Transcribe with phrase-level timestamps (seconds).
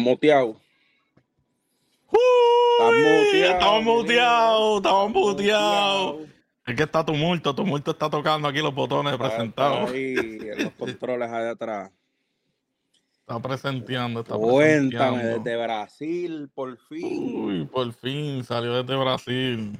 [0.00, 0.60] muteado?
[3.32, 6.16] Estamos muteados, estamos muteados.
[6.66, 9.90] Es que está tumulto, tumulto está tocando aquí los botones presentados.
[9.90, 11.90] está ahí en los controles allá atrás.
[13.20, 15.44] Está presenteando, está Cuéntame, presenteando.
[15.44, 17.44] desde Brasil, por fin.
[17.44, 19.78] Uy, por fin salió desde Brasil.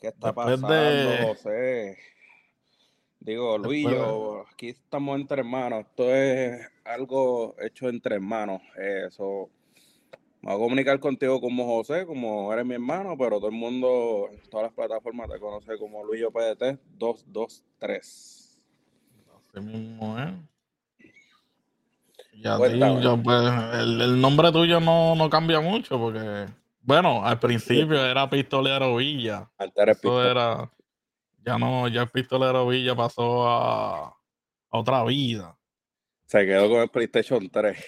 [0.00, 1.98] ¿Qué está después pasando, de- José?
[3.20, 5.80] Digo, Luis, Después yo, aquí estamos entre hermanos.
[5.88, 8.60] Esto es algo hecho entre hermanos.
[8.76, 9.50] Eso.
[10.42, 14.28] Me voy a comunicar contigo como José, como eres mi hermano, pero todo el mundo
[14.30, 18.62] en todas las plataformas te conoce como Luis PDT 223.
[19.34, 20.34] Así mismo, ¿eh?
[22.32, 23.02] Y a ti, Cuéntame.
[23.02, 23.40] yo, pues,
[23.80, 26.46] el, el nombre tuyo no, no cambia mucho porque,
[26.82, 29.48] bueno, al principio era Pistolero Villa.
[29.86, 30.70] Eso era,
[31.42, 35.56] ya no, ya el Pistolero Villa pasó a, a otra vida.
[36.26, 37.78] Se quedó con el PlayStation 3.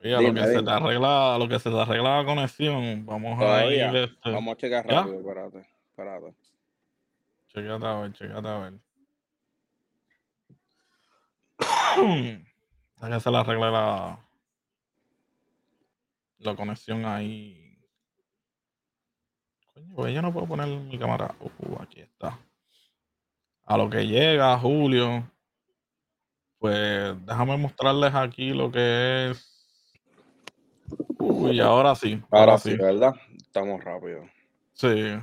[0.00, 3.40] Mira, Dime, lo que se te arregla, lo que se te arregla la conexión, vamos
[3.42, 5.66] a ir, este, Vamos a checar rápido, espérate.
[5.90, 6.34] espérate.
[7.48, 8.74] Chequéate a ver, chequéate a ver.
[13.00, 14.18] Hay que hacer la regla la,
[16.38, 17.76] la conexión ahí.
[19.74, 21.34] Coño, pues yo no puedo poner mi cámara.
[21.40, 22.38] Uh, aquí está.
[23.68, 25.30] A lo que llega, Julio.
[26.58, 30.00] Pues déjame mostrarles aquí lo que es.
[31.18, 32.18] Uy, ahora sí.
[32.30, 33.14] Ahora sí, ¿verdad?
[33.36, 34.24] Estamos rápidos.
[34.72, 35.18] Sí.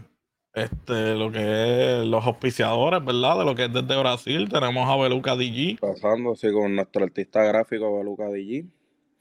[0.53, 3.39] Este, lo que es los auspiciadores, ¿verdad?
[3.39, 4.47] De lo que es desde Brasil.
[4.47, 8.63] Tenemos a Beluca DG, Pasando así con nuestro artista gráfico Beluca DG.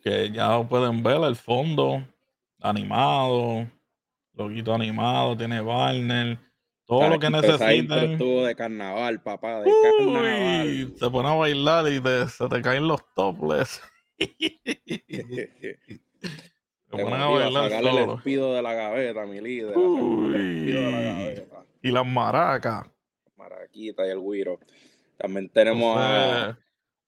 [0.03, 2.07] que ya pueden ver el fondo
[2.61, 3.67] animado,
[4.35, 6.39] loguito animado, tiene Barner,
[6.87, 8.13] todo lo que necesiten.
[8.13, 10.95] estuvo de carnaval, papá, de Uy, carnaval.
[10.99, 13.81] se pone a bailar y te- se te caen los topless.
[16.95, 18.15] Se ponen a bailar sacarle el solo.
[18.19, 19.73] espido de la gaveta, mi líder.
[19.75, 21.05] el de la Uy.
[21.05, 21.65] gaveta.
[21.83, 22.87] Y las maracas.
[23.37, 24.61] Maraquita y el güiro.
[25.19, 26.57] También tenemos a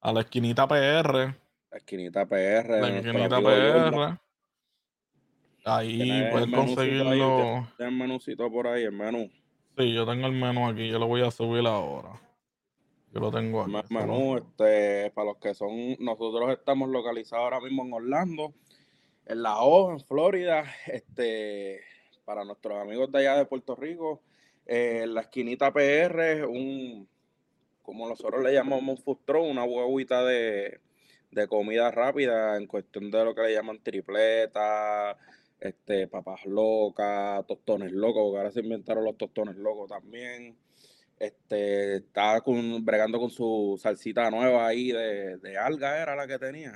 [0.00, 1.34] a la esquinita PR.
[1.70, 2.80] la esquinita PR.
[2.80, 3.40] La esquinita.
[3.40, 4.18] PR.
[5.64, 7.68] Ahí ahí, conseguirlo.
[7.76, 9.30] tienes el menucito por ahí, el menú.
[9.76, 12.18] Sí, yo tengo el menú aquí, yo lo voy a subir ahora.
[13.12, 13.72] Yo lo tengo aquí.
[13.90, 18.54] Menú, este, para los que son, nosotros estamos localizados ahora mismo en Orlando,
[19.26, 21.82] en La O, en Florida, este,
[22.24, 24.22] para nuestros amigos de allá de Puerto Rico,
[24.64, 27.06] eh, en la esquinita PR, un,
[27.82, 30.80] como nosotros le llamamos un food truck, una huevita de,
[31.30, 35.18] de comida rápida en cuestión de lo que le llaman tripleta,
[35.60, 40.56] este, papas locas, tostones locos, porque ahora se inventaron los tostones locos también.
[41.18, 46.38] Este, estaba con, bregando con su salsita nueva ahí de, de alga, era la que
[46.38, 46.72] tenía.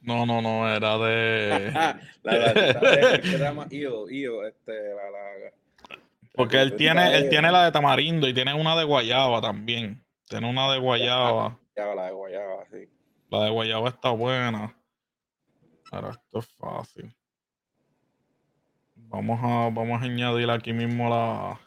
[0.00, 1.70] No, no, no, era de.
[2.22, 5.98] la de, que se llama Io, Io, este, la, la-
[6.34, 10.02] Porque él tiene, él tiene la de tamarindo y tiene una de guayaba también.
[10.28, 11.58] Tiene una de guayaba.
[11.76, 12.88] ya, la de guayaba, sí.
[13.30, 14.74] La de guayaba está buena.
[15.90, 17.14] Ahora esto es fácil.
[19.12, 21.60] Vamos a, vamos a añadir aquí mismo la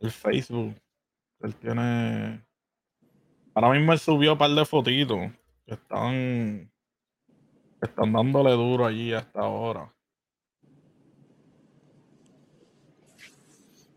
[0.00, 0.74] el Facebook.
[1.40, 2.44] Él tiene.
[3.54, 5.30] Ahora mismo él subió un par de fotitos
[5.64, 6.68] que están.
[7.80, 9.94] que están dándole duro allí hasta ahora.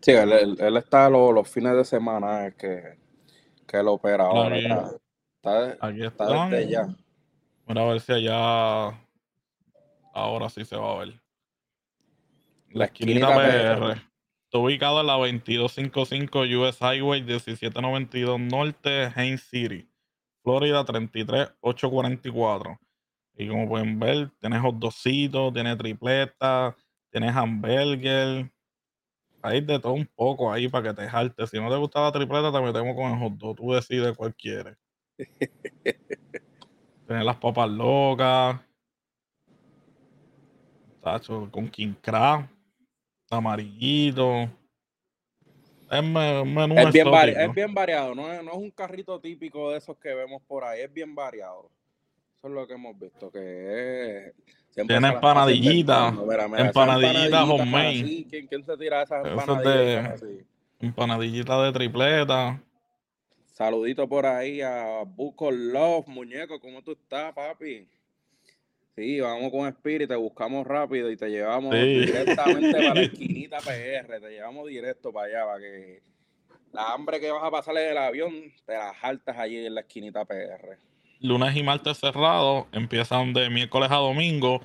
[0.01, 2.99] Sí, él, él- él está los, los fines de semana es que,
[3.65, 4.55] que él opera ahora.
[4.55, 4.65] aquí.
[4.67, 6.87] Está, está, Aquí está desde ya.
[7.65, 9.01] Mira a ver si allá.
[10.13, 11.19] Ahora sí se va a ver.
[12.75, 14.01] La La esquinita PR.
[14.43, 19.89] Está ubicado en la 2255 US Highway 1792 Norte, Haines City,
[20.43, 22.77] Florida 33844.
[23.37, 26.75] Y como pueden ver, tienes hot dogcitos, tiene tripleta,
[27.11, 28.51] tienes hamburger.
[29.41, 31.47] Hay de todo un poco ahí para que te jalte.
[31.47, 33.55] Si no te gusta la tripleta, te metemos con el hot dog.
[33.55, 34.75] Tú decides cuál quieres.
[37.07, 38.59] Tienes las papas locas.
[41.01, 42.49] Tacho, con King Crab.
[43.29, 44.49] Amarillito.
[45.91, 49.71] Es menú Es bien, vari- es bien variado, no es, no es un carrito típico
[49.71, 51.69] de esos que vemos por ahí, es bien variado.
[52.37, 53.39] Eso es lo que hemos visto, que
[54.27, 54.33] es...
[54.73, 55.69] Tiene se las pasa empanadillita,
[56.09, 56.25] inventando.
[56.25, 58.25] Mira, mira, esas empanadillita empanadillitas homemade.
[58.29, 60.45] ¿Quién, quién se tira esas Eso es de-?
[60.81, 62.61] Empanadillita de tripleta.
[63.53, 67.87] Saludito por ahí a Buco Love, muñeco, ¿cómo tú estás, papi?
[68.95, 74.21] Sí, vamos con Spirit, te buscamos rápido y te llevamos directamente para la esquinita PR,
[74.21, 76.01] te llevamos directo para allá, para que
[76.71, 78.31] la hambre que vas a pasarle del avión,
[78.65, 80.77] te la jaltas allí en la esquinita PR.
[81.19, 84.61] Lunes y martes cerrados, empiezan de miércoles a domingo.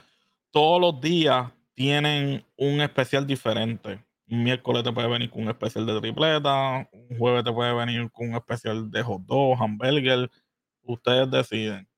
[0.52, 3.98] Todos los días tienen un especial diferente.
[4.28, 8.08] Un miércoles te puede venir con un especial de tripleta, un jueves te puede venir
[8.12, 10.30] con un especial de hot dog, hamburger.
[10.82, 11.88] Ustedes deciden.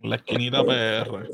[0.00, 1.28] La esquinita PR.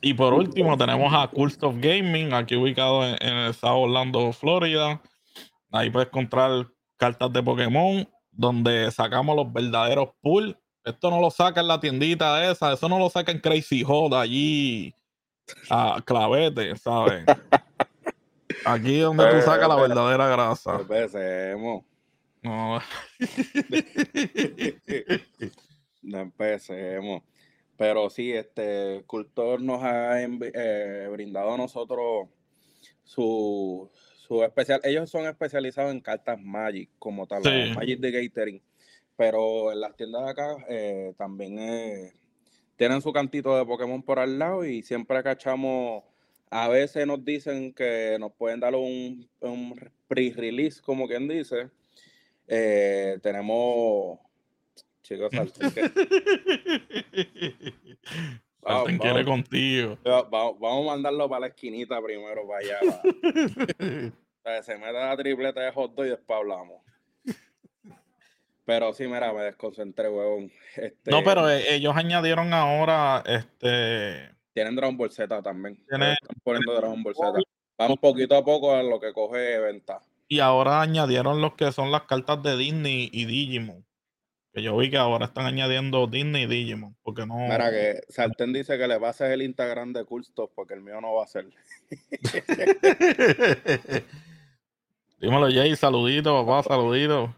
[0.00, 5.00] Y por último tenemos a Cult of Gaming, aquí ubicado en, el estado Orlando, Florida.
[5.72, 10.56] Ahí puedes encontrar cartas de Pokémon, donde sacamos los verdaderos pools.
[10.84, 14.14] Esto no lo saca en la tiendita esa, eso no lo saca en Crazy Hot
[14.14, 14.94] allí
[15.68, 17.24] a clavete, ¿sabes?
[18.64, 20.76] Aquí es donde tú sacas la verdadera grasa.
[20.76, 21.84] Empecemos.
[22.42, 22.80] No.
[26.02, 27.22] no empecemos.
[27.78, 32.28] Pero sí, este Cultor nos ha eh, brindado a nosotros
[33.04, 34.80] su, su especial.
[34.82, 37.44] Ellos son especializados en cartas Magic, como tal,
[37.76, 38.62] Magic de Gathering.
[39.16, 42.12] Pero en las tiendas de acá eh, también eh,
[42.76, 46.02] tienen su cantito de Pokémon por al lado y siempre cachamos.
[46.50, 51.70] A veces nos dicen que nos pueden dar un, un pre-release, como quien dice.
[53.22, 54.18] tenemos
[55.08, 55.32] chicos,
[58.62, 59.96] Salten quiere contigo.
[60.04, 62.78] Vamos, a mandarlo para la esquinita primero, para allá.
[64.62, 66.82] se mete la tripleta de hot dog y después hablamos.
[68.64, 70.52] Pero sí, mira, me desconcentré, huevón.
[70.76, 74.36] Este, no, pero eh, ellos añadieron ahora, este...
[74.52, 75.82] Tienen Dragon Ball Z también.
[75.88, 77.40] Están poniendo Dragon Ball Z.
[77.78, 80.02] Vamos poquito a poco a lo que coge venta.
[80.26, 83.87] Y ahora añadieron los que son las cartas de Disney y Digimon
[84.62, 87.36] yo vi que ahora están añadiendo Disney y Digimon, porque no...
[87.36, 91.14] Mira que Sartén dice que le hacer el Instagram de Coolstuff porque el mío no
[91.14, 91.46] va a ser.
[95.20, 97.34] Dímelo, Jay, saludito, papá, saludito.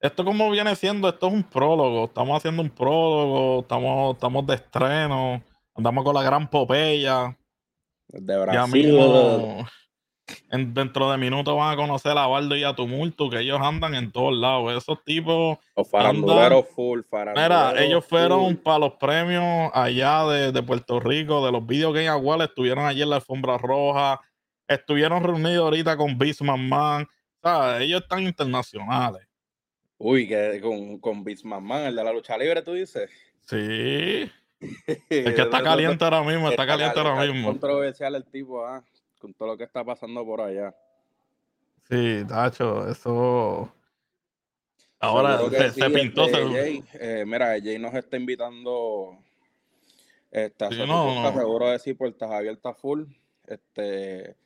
[0.00, 4.54] Esto como viene siendo, esto es un prólogo, estamos haciendo un prólogo, estamos, estamos de
[4.54, 5.42] estreno,
[5.74, 7.36] andamos con la gran Popeya.
[8.08, 8.98] De Brasil
[10.50, 14.12] dentro de minutos van a conocer a Baldo y a Tumulto, que ellos andan en
[14.12, 14.76] todos lados.
[14.76, 15.58] Esos tipos.
[15.90, 17.00] Faranduleros full,
[17.34, 22.44] Mira, ellos fueron para los premios allá de, Puerto Rico, de los Video Game Awards,
[22.44, 24.20] estuvieron allí en la alfombra roja,
[24.68, 27.08] estuvieron reunidos ahorita con Bisman Man.
[27.80, 29.26] Ellos están internacionales.
[29.98, 33.10] Uy, que con, con Bisman Man, el de la lucha libre, tú dices.
[33.46, 34.30] Sí.
[34.86, 37.48] es que está caliente ahora mismo, está, caliente, ahora mismo.
[37.48, 38.82] controversial el tipo, ah
[39.22, 40.74] con todo lo que está pasando por allá.
[41.88, 43.72] Sí, Tacho, eso.
[44.98, 45.38] Ahora
[45.70, 46.26] se, pintó.
[46.26, 49.16] Este, eh, mira, Jay nos está invitando.
[50.30, 53.04] Está seguro de sí, puertas abiertas full.
[53.46, 54.36] Este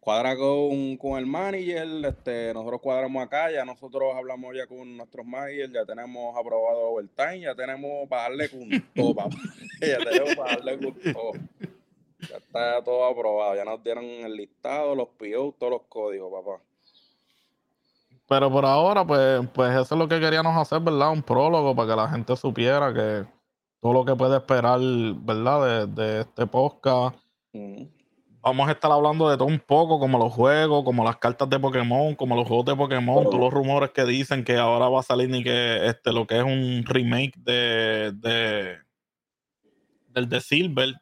[0.00, 5.26] cuadra con, con, el manager, este, nosotros cuadramos acá, ya nosotros hablamos ya con nuestros
[5.26, 8.60] managers, ya tenemos aprobado overtime, ya tenemos para darle con
[8.94, 9.36] todo, papá.
[9.80, 11.32] ya tenemos para darle con todo.
[12.18, 16.62] Ya está todo aprobado, ya nos dieron el listado, los PO, todos los códigos, papá.
[18.28, 21.12] Pero por ahora, pues, pues eso es lo que queríamos hacer, ¿verdad?
[21.12, 23.24] Un prólogo para que la gente supiera que
[23.80, 25.86] todo lo que puede esperar, ¿verdad?
[25.86, 27.16] De, este podcast.
[28.40, 31.58] Vamos a estar hablando de todo un poco, como los juegos, como las cartas de
[31.58, 35.02] Pokémon, como los juegos de Pokémon, todos los rumores que dicen que ahora va a
[35.02, 38.78] salir ni que este lo que es un remake de, de
[40.08, 40.94] del de Silver,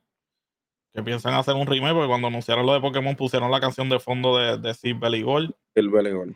[0.94, 3.98] que piensan hacer un remake, porque cuando anunciaron lo de Pokémon pusieron la canción de
[3.98, 5.52] fondo de, de y Gold.
[5.74, 6.34] Silver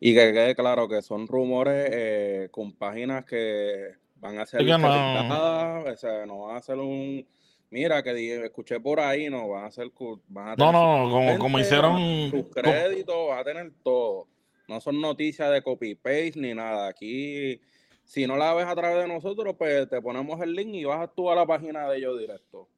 [0.00, 5.92] y que quede claro que son rumores eh, con páginas que van a ser nada,
[5.92, 7.26] o sea, no van a hacer un
[7.68, 9.92] mira que escuché por ahí, no van a hacer
[10.28, 14.26] van a no, no, como, como hicieron sus créditos, van a tener todo.
[14.66, 16.88] No son noticias de copy paste ni nada.
[16.88, 17.60] Aquí
[18.04, 21.08] si no la ves a través de nosotros, pues te ponemos el link y vas
[21.14, 22.68] tú a la página de ellos directo.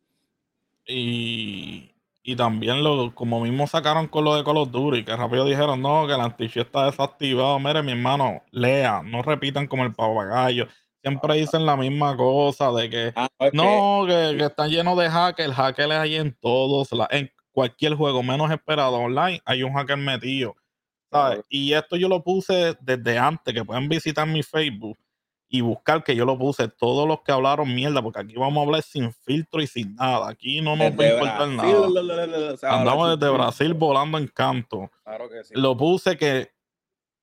[0.87, 5.45] Y, y también lo, como mismo sacaron con lo de Call of Duty, que rápido
[5.45, 7.59] dijeron, no, que el antifiel está desactivado.
[7.59, 10.67] Mire, mi hermano, lea, no repitan como el papagayo.
[11.03, 15.53] Siempre dicen la misma cosa de que ah, no, que, que, están llenos de hackers.
[15.53, 20.55] Hackers hay en todos, en cualquier juego menos esperado online, hay un hacker metido.
[21.13, 21.45] ¿sabes?
[21.49, 24.99] Y esto yo lo puse desde antes, que pueden visitar mi Facebook
[25.55, 28.67] y buscar que yo lo puse todos los que hablaron mierda, porque aquí vamos a
[28.67, 30.31] hablar sin filtro y sin nada.
[30.31, 32.57] Aquí no nos va a importar nada.
[32.63, 34.91] Andamos desde Brasil volando en canto.
[35.05, 35.53] Claro que sí.
[35.55, 36.53] Lo puse que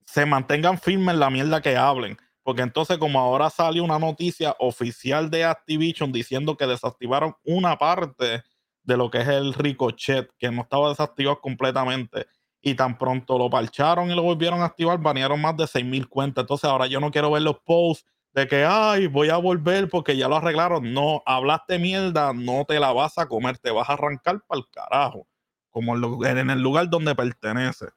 [0.05, 2.17] se mantengan firmes en la mierda que hablen.
[2.49, 8.43] porque entonces como ahora salió una noticia oficial de Activision diciendo que desactivaron una parte
[8.81, 12.25] de lo que es el ricochet, que no estaba desactivado completamente,
[12.61, 16.41] y tan pronto lo parcharon y lo volvieron a activar, banearon más de 6.000 cuentas.
[16.41, 20.15] Entonces ahora yo no quiero ver los posts de que, ay, voy a volver porque
[20.17, 20.93] ya lo arreglaron.
[20.93, 24.69] No, hablaste mierda, no te la vas a comer, te vas a arrancar para el
[24.69, 25.27] carajo,
[25.71, 27.87] como en el lugar donde pertenece.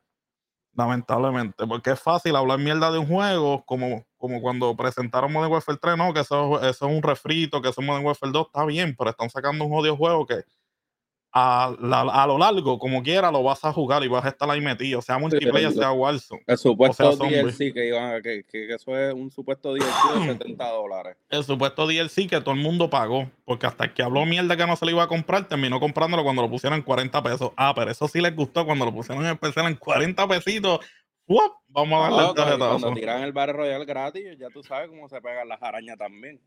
[0.74, 5.78] Lamentablemente, porque es fácil hablar mierda de un juego, como, como cuando presentaron Modern Warfare
[5.80, 8.64] 3, no, que eso, eso es un refrito, que eso es Modern Warfare 2, está
[8.64, 10.44] bien, pero están sacando un jodido juego que
[11.32, 15.00] a, lo largo, como quiera, lo vas a jugar y vas a estar ahí metido,
[15.00, 16.42] sea multiplayer, sea Warzone.
[16.46, 21.16] El supuesto DLC que, iban, que, que, eso es un supuesto DLC de 70 dólares.
[21.30, 24.66] El supuesto DLC que todo el mundo pagó, porque hasta el que habló mierda que
[24.66, 27.52] no se lo iba a comprar, terminó comprándolo cuando lo pusieron en 40 pesos.
[27.56, 30.80] Ah, pero eso sí les gustó cuando lo pusieron en especial en 40 pesitos.
[31.68, 32.80] Vamos a darle el tarjetazo.
[32.80, 36.40] Cuando tiran el Battle Royale gratis, ya tú sabes cómo se pegan las arañas también.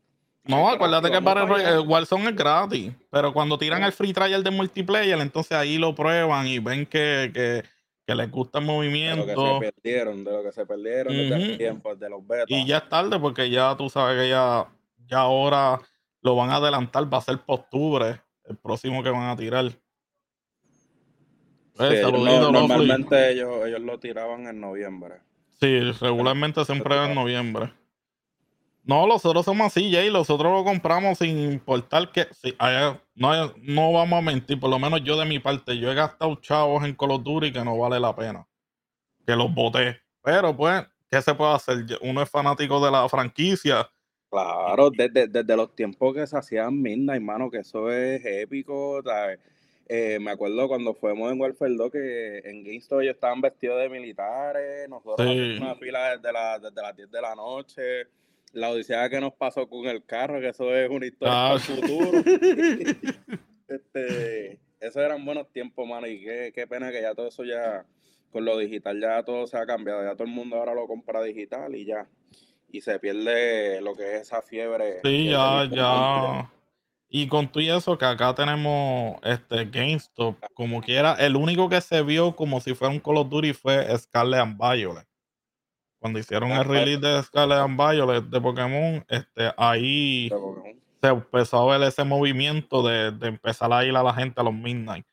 [0.46, 5.18] No, acuérdate que el Warzone es gratis, pero cuando tiran el free trial de multiplayer,
[5.18, 7.64] entonces ahí lo prueban y ven que, que,
[8.06, 9.26] que les gusta el movimiento.
[9.26, 12.46] De lo que se perdieron, de lo que se perdieron uh tiempo, de los betas.
[12.48, 14.66] Y ya es tarde porque ya tú sabes que ya,
[15.08, 15.80] ya ahora
[16.22, 19.72] lo van a adelantar, va a ser por octubre, el próximo que van a tirar.
[21.76, 25.16] Pues, normalmente ellos, ellos lo tiraban en noviembre.
[25.60, 27.72] Sí, regularmente siempre en noviembre.
[28.86, 30.10] No, los otros somos así, Jay.
[30.10, 32.28] Los otros lo compramos sin importar que.
[33.16, 36.36] no, no vamos a mentir, por lo menos yo de mi parte, yo he gastado
[36.36, 38.46] chavos en Call of Duty que no vale la pena.
[39.26, 40.00] Que los boté.
[40.22, 41.84] Pero pues, ¿qué se puede hacer?
[42.00, 43.90] Uno es fanático de la franquicia.
[44.30, 49.02] Claro, desde, desde los tiempos que se hacían Midnight, hermano, que eso es épico.
[49.88, 53.88] Eh, me acuerdo cuando fuimos en Warfare 2 que en GameStop ellos estaban vestidos de
[53.88, 57.82] militares, nosotros en una fila desde, la, desde las 10 de la noche
[58.56, 61.56] la odisea que nos pasó con el carro, que eso es una historia para el
[61.56, 61.60] ah.
[61.60, 62.22] futuro.
[63.68, 67.84] este, esos eran buenos tiempos, mano, y qué, qué pena que ya todo eso ya,
[68.32, 71.22] con lo digital ya todo se ha cambiado, ya todo el mundo ahora lo compra
[71.22, 72.08] digital y ya,
[72.72, 75.00] y se pierde lo que es esa fiebre.
[75.04, 76.50] Sí, ya, ya.
[77.10, 82.02] Y con todo eso que acá tenemos este GameStop, como quiera, el único que se
[82.02, 85.06] vio como si fuera un Call of Duty fue Scarlet and Violet
[85.98, 90.30] cuando hicieron el release de Scarlet and Violet de Pokémon, este, ahí
[91.00, 94.54] se empezó a ver ese movimiento de, empezar a ir a la gente a los
[94.54, 95.06] Midnight.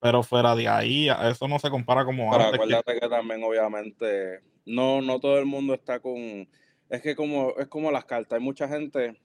[0.00, 3.08] Pero fuera de ahí, eso no se compara como Pero acuérdate que...
[3.08, 6.48] también, obviamente, no, no todo el mundo está con.
[6.88, 9.20] Es que como, es como las cartas, hay mucha gente.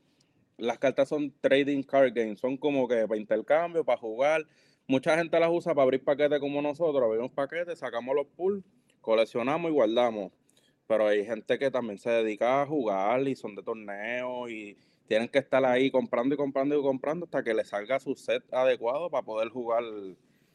[0.57, 4.45] Las cartas son trading card games, son como que para intercambio, para jugar.
[4.87, 7.03] Mucha gente las usa para abrir paquetes como nosotros.
[7.03, 8.63] Abrimos paquetes, sacamos los pools,
[9.01, 10.31] coleccionamos y guardamos
[10.87, 14.77] pero hay gente que también se dedica a jugar y son de torneos y
[15.07, 18.43] tienen que estar ahí comprando y comprando y comprando hasta que le salga su set
[18.53, 19.83] adecuado para poder jugar.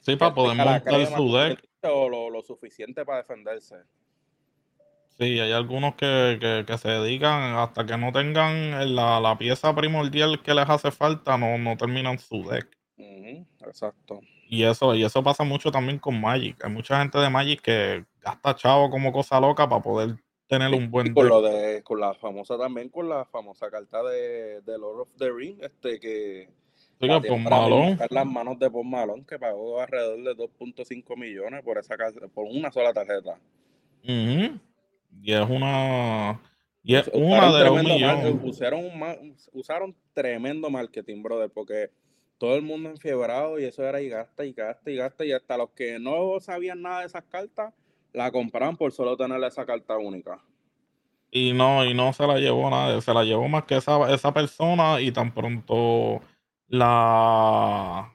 [0.00, 1.64] Sí, para poder montar su deck.
[1.82, 3.76] O lo, suficiente para defenderse.
[5.18, 10.68] Sí, hay algunos que, se dedican hasta que no tengan la, pieza primordial que les
[10.68, 12.68] hace falta, no, no terminan su deck.
[12.96, 14.20] exacto.
[14.52, 16.64] Y eso, y eso pasa mucho también con Magic.
[16.64, 20.16] Hay mucha gente de Magic que gasta chavo como cosa loca para poder
[20.48, 24.02] tener un buen y con lo de con la famosa también con la famosa carta
[24.02, 26.48] de, de Lord of the Ring este que
[28.10, 31.94] las manos de Paul Malone que pagó alrededor de 2.5 millones por esa
[32.34, 33.38] por una sola tarjeta.
[34.02, 36.40] Y es una
[36.82, 38.84] y es una de los usaron,
[39.52, 41.90] usaron tremendo marketing brother porque
[42.40, 45.58] todo el mundo enfiebrado y eso era y gasta y gasta y gasta y hasta
[45.58, 47.74] los que no sabían nada de esas cartas
[48.14, 50.42] la compraron por solo tener esa carta única.
[51.30, 54.32] Y no, y no se la llevó nadie, se la llevó más que esa, esa
[54.32, 56.22] persona y tan pronto
[56.66, 58.10] la,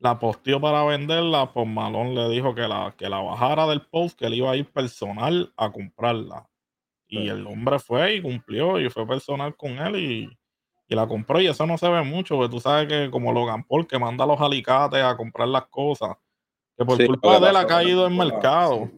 [0.00, 4.18] la posteó para venderla, pues Malón le dijo que la, que la bajara del post,
[4.18, 6.46] que él iba a ir personal a comprarla.
[7.08, 10.38] Y el hombre fue y cumplió y fue personal con él y,
[10.88, 13.64] y la compró y eso no se ve mucho, porque tú sabes que como Logan
[13.64, 16.16] Paul que manda a los alicates a comprar las cosas,
[16.76, 18.90] que por culpa de él ha caído en mercado.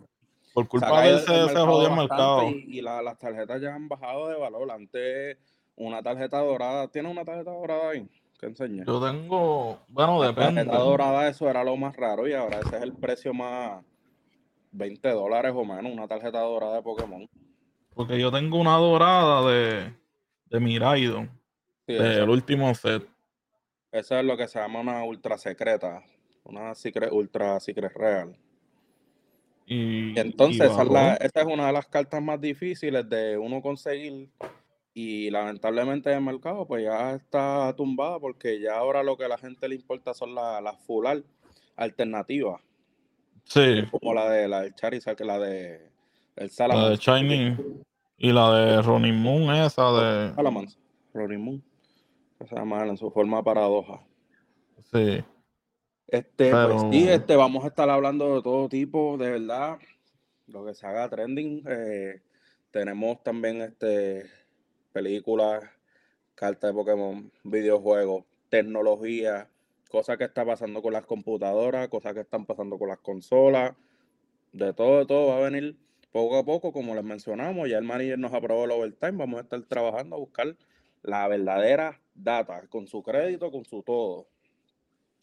[0.52, 2.48] Por culpa de él se, jodió el mercado.
[2.48, 4.68] Y, las tarjetas ya han bajado de valor.
[4.70, 5.38] Antes
[5.76, 8.08] una tarjeta dorada, ¿tiene una tarjeta dorada ahí?
[8.40, 8.84] que enseña?
[8.84, 10.64] Yo tengo, bueno, depende.
[10.64, 13.84] La tarjeta dorada eso era lo más raro y ahora ese es el precio más
[14.72, 17.28] 20 dólares o menos, una tarjeta dorada de Pokémon.
[17.94, 19.92] Porque yo tengo una dorada de,
[20.46, 21.37] de Miraidon
[21.88, 23.06] el último set.
[23.90, 26.02] Eso es lo que se llama una ultra secreta.
[26.44, 28.36] Una secret, ultra secret real.
[29.66, 34.30] Y, entonces esa, es una de las cartas más difíciles de uno conseguir
[34.94, 39.36] y lamentablemente el mercado pues ya está tumbada porque ya ahora lo que a la
[39.36, 41.06] gente le importa son las la full
[41.76, 42.62] alternativas.
[43.44, 43.84] Sí.
[43.90, 45.88] Como la de la del Charizard, que la de
[46.36, 47.84] el La de Shining
[48.16, 50.34] y la de Ronnie Moon, esa de.
[50.34, 50.78] Salamance.
[51.12, 51.62] Ronnie Moon.
[52.40, 54.00] Esa mal en su forma paradoja.
[54.92, 55.24] Sí.
[56.06, 59.78] Este, pues sí, este, vamos a estar hablando de todo tipo, de verdad.
[60.46, 61.62] Lo que se haga trending.
[61.68, 62.22] Eh,
[62.70, 64.30] tenemos también este
[64.92, 65.64] películas,
[66.34, 69.48] cartas de Pokémon, videojuegos, tecnología,
[69.90, 73.74] cosas que está pasando con las computadoras, cosas que están pasando con las consolas,
[74.52, 75.76] de todo, de todo va a venir
[76.10, 79.42] poco a poco, como les mencionamos, ya el manager nos aprobó el overtime, vamos a
[79.42, 80.56] estar trabajando a buscar
[81.02, 84.26] la verdadera data, con su crédito, con su todo.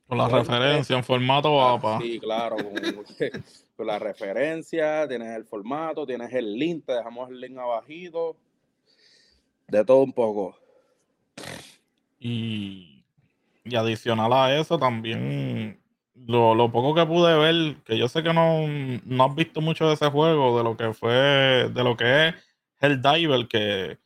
[0.07, 1.99] Con la referencia en formato ah, APA.
[1.99, 2.57] Sí, claro,
[3.75, 8.37] con, la referencia, tienes el formato, tienes el link, te dejamos el link abajito,
[9.67, 10.55] de todo un poco.
[12.19, 13.03] Y,
[13.63, 15.81] y adicional a eso, también
[16.15, 18.67] lo, lo, poco que pude ver, que yo sé que no,
[19.05, 22.35] no has visto mucho de ese juego, de lo que fue, de lo que es
[22.81, 23.97] el Diver, que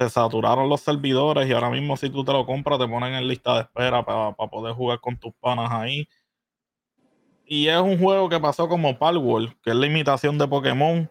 [0.00, 3.28] se saturaron los servidores y ahora mismo si tú te lo compras te ponen en
[3.28, 6.08] lista de espera para poder jugar con tus panas ahí.
[7.44, 11.10] Y es un juego que pasó como Palworld, que es la imitación de Pokémon,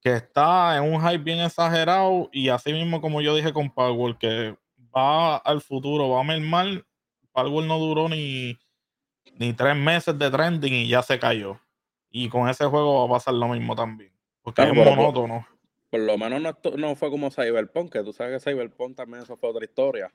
[0.00, 4.18] que está en un hype bien exagerado y así mismo como yo dije con Palworld,
[4.18, 4.56] que
[4.96, 6.84] va al futuro, va a mermar.
[7.32, 8.56] Palworld no duró ni
[9.40, 11.58] ni tres meses de trending y ya se cayó.
[12.10, 14.12] Y con ese juego va a pasar lo mismo también.
[14.42, 15.46] Porque es monótono.
[15.48, 15.59] Por,
[15.98, 19.50] lo menos no, no, fue como Cyberpunk, que tú sabes que Cyberpunk también eso fue
[19.50, 20.12] otra historia.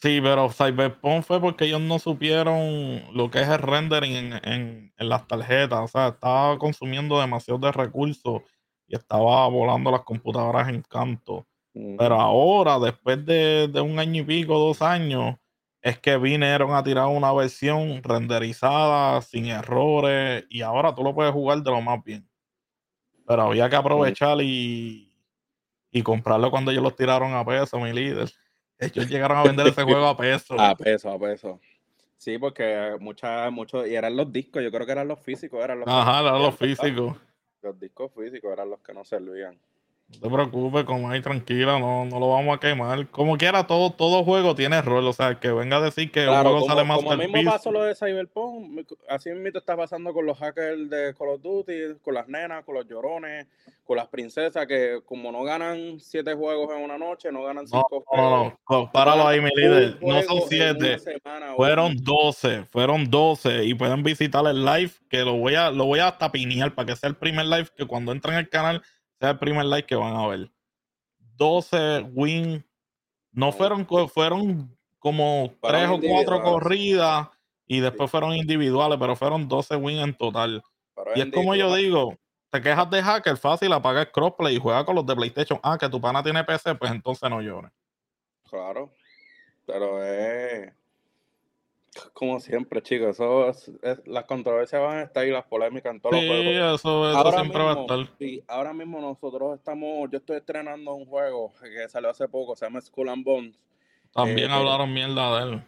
[0.00, 4.92] Sí, pero Cyberpunk fue porque ellos no supieron lo que es el rendering en, en,
[4.96, 5.80] en las tarjetas.
[5.80, 8.42] O sea, estaba consumiendo demasiado de recursos
[8.86, 11.46] y estaba volando las computadoras en canto.
[11.96, 15.36] Pero ahora, después de, de, un año y pico, dos años,
[15.80, 21.32] es que vinieron a tirar una versión renderizada, sin errores, y ahora tú lo puedes
[21.32, 22.27] jugar de lo más bien.
[23.28, 25.12] Pero había que aprovechar y,
[25.92, 28.30] y comprarlo cuando ellos los tiraron a peso, mi líder.
[28.78, 30.58] Ellos llegaron a vender ese juego a peso.
[30.58, 31.60] A peso, a peso.
[32.16, 35.80] Sí, porque muchas, muchos, y eran los discos, yo creo que eran los físicos, eran
[35.80, 37.16] los Ajá, eran los físicos.
[37.60, 39.60] Los discos físicos eran los que no servían.
[40.08, 43.08] No te preocupes, como ahí tranquila, no, no lo vamos a quemar.
[43.08, 45.06] Como quiera, todo, todo juego tiene rol.
[45.06, 47.82] O sea, que venga a decir que un juego sale más Como mismo pasó lo
[47.82, 52.26] de Cyberpunk, así mismo está pasando con los hackers de Call of Duty, con las
[52.26, 53.46] nenas, con los llorones,
[53.84, 58.02] con las princesas, que como no ganan siete juegos en una noche, no ganan cinco
[58.06, 58.54] juegos.
[58.54, 59.98] No, no, páralo ahí, mi líder.
[60.00, 60.96] No son siete.
[61.54, 63.64] Fueron doce, fueron doce.
[63.64, 66.96] Y pueden visitar el live, que lo voy a, lo voy a tapinear para que
[66.96, 68.82] sea el primer live que cuando entren al canal
[69.18, 70.50] sea el primer like que van a ver.
[71.36, 72.64] 12 win.
[73.32, 77.28] No fueron, fueron como tres o cuatro corridas
[77.66, 80.62] y después fueron individuales, pero fueron 12 win en total.
[81.14, 82.16] y es como yo digo,
[82.50, 85.60] te quejas de hacker fácil, apaga el crossplay y juega con los de PlayStation.
[85.62, 87.70] Ah, que tu pana tiene PC, pues entonces no llores.
[88.48, 88.90] Claro,
[89.66, 90.72] pero es
[92.12, 93.70] como siempre, chicos, eso es,
[94.06, 96.80] las controversias van a estar y las polémicas en todos los juegos.
[96.80, 98.16] Eso, eso ahora siempre mismo, va a estar.
[98.18, 102.66] Sí, ahora mismo nosotros estamos, yo estoy estrenando un juego que salió hace poco, se
[102.66, 103.58] llama Skull and Bones.
[104.12, 105.62] También eh, hablaron mierda de él.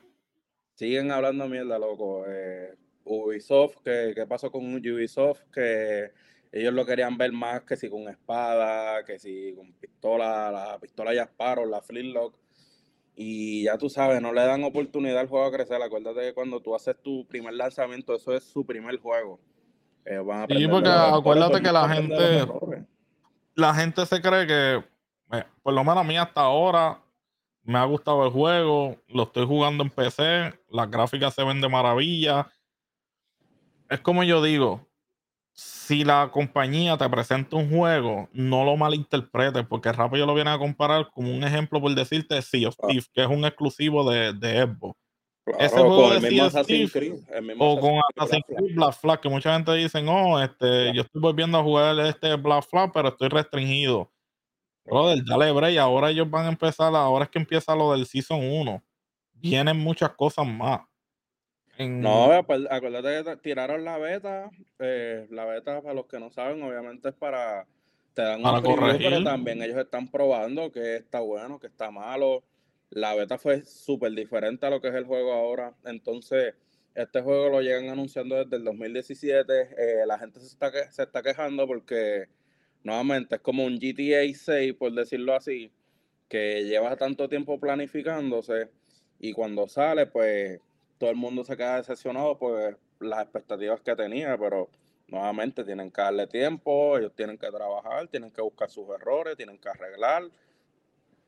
[0.75, 2.25] Siguen hablando mierda, loco.
[2.27, 5.43] Eh, Ubisoft, ¿qué, ¿qué pasó con Ubisoft?
[5.53, 6.11] Que
[6.53, 11.15] ellos lo querían ver más que si con espada, que si con pistola, la pistola
[11.15, 12.40] ya Sparrow, la flintlock
[13.15, 15.81] y ya tú sabes, no le dan oportunidad al juego a crecer.
[15.83, 19.41] Acuérdate que cuando tú haces tu primer lanzamiento, eso es su primer juego.
[20.05, 22.47] Eh, van a sí, porque acuérdate que la gente,
[23.55, 24.85] la gente se cree que,
[25.37, 26.99] eh, por lo menos a mí hasta ahora,
[27.63, 31.69] me ha gustado el juego, lo estoy jugando en PC, las gráficas se ven de
[31.69, 32.49] maravilla.
[33.89, 34.87] Es como yo digo,
[35.61, 40.59] si la compañía te presenta un juego, no lo malinterpretes, porque rápido lo viene a
[40.59, 42.87] comparar como un ejemplo por decirte Sea of ah.
[42.87, 44.99] Thieves, que es un exclusivo de, de Xbox.
[45.59, 46.95] Ese juego de Sea of Thieves,
[47.59, 51.59] o con Assassin's Creed Black Flag, que mucha gente dice, no, este, yo estoy volviendo
[51.59, 54.11] a jugar este Black Flag, pero estoy restringido.
[54.87, 58.41] Brother, dale break, ahora ellos van a empezar, ahora es que empieza lo del Season
[58.41, 58.83] 1.
[59.35, 60.81] Vienen muchas cosas más.
[61.89, 64.51] No, acuérdate que tiraron la beta.
[64.79, 67.67] Eh, la beta, para los que no saben, obviamente es para.
[68.15, 72.43] Te dan un preview, pero también ellos están probando que está bueno, que está malo.
[72.91, 75.75] La beta fue súper diferente a lo que es el juego ahora.
[75.85, 76.55] Entonces,
[76.95, 79.53] este juego lo llegan anunciando desde el 2017.
[79.53, 82.27] Eh, la gente se está, se está quejando porque,
[82.83, 85.73] nuevamente, es como un GTA 6, por decirlo así
[86.31, 88.71] que lleva tanto tiempo planificándose
[89.19, 90.61] y cuando sale, pues
[91.01, 94.69] todo el mundo se queda decepcionado por las expectativas que tenía, pero
[95.09, 99.57] nuevamente tienen que darle tiempo, ellos tienen que trabajar, tienen que buscar sus errores, tienen
[99.57, 100.25] que arreglar.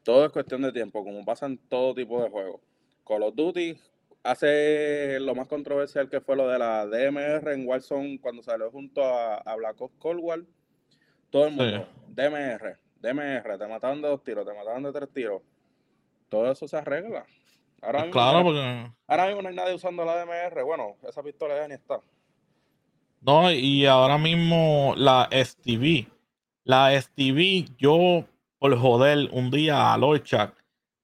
[0.03, 2.61] Todo es cuestión de tiempo, como pasa en todo tipo de juegos.
[3.07, 3.79] Call of Duty
[4.23, 9.03] hace lo más controversial que fue lo de la DMR en Warzone cuando salió junto
[9.03, 10.43] a, Black Ops Cold War.
[11.31, 15.41] Todo el mundo, DMR, DMR, te mataron de dos tiros, te mataron de tres tiros.
[16.29, 17.25] Todo eso se arregla.
[17.83, 18.91] Ahora pues mismo, claro, porque...
[19.09, 20.63] ahora mismo no hay nadie usando la DMR.
[20.63, 22.01] Bueno, esa pistola ya ni está.
[23.21, 26.07] No, y ahora mismo la STV.
[26.65, 28.25] La STV, yo
[28.59, 30.55] por joder, un día a Lorchak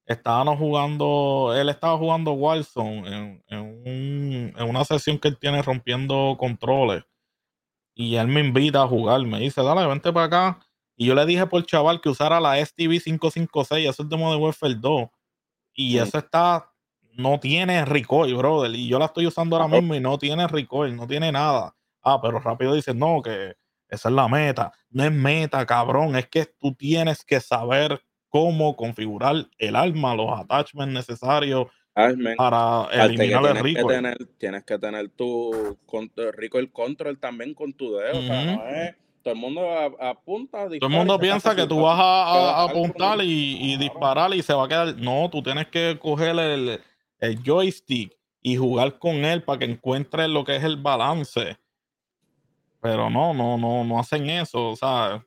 [0.05, 7.03] estábamos jugando, él estaba jugando Warzone en, en, una sesión que él tiene rompiendo controles.
[7.93, 10.59] Y él me invita a jugar, me dice, dale, vente para acá.
[10.95, 14.41] Y yo le dije por chaval que usara la STV 556, eso es de Modern
[14.41, 15.09] Warfare 2.
[15.81, 16.69] Y eso está,
[17.13, 18.75] no tiene recoil, brother.
[18.75, 21.73] Y yo la estoy usando ahora mismo y no tiene recoil, no tiene nada.
[22.03, 23.53] Ah, pero rápido dice, no, que
[23.87, 24.73] esa es la meta.
[24.89, 26.17] No es meta, cabrón.
[26.17, 31.67] Es que tú tienes que saber cómo configurar el arma, los attachments necesarios
[32.35, 33.75] para eliminar el recoil.
[33.77, 35.77] Que tener, tienes que tener tu
[36.33, 38.19] recoil control también con tu dedo.
[38.19, 38.95] O sea, no es
[39.29, 40.65] todo el mundo apunta.
[40.65, 44.67] Todo el mundo piensa que tú vas a, apuntar y, disparar y se va a
[44.67, 44.95] quedar.
[44.97, 46.81] No, tú tienes que coger el,
[47.19, 51.57] el joystick y jugar con él para que encuentres lo que es el balance.
[52.81, 54.69] Pero no, no, no, no hacen eso.
[54.69, 55.23] O sea,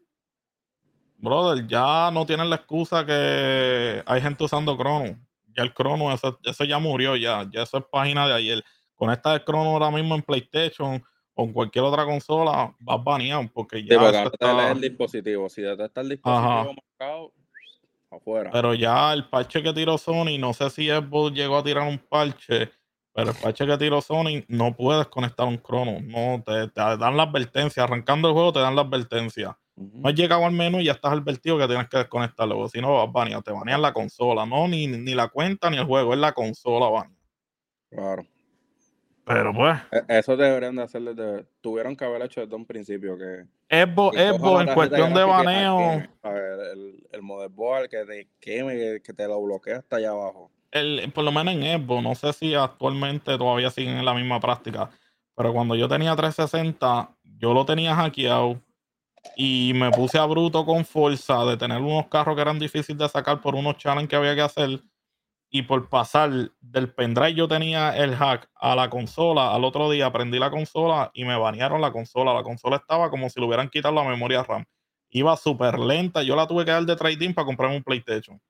[1.18, 5.16] brother, ya no tienen la excusa que hay gente usando Crono.
[5.54, 7.46] Ya el Crono, eso, eso ya murió, ya.
[7.52, 8.64] Ya eso es página de ayer.
[8.96, 13.48] Con esta de Crono ahora mismo en PlayStation o en cualquier otra consola, vas baneado
[13.52, 13.98] porque ya.
[13.98, 14.70] Sí, está...
[14.72, 15.48] el dispositivo.
[15.48, 17.32] Si detecta el dispositivo marcado,
[18.10, 18.50] afuera.
[18.52, 21.98] Pero ya el parche que tiró Sony, no sé si Xbox llegó a tirar un
[21.98, 22.70] parche
[23.14, 26.00] pero el parche que tiró Sony no puedes conectar un crono.
[26.00, 27.84] No, te, dan la advertencia.
[27.84, 29.58] Arrancando el juego te dan la advertencia.
[29.76, 32.68] No has llegado al menú y ya estás advertido que tienes que desconectarlo.
[32.68, 33.42] Si no, vas baneado.
[33.42, 34.46] Te banean la consola.
[34.46, 36.14] No, ni, ni la cuenta ni el juego.
[36.14, 37.22] Es la consola baneada.
[37.90, 38.26] Claro.
[39.24, 39.78] Pero pues.
[39.92, 41.44] E, eso deberían de hacer desde.
[41.60, 43.44] Tuvieron que haber hecho desde un principio que.
[43.70, 46.02] Xbox, en cuestión de baneo.
[46.24, 50.50] el, el motherboard que te queme, que te lo bloquea hasta allá abajo
[51.12, 54.90] por lo menos en Xbox, no sé si actualmente todavía siguen en la misma práctica,
[55.36, 58.60] pero cuando yo tenía 360, yo lo tenía hackeado
[59.36, 63.08] y me puse a bruto con fuerza de tener unos carros que eran difíciles de
[63.08, 64.80] sacar por unos challenges que había que hacer.
[65.54, 69.54] Y por pasar del pendrive, yo tenía el hack a la consola.
[69.54, 72.32] Al otro día prendí la consola y me banearon la consola.
[72.32, 74.64] La consola estaba como si le hubieran quitado la memoria RAM.
[75.10, 76.22] Iba súper lenta.
[76.22, 78.40] Yo la tuve que dar de trading para comprarme un PlayStation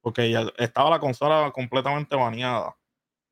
[0.00, 2.76] porque ya estaba la consola completamente baneada.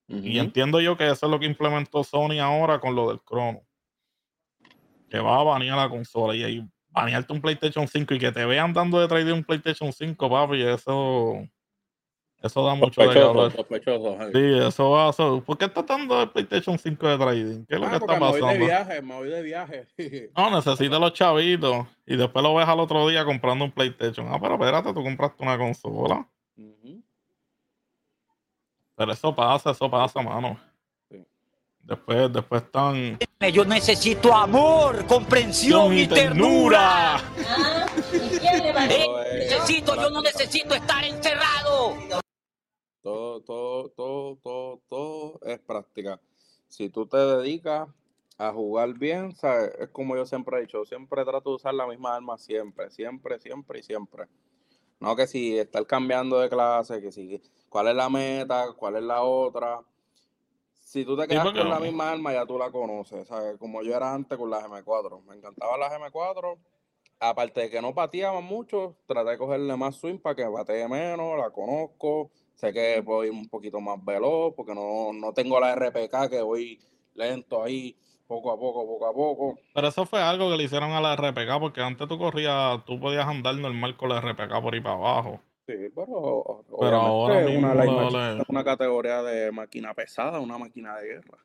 [0.06, 3.60] Y entiendo yo que eso es lo que implementó Sony ahora con lo del Chrono.
[5.10, 8.44] Que va a banear la consola y ahí banearte un PlayStation 5 y que te
[8.46, 11.46] vean dando de trade un PlayStation 5, papi, eso
[12.40, 13.52] eso da mucho de hablar.
[14.32, 15.10] Sí, eso va.
[15.10, 17.64] Eso, ¿Por qué estás dando el PlayStation 5 de trading?
[17.66, 18.46] ¿Qué es lo ah, que está pasando?
[18.46, 19.86] Me voy de viaje, me voy de viaje.
[20.36, 21.86] no, necesitas los chavitos.
[22.06, 24.28] Y después lo ves al otro día comprando un PlayStation.
[24.30, 26.28] Ah, pero espérate, tú compraste una consola.
[28.94, 30.58] Pero eso pasa, eso pasa, mano.
[31.80, 33.18] Después, después están.
[33.52, 37.20] Yo necesito amor, comprensión y, ternura.
[38.88, 41.96] necesito, yo no necesito estar encerrado.
[43.08, 46.20] Todo, todo, todo, todo, todo es práctica.
[46.68, 47.88] Si tú te dedicas
[48.36, 49.72] a jugar bien, ¿sabes?
[49.78, 53.40] es como yo siempre he dicho, siempre trato de usar la misma arma siempre, siempre,
[53.40, 54.26] siempre y siempre.
[55.00, 57.40] No que si estar cambiando de clase, que si
[57.70, 59.80] cuál es la meta, cuál es la otra.
[60.74, 63.26] Si tú te quedas con la misma arma, ya tú la conoces.
[63.26, 63.56] ¿sabes?
[63.56, 65.22] Como yo era antes con la GM4.
[65.24, 66.58] Me encantaba la GM4.
[67.20, 71.38] Aparte de que no pateaba mucho, traté de cogerle más swing para que patee menos,
[71.38, 72.30] la conozco.
[72.58, 76.42] Sé que puedo ir un poquito más veloz porque no, no tengo la RPK que
[76.42, 76.80] voy
[77.14, 79.58] lento ahí poco a poco, poco a poco.
[79.72, 82.98] Pero eso fue algo que le hicieron a la RPK, porque antes tú corrías, tú
[82.98, 85.40] podías andar normal con la RPK por ahí para abajo.
[85.68, 91.38] Sí, pero, pero ahora mismo una, una categoría de máquina pesada, una máquina de guerra.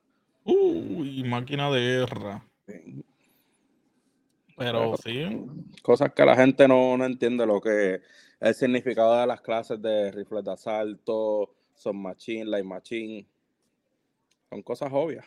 [0.45, 2.43] Uy, máquina de guerra.
[4.57, 5.45] Pero, sí.
[5.83, 8.01] Cosas que la gente no, no entiende lo que
[8.43, 13.25] el significado de las clases de rifles de asalto, son machine, light machine.
[14.49, 15.25] Son cosas obvias.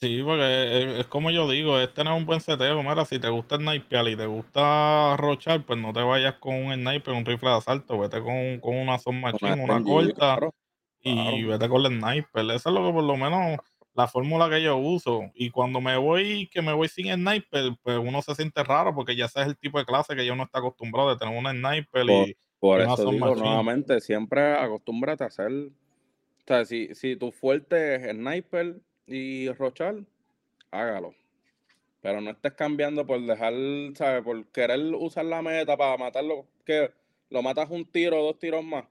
[0.00, 2.82] Sí, porque es, como yo digo, es tener un buen seteo.
[2.82, 6.74] Mira, si te gusta snipear y te gusta rochar, pues no te vayas con un
[6.74, 10.54] sniper, un rifle de asalto, vete con, con una son machine, una, corta claro,
[11.02, 12.44] y vete con el sniper.
[12.46, 13.60] Eso es lo que por lo menos
[13.94, 15.30] la fórmula que yo uso.
[15.34, 19.16] Y cuando me voy, que me voy sin sniper, pues uno se siente raro porque
[19.16, 21.50] ya ese es el tipo de clase que yo no está acostumbrado de tener un
[21.50, 25.50] sniper Por, y, por y eso digo nuevamente, siempre acostúmbrate a hacer.
[25.52, 25.72] O
[26.46, 28.76] sea, si, si tu fuerte es sniper
[29.06, 29.96] y rochar,
[30.70, 31.14] hágalo.
[32.00, 33.52] Pero no estés cambiando por dejar,
[33.94, 34.22] ¿sabes?
[34.22, 36.90] Por querer usar la meta para matarlo, que
[37.28, 38.84] lo matas un tiro, dos tiros más.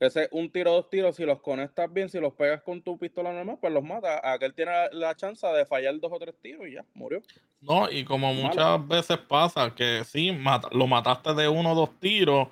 [0.00, 3.32] Ese un tiro, dos tiros, si los conectas bien, si los pegas con tu pistola
[3.34, 4.18] normal, pues los matas.
[4.24, 7.20] Aquel tiene la, la chance de fallar dos o tres tiros y ya, murió.
[7.60, 8.46] No, y como Malo.
[8.48, 12.48] muchas veces pasa que sí, mata- lo mataste de uno o dos tiros,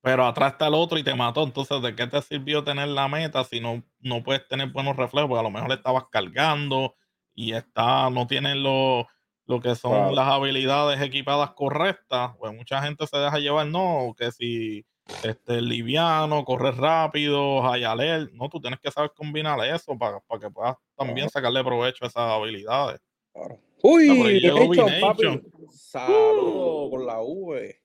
[0.00, 1.42] pero atrás está el otro y te mató.
[1.42, 5.28] Entonces, ¿de qué te sirvió tener la meta si no, no puedes tener buenos reflejos?
[5.28, 6.94] Porque a lo mejor le estabas cargando
[7.34, 9.08] y está, no tienes lo,
[9.46, 10.14] lo que son Claro.
[10.14, 12.30] las habilidades equipadas correctas.
[12.38, 14.86] Pues mucha gente se deja llevar, no, que si
[15.22, 18.32] este liviano, correr rápido, high alert.
[18.32, 22.08] No, tú tienes que saber combinar eso para, para que puedas también sacarle provecho a
[22.08, 23.00] esas habilidades.
[23.32, 23.58] Claro.
[23.82, 24.78] Uy, papi.
[24.80, 25.52] V-Nation.
[25.70, 27.80] Saludo con la V.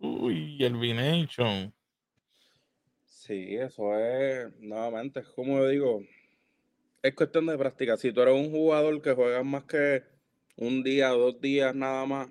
[0.00, 1.72] Uy, el V-Nation.
[3.04, 6.02] Sí, eso es, nuevamente, es como yo digo,
[7.02, 7.96] es cuestión de práctica.
[7.96, 10.02] Si tú eres un jugador que juegas más que
[10.56, 12.28] un día, dos días nada más,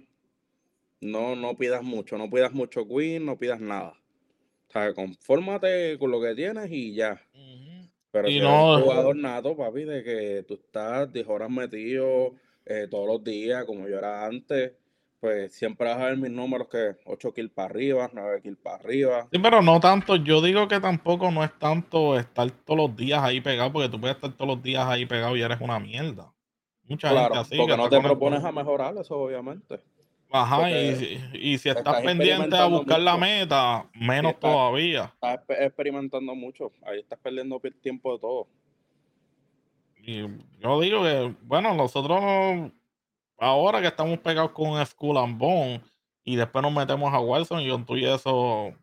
[1.04, 3.94] no, no pidas mucho, no pidas mucho win, no pidas nada.
[4.70, 7.22] O sea, confórmate con lo que tienes y ya.
[8.12, 11.50] Pero Y si eres no- un jugador nato, papi, de que tú estás 10 horas
[11.50, 12.34] metido
[12.66, 14.72] eh, todos los días, como yo era antes,
[15.20, 18.76] pues siempre vas a ver mis números que 8 kills para arriba, 9 kills para
[18.78, 19.28] arriba.
[19.32, 20.16] Sí, pero no tanto.
[20.18, 24.00] Yo digo que tampoco no es tanto estar todos los días ahí pegado, porque tú
[24.00, 26.32] puedes estar todos los días ahí pegado y eres una mierda.
[26.88, 27.58] Mucha gente Claro, así.
[27.58, 29.80] porque que no te el- propones a mejorar eso, obviamente.
[30.36, 35.04] Ajá, y, y si estás estás pendiente a buscar la meta, menos estás- todavía.
[35.13, 38.48] Estás exper- experimentando mucho, ahí estás perdiendo pi- tiempo de todo.
[40.00, 40.22] Y
[40.60, 42.19] yo digo que, bueno, nosotros
[43.38, 45.82] ahora que estamos pegados con Skull and Bone
[46.24, 48.74] y después nos metemos a Warzone y tú y eso,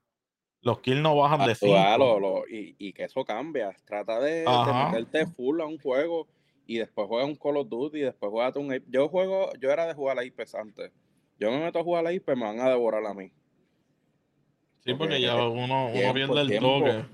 [0.63, 1.99] los kills no bajan de Actúa, 5.
[1.99, 3.75] lo- lo- y, y que eso cambia.
[3.85, 4.45] Trata de, de
[4.93, 6.29] meterte full a un juego
[6.65, 8.85] y después juega un Call of Duty y después juega un Ape.
[8.89, 10.93] Yo juego, yo era de jugar a IPs antes.
[11.41, 13.33] Yo me meto a jugar a IPs, me van a devorar a mí.
[14.81, 16.79] Sí, porque Porque ya uno, uno tiempo, pierde el tiempo.
[16.79, 17.05] toque.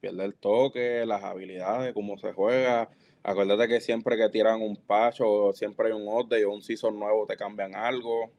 [0.00, 2.90] Pierde el toque, las habilidades, cómo se juega.
[3.22, 6.98] Acuérdate que siempre que tiran un patch o siempre hay un update o un season
[6.98, 8.32] nuevo te cambian algo.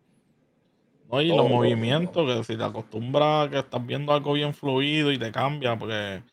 [1.09, 5.11] No, y Todo, los movimientos, que si te acostumbras que estás viendo algo bien fluido
[5.11, 6.23] y te cambia, porque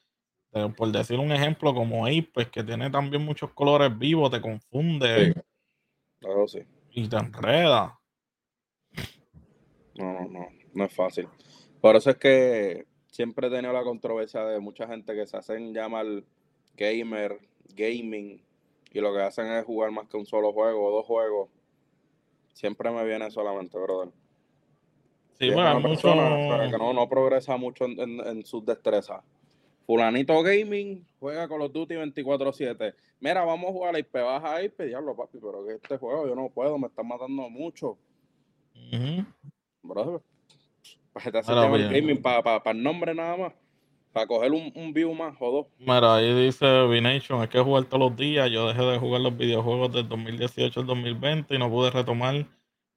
[0.52, 5.32] eh, por decir un ejemplo como Apex, que tiene también muchos colores vivos, te confunde
[5.34, 5.40] Sí.
[6.22, 6.60] Eso sí.
[6.90, 7.99] y te enreda.
[10.00, 11.28] No, no, no, no es fácil.
[11.80, 15.72] Por eso es que siempre he tenido la controversia de mucha gente que se hacen
[15.74, 16.06] llamar
[16.76, 17.38] gamer,
[17.74, 18.42] gaming,
[18.92, 21.48] y lo que hacen es jugar más que un solo juego o dos juegos.
[22.52, 24.12] Siempre me viene solamente, brother.
[25.38, 26.12] Sí, Y es una mucho-
[26.70, 29.22] que no, no progresa mucho en, en- en sus destrezas.
[29.86, 32.94] Fulanito Gaming juega con los Duty 24-7.
[33.20, 36.28] Mira, vamos a jugar a IP, vas a IP, diablo, papi, pero que este juego
[36.28, 37.96] yo no puedo, me están matando mucho.
[38.92, 39.24] Ujú.
[39.82, 40.20] Brother,
[41.12, 41.92] ¿para qué te bien.
[41.92, 42.22] gaming?
[42.22, 43.52] ¿Para el nombre nada más?
[44.12, 45.66] ¿Para coger un, un view más o dos?
[45.78, 48.50] Mira, ahí dice V-Nation, hay que jugar todos los días.
[48.50, 52.46] Yo dejé de jugar los videojuegos del 2018 al 2020 y no pude retomar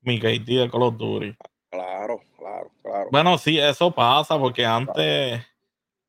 [0.02, 1.36] mi KD de Call of Duty.
[1.70, 3.10] Claro, claro, claro.
[3.12, 5.46] Bueno, sí, eso pasa porque antes,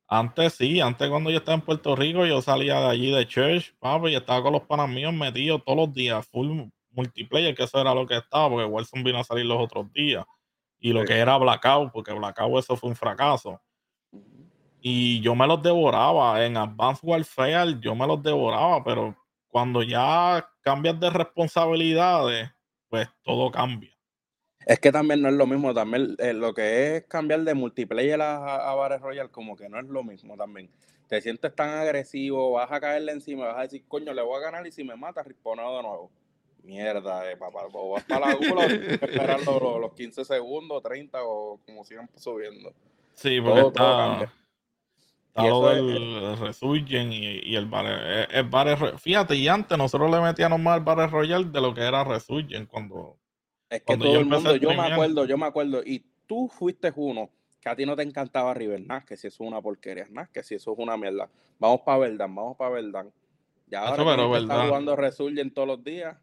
[0.07, 3.75] antes sí, antes cuando yo estaba en Puerto Rico, yo salía de allí de church,
[3.79, 7.79] papi, y estaba con los panas míos metidos todos los días, full multiplayer, que eso
[7.79, 10.25] era lo que estaba, porque Warzone vino a salir los otros días.
[10.85, 11.07] Y lo Sí.
[11.07, 13.59] que era Blackout, porque Blackout eso fue un fracaso.
[14.81, 16.45] Y yo me los devoraba.
[16.45, 19.15] En Advanced Warfare yo me los devoraba, pero
[19.47, 22.51] cuando ya cambias de responsabilidades,
[22.87, 23.89] pues todo cambia.
[24.67, 28.21] Es que también no es lo mismo, también eh, lo que es cambiar de multiplayer
[28.21, 30.69] a, a Battle Royale, como que no es lo mismo también.
[31.07, 34.51] Te sientes tan agresivo, vas a caerle encima, vas a decir, coño, le voy a
[34.51, 36.11] ganar y si me mata, risponeo de nuevo.
[36.65, 41.19] Mierda, eh, papá, o vas para la gula, esperar los, los- los 15 segundos, 30
[41.23, 42.73] o como sigan subiendo.
[43.13, 44.23] Sí, porque Todo- está,
[45.27, 49.35] está lo eso es- del Resurgent y, y el Battle, eh, el Battle Ro- Fíjate,
[49.35, 53.17] y antes nosotros le metíamos más al Battle Royale de lo que era Resurgent cuando.
[53.69, 56.91] Es que Cuando todo el mundo, yo me acuerdo, yo me acuerdo, y tú fuiste
[56.95, 57.29] uno
[57.61, 60.29] que a ti no te encantaba River, nada, que si eso es una porquería, nada,
[60.33, 61.29] que si eso es una mierda.
[61.59, 63.05] Vamos para verdad, vamos para verdad.
[63.67, 64.67] Ya ahora pero verdad.
[64.67, 66.15] jugando Resurgent todos los días.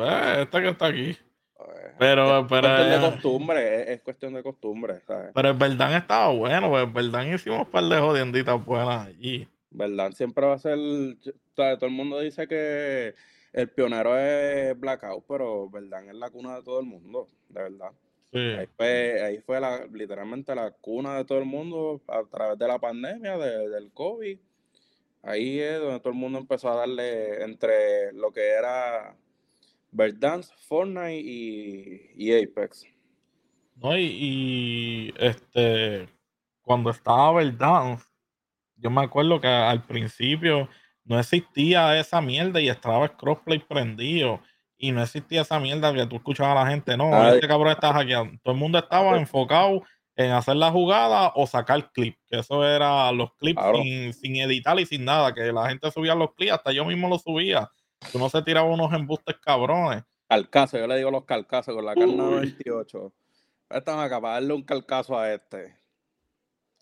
[0.00, 1.16] Pues, este que está aquí.
[1.56, 5.30] Pues, Pero, es pero, cuestión de eh, costumbre, es, es cuestión de costumbre, ¿sabes?
[5.34, 9.46] pero el Verdán estaba bueno, pues el Verdán hicimos un par de jodienditas buenas allí.
[9.70, 10.12] ¿Verdad?
[10.12, 10.78] Siempre va a ser,
[11.54, 11.78] ¿sabes?
[11.78, 13.14] todo el mundo dice que
[13.52, 16.08] el pionero es Blackout, pero ¿verdad?
[16.08, 17.90] Es la cuna de todo el mundo, de verdad.
[18.32, 18.38] Sí.
[18.38, 22.66] Ahí fue, ahí fue la, literalmente la cuna de todo el mundo a través de
[22.68, 24.38] la pandemia, de- del COVID.
[25.22, 29.14] Ahí es donde todo el mundo empezó a darle entre lo que era
[29.92, 32.84] Verdansk, Fortnite y, y Apex.
[33.76, 33.96] ¿no?
[33.96, 36.08] Y, y, este,
[36.62, 38.06] cuando estaba Verdansk,
[38.76, 40.68] yo me acuerdo que al principio
[41.04, 44.40] no existía esa mierda y estaba el crossplay prendido.
[44.82, 47.34] Y no existía esa mierda que tú escuchabas a la gente, no, Ay.
[47.34, 48.38] este cabrón está hackeando.
[48.42, 49.82] Todo el mundo estaba enfocado
[50.16, 53.82] en hacer la jugada o sacar clip, que eso era los clips Claro.
[53.82, 57.08] sin, sin editar y sin nada, que la gente subía los clips, hasta yo mismo
[57.10, 57.68] los subía.
[58.12, 60.04] Tú no se tiraba unos embustes cabrones.
[60.28, 62.40] Calcazo, yo le digo los calcazos con la carne Uy.
[62.40, 63.12] 28.
[63.70, 65.76] Están acá para darle un calcazo a este.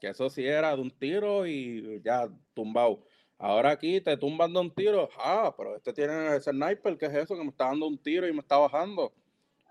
[0.00, 3.04] Que eso sí era de un tiro y ya tumbado.
[3.38, 5.08] Ahora aquí te tumban de un tiro.
[5.18, 7.36] Ah, pero este tiene ese sniper, ¿qué es eso?
[7.36, 9.12] Que me está dando un tiro y me está bajando.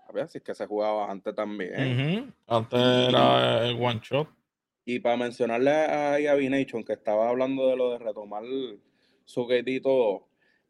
[0.08, 2.34] A ver si es que se jugaba antes también.
[2.46, 4.28] Antes era el one shot.
[4.86, 8.42] Y para mencionarle a Yavination que estaba hablando de lo de retomar
[9.26, 9.46] su
[9.82, 10.27] todo,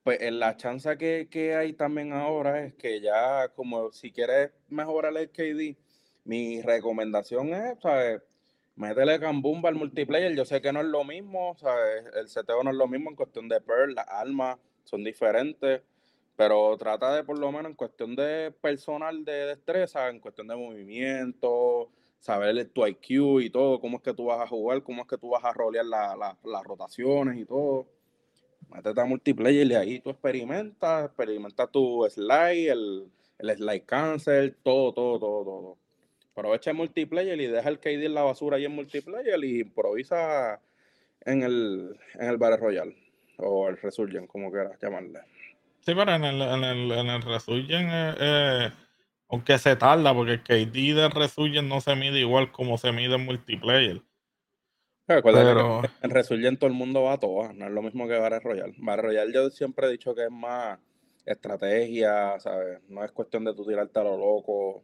[0.09, 4.53] pues en la chance que, que hay también ahora es que ya como si quieres
[4.71, 5.77] mejorar el KD,
[6.25, 8.23] mi recomendación es, ¿sabes?
[8.75, 10.35] Métele cambumba al multiplayer.
[10.35, 12.07] Yo sé que no es lo mismo, ¿sabes?
[12.14, 15.83] El seteo no es lo mismo en cuestión de Pearl, las armas son diferentes,
[16.37, 20.57] pero trata de por lo menos en cuestión de personal de destreza, en cuestión de
[20.57, 25.09] movimiento, saber tu IQ y todo, cómo es que tú vas a jugar, cómo es
[25.09, 27.88] que tú vas a rolear la- las rotaciones y todo.
[28.71, 34.93] Métete a multiplayer y ahí tú experimentas, experimentas tu slide, el, el slide cancel, todo,
[34.93, 35.79] todo, todo, todo.
[36.33, 40.61] Aprovecha el multiplayer y deja el KD en la basura ahí en multiplayer y improvisa
[41.25, 42.97] en el, en el Battle Royale
[43.39, 45.21] o el Resurgent, como quieras llamarle.
[45.81, 48.71] Sí, pero en el, en el, en el Resurgent, eh, eh,
[49.29, 53.15] aunque se tarda, porque el KD del Resurgent no se mide igual como se mide
[53.15, 54.03] en multiplayer.
[55.09, 58.07] Recuerda Pero- que en Resurgent todo el mundo va a todas, no es lo mismo
[58.07, 58.75] que Battle Royale.
[58.79, 60.79] Battle Royale yo siempre he dicho que es más
[61.25, 62.81] estrategia, ¿sabes?
[62.88, 64.83] No es cuestión de tú tirarte a lo loco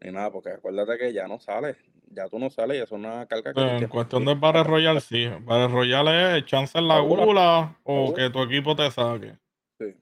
[0.00, 1.76] ni nada, porque acuérdate que ya no sales,
[2.10, 5.00] ya tú no sales y eso es una carga que en cuestión del Battle Royale,
[5.00, 5.26] sí.
[5.40, 7.76] Battle Royale es chance en la La gula.
[7.84, 9.34] o que tu equipo te saque.
[9.78, 9.94] Sí.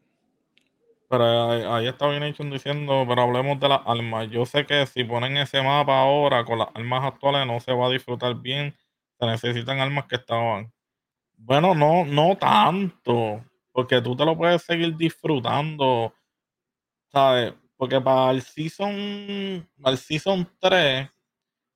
[1.08, 4.28] Pero ahí, ahí está bien diciendo, pero hablemos de las armas.
[4.30, 7.86] Yo sé que si ponen ese mapa ahora con las armas actuales no se va
[7.86, 8.74] a disfrutar bien.
[9.22, 10.72] Se necesitan armas que estaban.
[11.36, 13.44] Bueno, no, no tanto.
[13.70, 16.12] Porque tú te lo puedes seguir disfrutando.
[17.06, 17.54] ¿Sabes?
[17.76, 21.08] Porque para el season, para el season 3,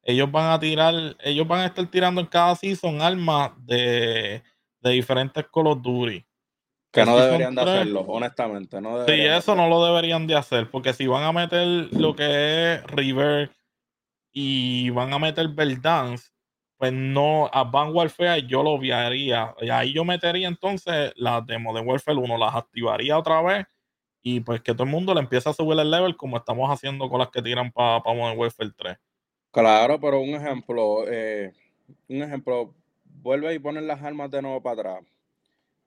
[0.03, 4.43] ellos van a tirar, ellos van a estar tirando en cada season armas de,
[4.81, 6.27] de diferentes Call of Duty.
[6.91, 8.81] Que no deberían de 3, hacerlo, honestamente.
[8.81, 12.75] No Sí, eso no lo deberían de hacer, porque si van a meter lo que
[12.75, 13.53] es River
[14.33, 16.36] y van a meter Verdansk,
[16.77, 19.55] pues no, a Van Warfare yo lo obviaría.
[19.61, 23.67] Y ahí yo metería entonces las de Modern Warfare 1, las activaría otra vez
[24.23, 27.09] y pues que todo el mundo le empiece a subir el level como estamos haciendo
[27.09, 28.97] con las que tiran para Modern Warfare 3.
[29.53, 31.53] Claro, pero un ejemplo, eh,
[32.09, 32.75] un ejemplo,
[33.05, 35.05] vuelve y ponen las armas de nuevo para atrás.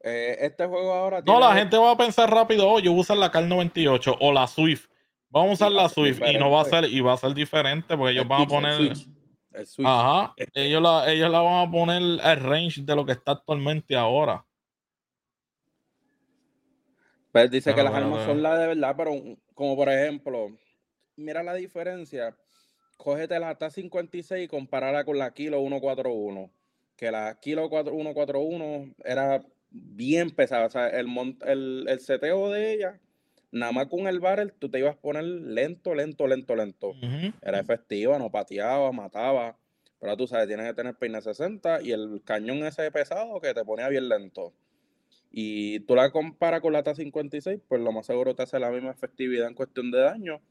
[0.01, 2.99] Eh, este juego ahora No, tiene la gente va a pensar rápido, oh, yo voy
[2.99, 4.87] a usar la CAR 98 o la Swift.
[5.29, 7.95] Vamos a usar la Swift y no va a ser, y va a ser diferente
[7.97, 8.75] porque ellos el van a poner.
[8.75, 9.07] Switch,
[9.53, 9.87] el Switch.
[9.87, 13.95] Ajá, ellos la, ellos la van a poner el range de lo que está actualmente
[13.95, 14.45] ahora.
[17.31, 19.11] Pues dice que las bueno, armas pero- son las de verdad, pero
[19.53, 20.47] como por ejemplo,
[21.15, 22.35] mira la diferencia.
[22.97, 26.51] Cógete la T56 y compárala con la Kilo 141.
[26.97, 30.65] Que la Kilo 4- 141 era bien pesada.
[30.65, 31.07] O sea, el,
[31.45, 32.99] el, el seteo de ella,
[33.51, 36.93] nada más con el barrel, tú te ibas a poner lento, lento, lento, lento.
[37.41, 39.57] Era efectiva, no pateaba, mataba.
[39.99, 43.65] Pero tú sabes, tienes que tener peine 60 y el cañón ese pesado que te
[43.65, 44.53] ponía bien lento.
[45.31, 48.91] Y tú la comparas con la T56, pues lo más seguro te hace la misma
[48.91, 50.41] efectividad en cuestión de daño.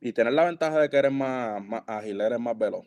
[0.00, 2.86] Y tienes la ventaja de que eres más, más ágil, eres más veloz.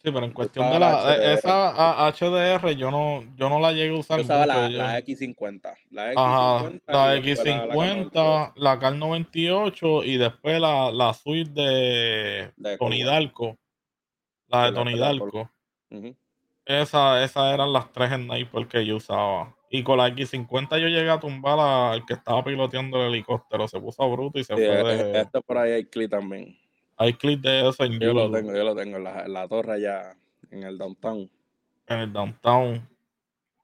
[0.00, 1.32] Sí, pero en cuestión de la HDR.
[1.34, 4.60] esa HDR yo no, yo no la llegué a usar Yo usaba mucho.
[4.60, 5.74] la, yo- la X50.
[5.90, 10.92] La X50, Ajá, la y después la- la X50, la CAR 98 y después la,
[10.92, 13.02] la suite de De Tony.
[13.02, 13.58] Dalco.
[14.46, 14.94] La de Tony.
[15.90, 16.16] Ujú.
[16.64, 19.54] Esa, esas eran las tres sniper que yo usaba.
[19.70, 23.66] Y con la X50 yo llegué a tumbar al que estaba piloteando el helicóptero.
[23.66, 25.20] Se puso bruto y se Sí, fue e- de...
[25.22, 26.56] este por ahí hay clip también.
[26.98, 29.32] Hay clip de eso en Yo lo YouTube, tengo, yo lo tengo en la, en
[29.32, 30.16] la torre allá
[30.50, 31.30] en el downtown.
[31.86, 32.88] en el downtown.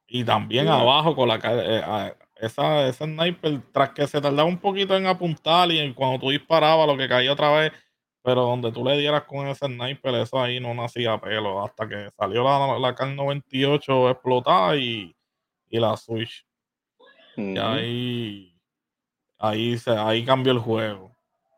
[0.06, 0.70] Y también Sí.
[0.72, 1.36] abajo con la...
[1.42, 5.94] eh, ah, esa, esa sniper, tras que se tardaba un poquito en apuntar y en
[5.94, 7.72] cuando tú disparabas lo que caía otra vez,
[8.22, 11.64] pero donde tú le dieras con ese sniper, eso ahí no nacía pelo.
[11.64, 15.14] Hasta que salió la, la CAR 98 explotada y,
[15.70, 16.46] y la Switch.
[17.36, 18.56] Y ahí,
[19.38, 21.13] ahí, se, ahí cambió el juego.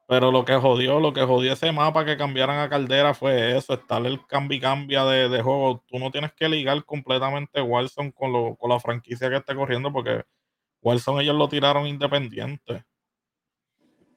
[0.09, 3.75] Pero lo que jodió, lo que jodió ese mapa que cambiaran a Caldera fue eso,
[3.75, 5.83] estar el cambio y cambia de, de juego.
[5.89, 9.93] Tú no tienes que ligar completamente Warzone con, lo, con la franquicia que esté corriendo
[9.93, 10.23] porque
[10.81, 12.85] Warzone ellos lo tiraron independiente.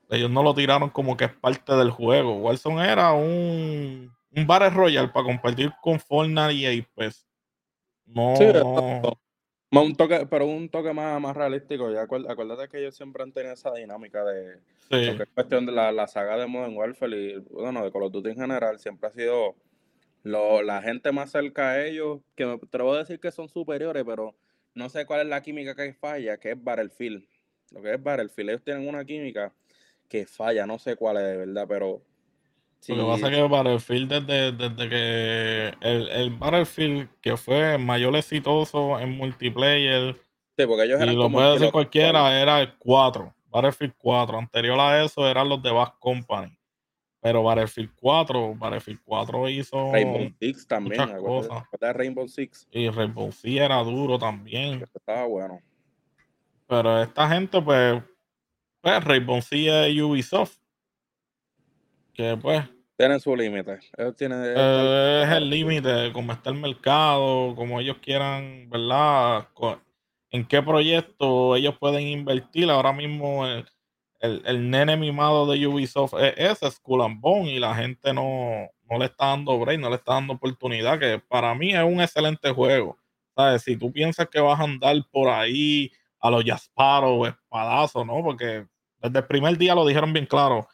[0.09, 2.37] Ellos no lo tiraron como que es parte del juego.
[2.37, 7.25] Warzone era un, un Battle Royale para compartir con Fortnite y Apex.
[8.05, 8.35] No.
[9.72, 11.91] Más un toque, pero un toque más, más realístico.
[11.91, 14.57] Ya acuérdate que ellos siempre han tenido esa dinámica de
[14.89, 14.95] Sí.
[15.22, 18.30] es cuestión de la, la saga de Modern Warfare y bueno, de Call of Duty
[18.32, 19.55] en general, siempre ha sido
[20.24, 24.03] lo- la gente más cerca a ellos, que me atrevo a decir que son superiores,
[24.05, 24.36] pero
[24.74, 27.24] no sé cuál es la química que falla, que es Battlefield.
[27.72, 29.53] Lo que es Battlefield, ellos tienen una química
[30.07, 32.01] que falla, no sé cuál es de verdad, pero
[32.88, 38.15] Lo que pasa es que Battlefield, desde, desde que el, el Battlefield que fue mayor
[38.15, 40.15] exitoso en multiplayer,
[40.57, 44.38] sí, porque ellos y lo puede decir cualquiera, era el 4, Battlefield 4.
[44.38, 46.57] Anterior a eso eran los de Bass Company.
[47.21, 49.91] Pero Battlefield 4, Battlefield 4 hizo.
[49.91, 51.63] Rainbow Six también, muchas cosas.
[51.80, 54.82] de Rainbow Six, Y Rainbow Six era duro también.
[54.82, 55.59] estaba bueno.
[56.65, 58.01] Pero esta gente, pues,
[58.80, 60.59] pues Rainbow Six es Ubisoft.
[62.20, 62.61] Que pues
[62.97, 63.80] Tienen su límite.
[63.97, 64.43] Ellos tienen.
[64.45, 69.47] Eh, es el límite, como está el mercado, como ellos quieran, ¿verdad?
[70.30, 72.70] En qué proyecto ellos pueden invertir.
[72.70, 73.65] Ahora mismo el,
[74.20, 78.67] el, el nene mimado de Ubisoft es ese, Skull and Bone, y la gente no,
[78.89, 82.01] no le está dando break, no le está dando oportunidad, que para mí es un
[82.01, 82.97] excelente juego.
[83.34, 83.61] ¿Sabes?
[83.61, 85.89] Si tú piensas que vas a andar por ahí
[86.20, 88.22] a los Jasparo o espadazo, ¿no?
[88.22, 88.67] Porque
[89.01, 90.67] desde el primer día lo dijeron bien claro.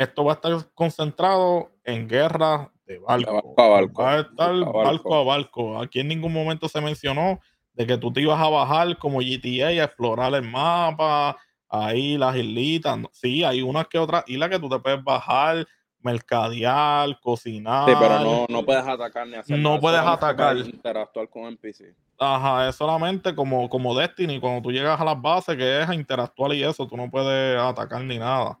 [0.00, 3.34] Esto va a estar concentrado en guerra de barco.
[3.34, 4.02] barco a barco.
[4.02, 5.78] Va a estar Barco a barco a barco.
[5.82, 7.38] Aquí en ningún momento se mencionó
[7.74, 11.36] de que tú te ibas a bajar como GTA a explorar el mapa,
[11.68, 12.98] ahí las islitas.
[13.12, 17.86] Sí, hay unas que otras islas que tú te puedes bajar, mercadear, cocinar.
[17.86, 20.56] Sí, pero no, no puedes atacar ni hacer No nada, puedes atacar.
[20.56, 21.94] Interactuar con NPC.
[22.18, 25.94] Ajá, es solamente como, como Destiny, cuando tú llegas a las bases, que es a
[25.94, 28.58] interactuar y eso, tú no puedes atacar ni nada.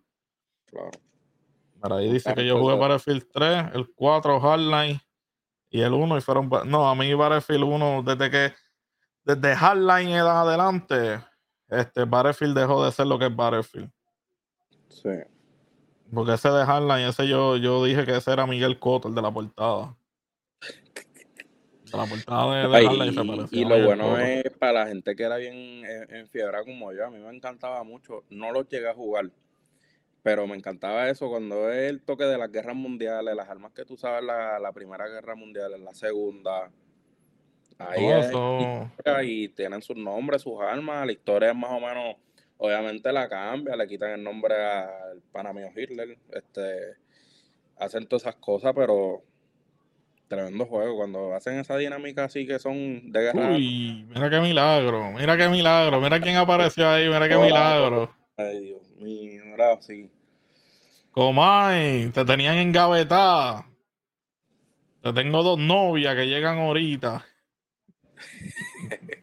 [0.66, 0.90] Claro.
[1.80, 5.00] Pero ahí dice que yo jugué Battlefield 3, el 4 Hardline
[5.70, 6.50] y el 1 y fueron...
[6.66, 8.54] No, a mí Battlefield 1, desde que...
[9.24, 11.20] Desde Hardline en adelante,
[11.68, 13.90] este Battlefield dejó de ser lo que es Battlefield.
[14.88, 15.10] Sí.
[16.12, 19.22] Porque ese de Hardline, ese yo, yo dije que ese era Miguel Cotto, el de
[19.22, 19.96] la portada.
[21.92, 24.18] De la portada de, de Ay, Hardline se parecía y lo bueno Cotto.
[24.18, 27.34] es para la gente que era bien en, en fiebre como yo, a mí me
[27.34, 28.24] encantaba mucho.
[28.30, 29.30] No lo llegué a jugar,
[30.22, 33.84] pero me encantaba eso cuando es el toque de las guerras mundiales, las armas que
[33.84, 36.70] tú sabes, la, la primera guerra mundial, la segunda.
[37.78, 41.06] Ahí Todo es y tienen sus nombres, sus armas.
[41.06, 42.16] La historia es más o menos,
[42.58, 46.96] obviamente la cambia, le quitan el nombre al pana mío Hitler, este,
[47.78, 49.22] hacen todas esas cosas, pero
[50.28, 50.96] tremendo juego.
[50.96, 53.52] Cuando hacen esa dinámica así que son de guerra.
[53.52, 58.19] Uy, mira qué milagro, mira qué milagro, mira quién apareció ahí, mira qué milagro.
[58.48, 60.10] Ay, Dios mío, era así.
[61.12, 63.66] Comay, te tenían engavetada.
[65.02, 67.24] Te tengo dos novias que llegan ahorita.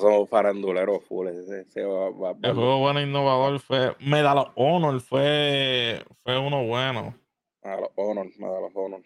[0.00, 1.28] Son faranduleros full.
[1.28, 3.94] Ese, ese va- va- va- El juego bueno innovador fue.
[4.00, 7.14] Medal of Honor fue, fue uno bueno.
[7.62, 9.02] a los Honor, a los Honor.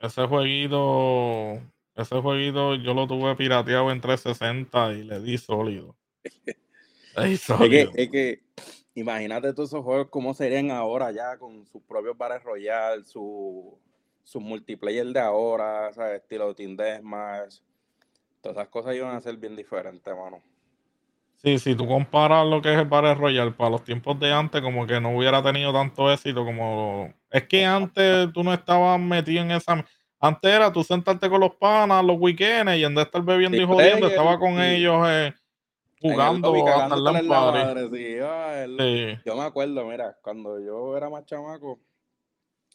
[0.00, 1.60] Ese jueguito,
[1.94, 5.96] ese jueguito yo lo tuve pirateado en 360 y le di sólido.
[7.16, 8.40] Es que, es que
[8.94, 13.78] imagínate todos esos juegos cómo serían ahora ya con sus propios Battle Royale, su,
[14.24, 16.22] su multiplayer de ahora, ¿sabes?
[16.22, 17.56] Estilo Team Deathmatch.
[18.40, 20.42] Todas esas cosas iban a ser bien diferentes, mano.
[21.42, 24.60] Sí, si tú comparas lo que es el Battle Royale para los tiempos de antes,
[24.60, 27.12] como que no hubiera tenido tanto éxito como...
[27.30, 29.84] Es que antes tú no estabas metido en esa...
[30.20, 33.56] Antes era tú sentarte con los panas los weekends y en vez de estar bebiendo
[33.56, 34.62] Sí, y jodiendo, estaba con sí.
[34.62, 35.34] ellos eh,
[36.02, 38.14] Jugando lobby, hasta el cagándote en la madre, sí,
[38.64, 39.22] el- Sí.
[39.24, 41.78] Yo me acuerdo, mira, cuando yo era más chamaco,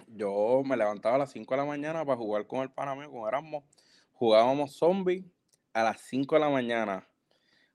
[0.07, 3.11] yo me levantaba a las 5 de la mañana para jugar con el pana mío,
[3.11, 3.63] con Erasmo.
[4.13, 5.25] Jugábamos zombie
[5.73, 7.07] a las 5 de la mañana.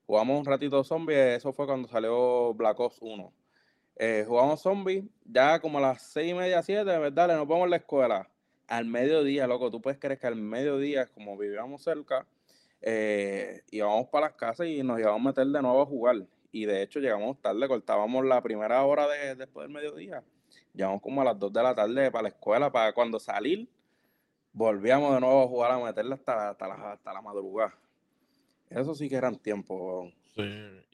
[0.05, 3.31] Jugamos un ratito zombie, eso fue cuando salió Black Ops 1.
[3.95, 7.27] Eh, jugamos zombie, ya como a las 6 y media, 7, ¿verdad?
[7.37, 8.29] Nos vamos a la escuela.
[8.67, 12.25] Al mediodía, loco, tú puedes creer que al mediodía, como vivíamos cerca,
[12.85, 16.17] eh, íbamos para las casas y nos íbamos a meter de nuevo a jugar.
[16.51, 20.21] Y de hecho llegamos tarde, cortábamos la primera hora de, después del mediodía.
[20.73, 23.67] Llegamos como a las 2 de la tarde para la escuela, para cuando salir,
[24.51, 27.73] volvíamos de nuevo a jugar a meterle hasta, hasta, la, hasta la madrugada.
[28.69, 30.11] Eso sí que eran tiempos.
[30.35, 30.43] Sí,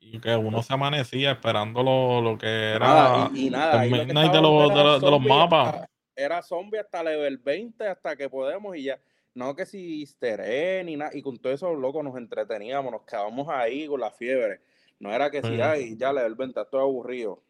[0.01, 3.73] y que uno se amanecía esperando lo, lo que era Nada, y, y nada.
[3.73, 5.67] el ahí lo midnight de los, de de los mapas.
[5.75, 8.99] hasta- Era zombie hasta level 20, hasta que podemos y ya.
[9.39, 11.11] No que si easter ni nada.
[11.13, 14.59] Y con todo eso, loco, nos entreteníamos, nos quedábamos ahí con la fiebre.
[14.99, 15.61] No era que si, Sí.
[15.61, 17.41] ay, ya level 20, estoy aburrido.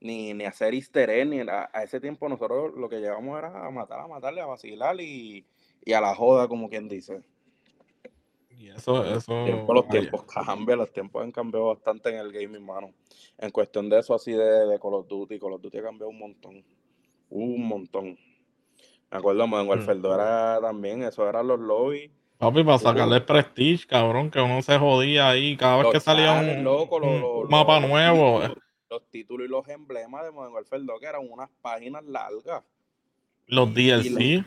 [0.00, 1.40] Ni, ni hacer easter ni.
[1.40, 5.46] A ese tiempo nosotros lo que llevamos era a matar, a matarle, a vacilar y,
[5.86, 7.22] y a la joda, como quien dice.
[8.58, 9.44] Y eso, eso.
[9.46, 12.92] Tiempo, los tiempos cambian, los tiempos han cambiado bastante en el gaming, mano.
[13.38, 16.10] En cuestión de eso, así de, de Call of Duty, Call of Duty ha cambiado
[16.10, 16.62] un montón.
[17.30, 18.18] Un montón.
[19.10, 19.70] Me acuerdo, Modern Mm.
[19.70, 22.10] Warfare 2 era también, eso eran los lobbies.
[22.38, 26.32] Papi, para sacarle el prestige, cabrón, que uno se jodía ahí cada vez que salía
[26.32, 26.98] un, loco,
[27.50, 28.40] mapa los nuevo.
[28.40, 28.58] títulos,
[28.88, 32.62] los títulos y los emblemas de Modern Warfare 2, que eran unas páginas largas.
[33.46, 34.44] Los DLC.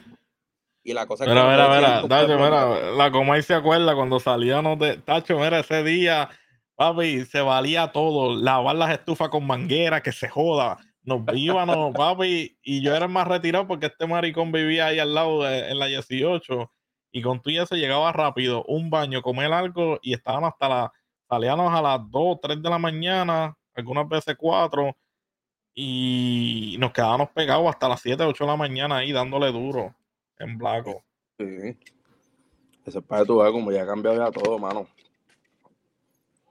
[0.86, 3.96] Y la cosa Mira, que mira, no mira, decían Tacho, mira, la Comay se acuerda
[3.96, 6.30] cuando salíamos de Tacho, mira, ese día,
[6.76, 12.58] papi, se valía todo, lavar las estufas con manguera, que se joda, nos íbamos, papi,
[12.64, 15.80] y yo era el más retirado porque este maricón vivía ahí al lado de, en
[15.80, 16.72] la 18,
[17.12, 20.94] y con tú y eso llegaba rápido, un baño, comer algo, y estaban hasta la,
[21.30, 24.96] salíamos a las 2, 3 de la mañana, algunas veces 4,
[25.76, 29.96] y nos quedábamos pegados hasta las 7, 8 de la mañana ahí dándole duro
[30.40, 31.04] en Blaco.
[31.38, 31.78] Sí.
[32.86, 34.88] Eso es para veas como ya ha cambiado ya todo, mano.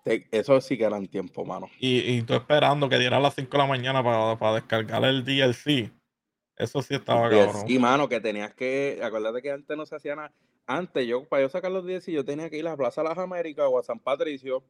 [0.03, 1.69] Te- Eso sí que eran tiempo, mano.
[1.79, 5.25] Y, y tú esperando que diera las 5 de la mañana para, para descargar el
[5.25, 5.93] DLC.
[6.57, 7.65] Eso sí estaba cabrón.
[7.69, 10.33] Y mano, que tenías que, acuérdate que antes no se hacía nada.
[10.67, 13.09] Antes, yo, para yo sacar los 10, yo tenía que ir a la Plaza de
[13.09, 14.63] las Américas o a San Patricio,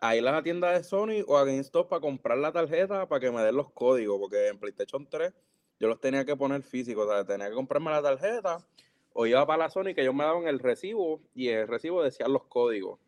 [0.00, 3.20] a ir a la tienda de Sony o a GameStop para comprar la tarjeta para
[3.20, 5.32] que me den los códigos, porque en PlayStation 3
[5.78, 8.58] yo los tenía que poner físicos, o sea, tenía que comprarme la tarjeta
[9.14, 12.26] o iba para la Sony que ellos me daban el recibo y el recibo decía
[12.28, 12.98] los códigos.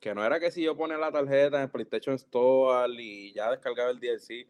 [0.00, 3.50] Que no era que si yo ponía la tarjeta en el PlayStation Store y ya
[3.50, 4.48] descargaba el DLC,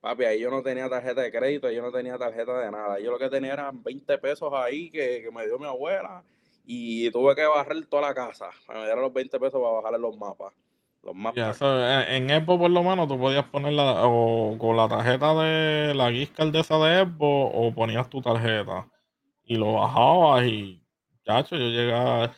[0.00, 2.98] papi, ahí yo no tenía tarjeta de crédito, yo no tenía tarjeta de nada.
[2.98, 6.24] Yo lo que tenía eran 20 pesos ahí que, que me dio mi abuela
[6.66, 8.50] y tuve que barrer toda la casa.
[8.68, 10.52] Me dieron los 20 pesos para bajarle los mapas.
[11.02, 11.56] Los mapas.
[11.56, 15.94] eso, en, en Xbox por lo menos tú podías ponerla o con la tarjeta de
[15.94, 18.88] la gift card de esa de Xbox o ponías tu tarjeta
[19.44, 20.82] y lo bajabas y
[21.24, 22.34] chacho, yo llegaba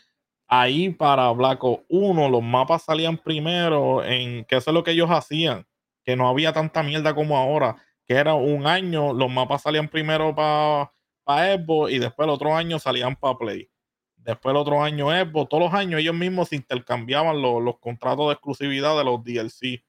[0.51, 4.91] ahí para Black Ops 1, los mapas salían primero en que eso es lo que
[4.91, 5.65] ellos hacían,
[6.05, 10.35] que no había tanta mierda como ahora, que era un año, los mapas salían primero
[10.35, 10.91] para
[11.57, 13.71] Xbox y después el otro año salían para Play.
[14.17, 18.27] Después el otro año Xbox, todos los años ellos mismos se intercambiaban los, los contratos
[18.27, 19.85] de exclusividad de los DLC.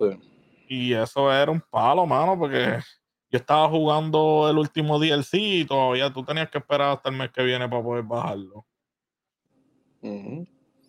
[0.00, 0.18] Sí.
[0.66, 2.78] Y eso era un palo, mano, porque
[3.30, 7.30] yo estaba jugando el último DLC y todavía tú tenías que esperar hasta el mes
[7.30, 8.64] que viene para poder bajarlo.
[10.02, 10.46] Ujú.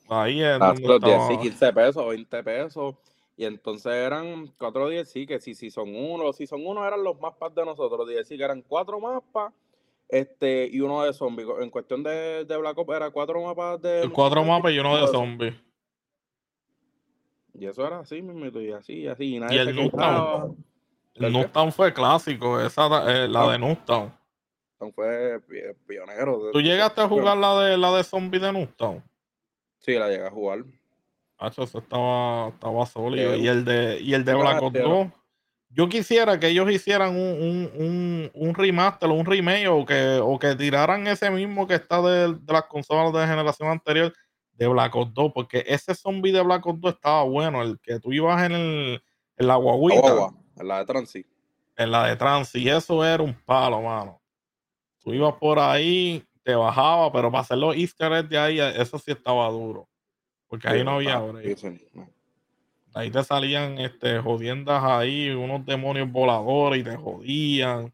[0.10, 2.96] Ahí es Ah, los estaba- DLC, 15 pesos, 20 pesos.
[3.38, 7.20] Y entonces eran cuatro DLC, que si, si son uno, si son uno eran los
[7.20, 8.08] mapas de nosotros.
[8.08, 9.54] DLC que eran cuatro mapas
[10.10, 11.48] este, y uno de zombies.
[11.62, 14.10] En cuestión de, de Black Ops era cuatro mapas de.
[14.14, 15.54] cuatro mapas y uno de zombies.
[17.54, 19.36] Y eso era así, mismito, y así, y así.
[19.36, 20.66] Y nadie Y el Nuketown.
[21.16, 21.34] ¿El?
[21.34, 23.52] Nuketown fue clásico, esa eh, la Ah.
[23.54, 24.14] de Nuketown.
[24.94, 26.50] Fue pi- pionero.
[26.52, 29.04] ¿Tú llegaste a jugar la de la de zombie de Nuketown?
[29.80, 30.64] Sí, la llegué a jugar.
[31.38, 33.36] Hacho, eso estaba, estaba sólido.
[33.36, 35.08] Y el de, y el de Black Ops pero- 2.
[35.74, 40.20] Yo quisiera que ellos hicieran un, un, un, un remaster o un remake o que,
[40.22, 44.12] o que tiraran ese mismo que está de, de las consolas de generación anterior
[44.52, 48.00] de Black Ops 2, porque ese zombie de Black Ops 2 estaba bueno, el que
[48.02, 49.04] tú ibas en, el,
[49.38, 51.26] en la guaguita, Guagua, en la de Transi.
[51.78, 54.21] en la de trans, y eso era un palo, mano.
[55.04, 59.00] Tú ibas por ahí, te bajaba, pero para hacer los easter eggs de ahí, eso
[59.00, 59.88] sí estaba duro.
[60.48, 61.22] Porque ahí no había.
[62.94, 67.94] Ahí te salían este, jodiendas ahí, unos demonios voladores y te jodían.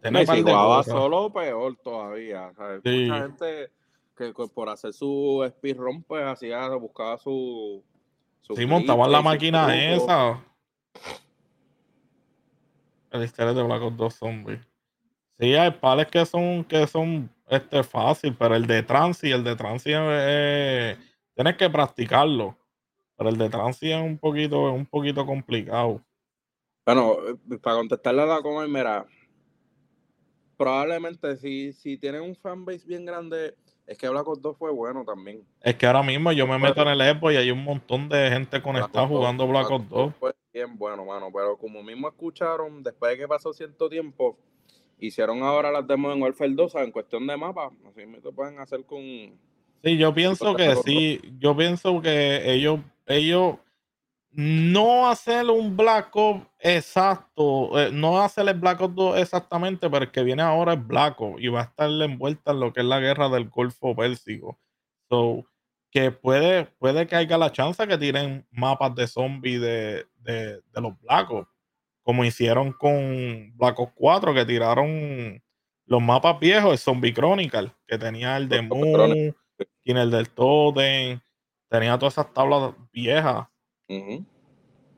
[0.00, 2.52] Par si jugaba solo, peor todavía.
[2.56, 2.80] ¿sabes?
[2.84, 3.06] Sí.
[3.08, 3.70] Mucha gente
[4.16, 7.82] que por hacer su speedrun, pues hacía, buscaba su.
[8.42, 10.04] su Sí, montaban la máquina truco.
[10.04, 10.44] esa.
[13.10, 14.60] El easter egg de Black Ops 2 Zombie.
[15.40, 19.56] Sí, hay pales que son, que son este, fácil, pero el de transi, el de
[19.56, 20.98] transi eh,
[21.34, 22.54] tienes que practicarlo.
[23.16, 26.02] Pero el de transi es un poquito, un poquito complicado.
[26.84, 27.16] Bueno,
[27.62, 29.06] para contestarle a la coma, mira,
[30.58, 33.54] probablemente si, si tienen un fanbase bien grande,
[33.86, 35.42] es que Black Ops 2 fue bueno también.
[35.62, 38.28] Es que ahora mismo yo me meto en el Epo y hay un montón de
[38.28, 40.14] gente conectada jugando Black Ops 2.
[40.20, 44.38] Fue bien bueno, mano, pero como mismo escucharon, después de que pasó cierto tiempo,
[45.00, 48.58] hicieron ahora las demos en Warfare 2 en cuestión de mapa, así me lo pueden
[48.58, 48.98] hacer con...
[49.82, 53.56] Sí, yo pienso que sí, yo pienso que ellos, ellos
[54.32, 60.04] no hacer un Black Ops exacto, eh, no hacer el Black Ops 2 exactamente, pero
[60.04, 62.80] el que viene ahora es Black Ops y va a estar envuelta en lo que
[62.80, 64.58] es la guerra del Golfo Pérsico.
[65.08, 65.44] So,
[65.90, 70.80] que puede, puede que haya la chance que tiren mapas de zombies de, de, de
[70.80, 71.49] los Black Ops
[72.10, 75.40] como hicieron con Black Ops 4, que tiraron
[75.86, 79.36] los mapas viejos, el Zombie Chronicle, que tenía el de Moon,
[79.80, 81.20] tiene el del Totem,
[81.68, 83.46] tenía todas esas tablas viejas.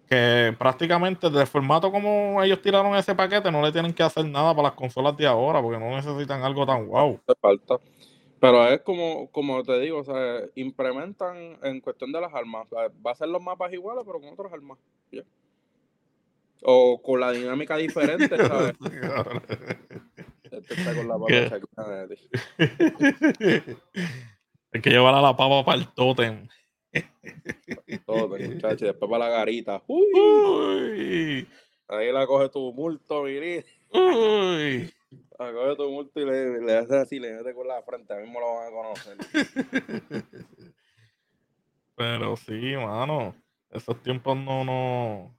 [0.09, 4.55] Que prácticamente de formato como ellos tiraron ese paquete, no le tienen que hacer nada
[4.55, 7.21] para las consolas de ahora, porque no necesitan algo tan guau.
[7.43, 7.79] falta.
[8.41, 12.67] Pero es como, como te digo, o sea, implementan en cuestión de las armas.
[12.75, 14.79] Va a ser los mapas iguales, pero con otras armas
[16.65, 18.75] o con la dinámica diferente, ¿sabes?
[20.51, 21.59] este está con la papa
[24.73, 26.49] Hay que llevar a la papa para el tótem.
[28.07, 29.83] Tótem, muchachos, después para la garita.
[29.87, 31.49] Uy.
[31.89, 33.65] Ahí la coge tu multo, mirí.
[33.91, 34.93] Uy.
[35.39, 38.19] La coge tu multo y le, le hace así, le mete con la frente, a
[38.19, 39.17] mismo lo van a conocer.
[41.97, 43.35] Pero sí, mano,
[43.71, 45.35] esos tiempos no, no,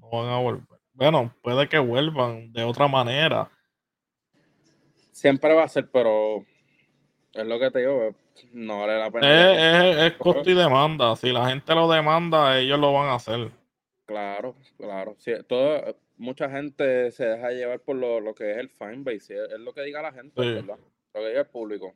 [0.00, 0.80] no van a volver.
[0.92, 3.50] Bueno, puede que vuelvan de otra manera.
[5.12, 6.44] Siempre va a ser, pero
[7.32, 8.14] es lo que te digo,
[8.52, 10.06] no vale la pena.
[10.06, 11.14] Es, costo y demanda.
[11.16, 13.50] Si la gente lo demanda, ellos lo van a hacer.
[14.06, 15.14] Claro, claro.
[15.18, 19.36] Sí, todo, mucha gente se deja llevar por lo, que es el fanbase.
[19.44, 20.78] Es, lo que diga la gente, ¿verdad?
[21.14, 21.94] Lo que diga el público.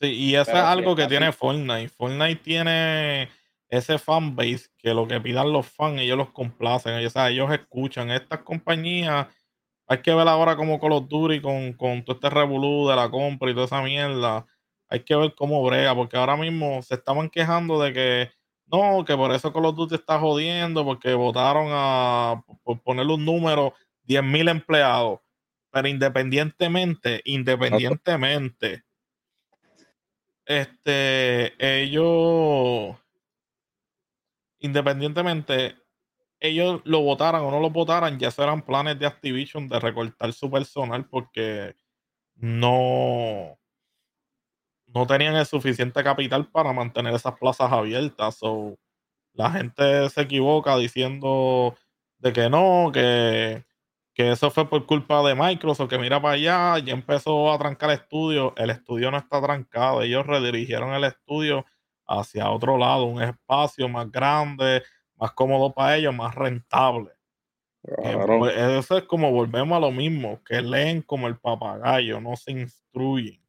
[0.00, 1.88] Sí, y eso es algo que tiene Fortnite.
[1.88, 3.28] Fortnite tiene
[3.72, 6.92] ese fanbase que lo que pidan los fans, ellos los complacen.
[6.94, 8.10] Ellos, ellos escuchan.
[8.10, 9.28] Estas compañías,
[9.86, 13.10] hay que ver ahora cómo Call of Duty con, con todo este revolú de la
[13.10, 14.46] compra y toda esa mierda.
[14.90, 18.30] Hay que ver cómo brega, porque ahora mismo se estaban quejando de que
[18.66, 23.24] no, que por eso Call of Duty está jodiendo, porque votaron a, por ponerle un
[23.24, 23.72] número,
[24.06, 25.20] 10.000 empleados.
[25.70, 28.84] Pero independientemente, independientemente,
[30.44, 32.96] este, ellos
[34.62, 35.76] independientemente
[36.40, 40.50] ellos lo votaran o no lo votaran, ya serán planes de Activision de recortar su
[40.50, 41.76] personal porque
[42.34, 43.58] no,
[44.86, 48.36] no tenían el suficiente capital para mantener esas plazas abiertas.
[48.36, 48.76] So,
[49.34, 51.76] la gente se equivoca diciendo
[52.18, 53.64] de que no, que,
[54.14, 57.90] que eso fue por culpa de Microsoft, que mira para allá, ya empezó a trancar
[57.90, 58.54] el estudio.
[58.56, 61.64] El estudio no está trancado, ellos redirigieron el estudio
[62.06, 64.82] hacia otro lado, un espacio más grande,
[65.16, 67.10] más cómodo para ellos, más rentable.
[67.82, 72.52] Pues, eso es como volvemos a lo mismo, que leen como el papagayo, no se
[72.52, 73.42] instruyen.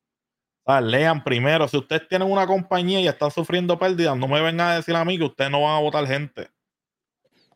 [0.66, 1.68] O sea, lean primero.
[1.68, 5.06] Si ustedes tienen una compañía y están sufriendo pérdidas, no me vengan a decir a
[5.06, 6.50] mí que ustedes no van a votar gente.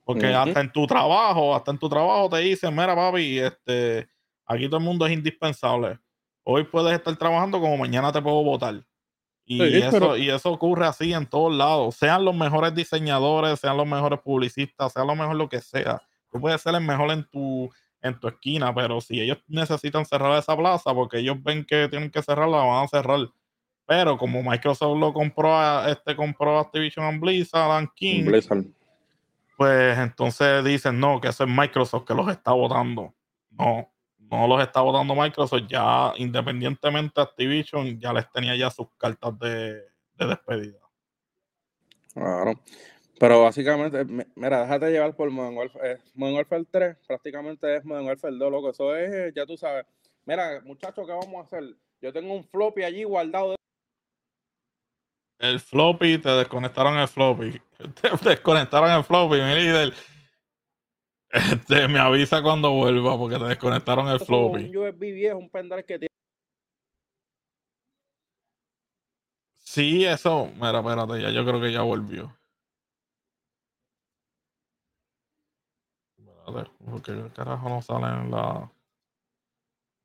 [0.03, 4.07] Porque hasta en tu trabajo, hasta en tu trabajo te dicen, mira papi, este,
[4.45, 5.99] aquí todo el mundo es indispensable.
[6.43, 8.85] Hoy puedes estar trabajando como mañana te puedo votar.
[9.49, 11.95] Y, eso, y eso ocurre así en todos lados.
[11.95, 16.01] Sean los mejores diseñadores, sean los mejores publicistas, sean lo mejor lo que sea.
[16.29, 17.69] Tú puedes ser el mejor en tu,
[18.01, 22.11] en tu esquina, pero si ellos necesitan cerrar esa plaza porque ellos ven que tienen
[22.11, 23.19] que cerrarla, van a cerrar.
[23.85, 28.29] Pero como Microsoft lo compró, este compró Activision and Blizzard, King,
[29.55, 33.13] pues entonces dicen, no, que eso es Microsoft que los está votando.
[33.49, 33.89] No,
[34.29, 39.83] no los está votando Microsoft, ya independientemente Activision ya les tenía ya sus cartas de,
[40.15, 40.79] despedida.
[42.13, 42.59] Claro.
[43.19, 44.05] Pero básicamente,
[44.35, 48.51] mira, déjate llevar por Modern Warfare, eh, Modern Warfare 3, prácticamente es Modern Warfare 2,
[48.51, 48.69] loco.
[48.69, 49.85] Eso es, ya tú sabes.
[50.25, 51.75] Mira, muchachos, ¿qué vamos a hacer?
[51.99, 53.55] Yo tengo un floppy allí guardado.
[55.39, 57.59] El floppy, te desconectaron el floppy.
[58.01, 59.93] Te desconectaron el floppy, mi líder.
[61.29, 64.65] Este, me avisa cuando vuelva porque te desconectaron el floppy.
[64.65, 66.07] Un USB viejo, un pendrive que tiene.
[69.57, 70.49] Sí, eso.
[70.55, 72.35] Mira, espérate, ya yo creo que ya volvió.
[76.17, 78.71] Espérate, porque el carajo no sale en la.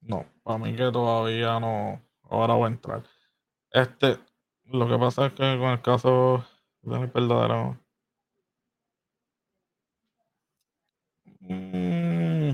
[0.01, 2.03] No, para mí que todavía no.
[2.25, 3.03] Ahora voy a entrar.
[3.71, 4.19] Este,
[4.65, 6.45] lo que pasa es que con el caso
[6.83, 7.82] de mi verdadero.
[11.43, 12.53] Mm,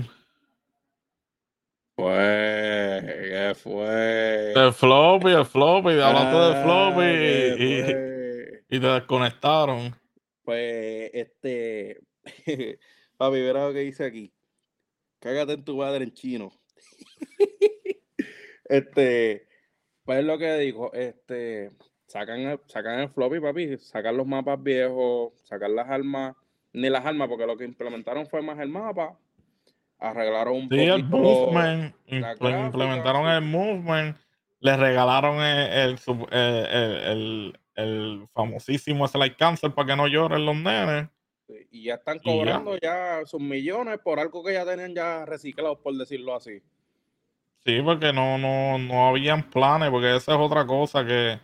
[1.95, 4.53] Fue, ¿qué fue?
[4.53, 7.01] el floppy, el floppy, hablando de Ah, floppy
[7.57, 9.95] ¿qué y, te desconectaron.
[10.43, 11.99] Pues, este,
[13.17, 14.33] papi, verá lo que dice aquí.
[15.19, 16.51] Cágate en tu madre en chino.
[18.65, 19.47] este,
[20.03, 21.71] pues es lo que digo, este,
[22.07, 26.35] sacan el, sacan el floppy, papi, sacan los mapas viejos, sacan las armas,
[26.73, 29.17] ni las armas, porque lo que implementaron fue más el mapa,
[29.97, 34.17] arreglaron un Sí, el poquito movement, la gráfica, implementaron el movement,
[34.59, 35.99] le regalaron el, el,
[36.31, 41.07] el, el- el- el famosísimo Slide Cancel para que no lloren los nenes.
[41.71, 42.23] Y ya están ya.
[42.23, 46.61] cobrando ya sus millones por algo que ya tenían ya reciclados, por decirlo así.
[47.65, 51.39] Sí, porque no, no, no habían planes, porque esa es otra cosa, que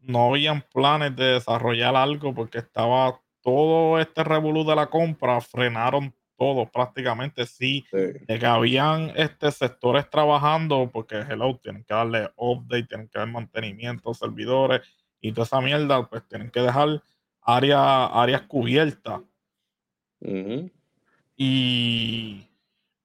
[0.00, 6.12] no habían planes de desarrollar algo, porque estaba todo este revolú de la compra, frenaron
[6.36, 7.46] todo prácticamente.
[7.46, 7.96] Sí, Sí.
[8.26, 13.28] de que habían este sectores trabajando, porque hello, tienen que darle update, tienen que dar
[13.28, 14.80] mantenimiento, servidores
[15.20, 17.00] y toda esa mierda, pues tienen que dejar
[17.40, 19.20] área, áreas cubiertas.
[20.20, 20.68] Ujú.
[21.36, 22.48] Y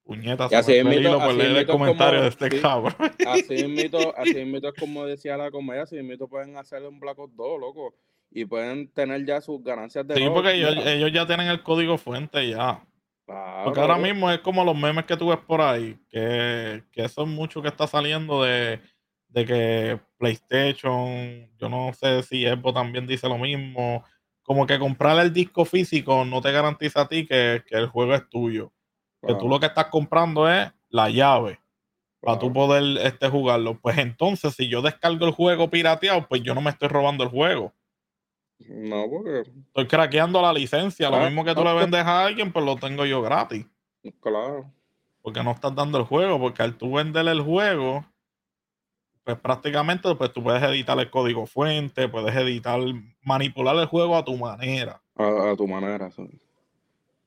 [0.03, 2.61] puñetas, Y así hilo por así leer el es comentario como- de este sí.
[2.61, 2.95] cabrón.
[3.27, 7.19] Así mismito, así mismito es como decía la comedia, así mismito pueden hacer un Black
[7.19, 7.93] Ops 2, loco.
[8.31, 12.47] Y pueden tener ya sus ganancias de Sí, porque ellos, ya tienen el código fuente
[12.49, 12.81] ya.
[13.25, 14.07] claro, Porque ahora loco.
[14.07, 17.61] mismo es como los memes que tú ves por ahí, que, que eso es mucho
[17.61, 18.79] que está saliendo de,
[19.27, 24.03] de que PlayStation, yo no sé si Xbox también dice lo mismo,
[24.43, 28.15] como que comprar el disco físico no te garantiza a ti que, que el juego
[28.15, 28.71] es tuyo.
[29.21, 31.59] Que tú Claro, lo que estás comprando es la llave
[32.21, 32.67] para tú claro.
[32.67, 33.79] poder este, jugarlo.
[33.79, 37.29] Pues entonces, si yo descargo el juego pirateado, pues yo no me estoy robando el
[37.29, 37.73] juego.
[38.69, 41.09] No, porque, Estoy craqueando la licencia.
[41.09, 43.21] Lo Ah, mismo que tú no, le pues- vendes a alguien, pues lo tengo yo
[43.21, 43.65] gratis.
[44.21, 44.71] claro.
[45.21, 46.39] Porque no estás dando el juego.
[46.39, 48.03] Porque al tú venderle el juego,
[49.23, 52.79] pues prácticamente pues tú puedes editar el código fuente, puedes editar,
[53.21, 54.99] manipular el juego a tu manera.
[55.15, 56.27] A, a tu manera, sí.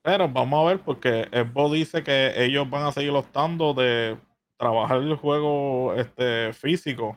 [0.02, 4.18] Pero vamos a ver, porque Xbox dice que ellos van a seguir optando de
[4.58, 7.16] trabajar el juego este, físico.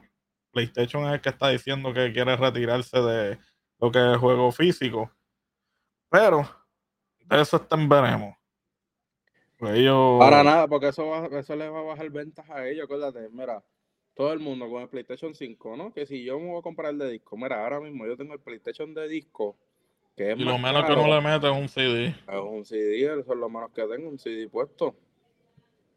[0.51, 3.38] PlayStation es el que está diciendo que quiere retirarse de
[3.80, 5.12] lo que es el juego físico.
[6.10, 6.48] Pero
[7.26, 8.36] de eso está en veremos.
[9.58, 10.20] Pues ellos.
[10.20, 12.86] Para nada, porque eso, va- eso le va a bajar ventas a ellos.
[12.86, 13.64] Acuérdate, mira,
[14.16, 15.92] todo el mundo con el PlayStation 5, ¿no?
[15.94, 18.34] Que si yo me voy a comprar el de disco, mira, ahora mismo yo tengo
[18.34, 19.58] el PlayStation de disco,
[20.16, 22.06] que es Y lo menos que no le metes es un CD.
[22.08, 24.96] es un CD, eso es lo menos que tengo, un CD puesto.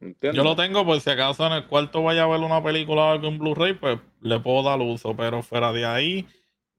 [0.00, 0.36] ¿Entiendes?
[0.38, 3.10] Yo lo tengo por si acaso en el cuarto vaya a ver una película o
[3.10, 5.14] algo en Blu-ray, pues le puedo dar uso.
[5.14, 6.26] Pero fuera de ahí,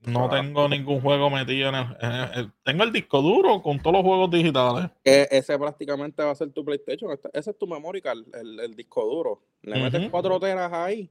[0.05, 0.43] no Claro.
[0.43, 3.97] tengo ningún juego metido en el, en el- el- Tengo el disco duro con todos
[3.97, 4.89] los juegos digitales.
[5.03, 7.11] Que ese prácticamente va a ser tu PlayStation.
[7.11, 9.41] este- Ese es tu memory card, el, el disco duro.
[9.61, 11.09] Le metes cuatro teras ahí.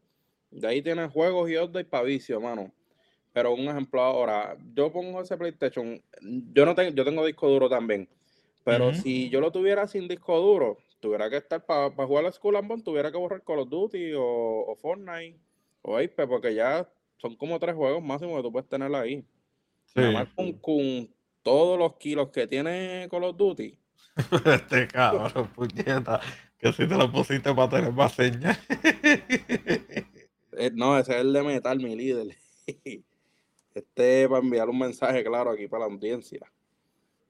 [0.51, 2.73] De ahí tienes juegos y updates para vicio, mano.
[3.33, 6.03] Pero un ejemplo ahora, yo pongo ese PlayStation,
[6.53, 8.09] yo no tengo, yo tengo disco duro también.
[8.65, 12.57] Pero si yo lo tuviera sin disco duro, tuviera que estar para jugar a Skull
[12.57, 14.23] and Bones, tuviera que borrar Call of Duty o,
[14.67, 15.39] o Fortnite
[15.83, 16.87] o Ape, porque ya
[17.21, 19.25] son como tres juegos máximo que tú puedes tener ahí.
[19.87, 20.01] Sí.
[20.01, 21.11] Nada más con, con
[21.43, 23.77] todos los kilos que tiene Call of Duty,
[24.47, 26.21] Este cabrón, puñeta.
[26.59, 28.59] Que si te lo pusiste para tener más señas.
[30.53, 32.37] Eh, no, ese es el de metal, mi líder.
[33.73, 36.41] Este para enviar un mensaje claro aquí para la audiencia.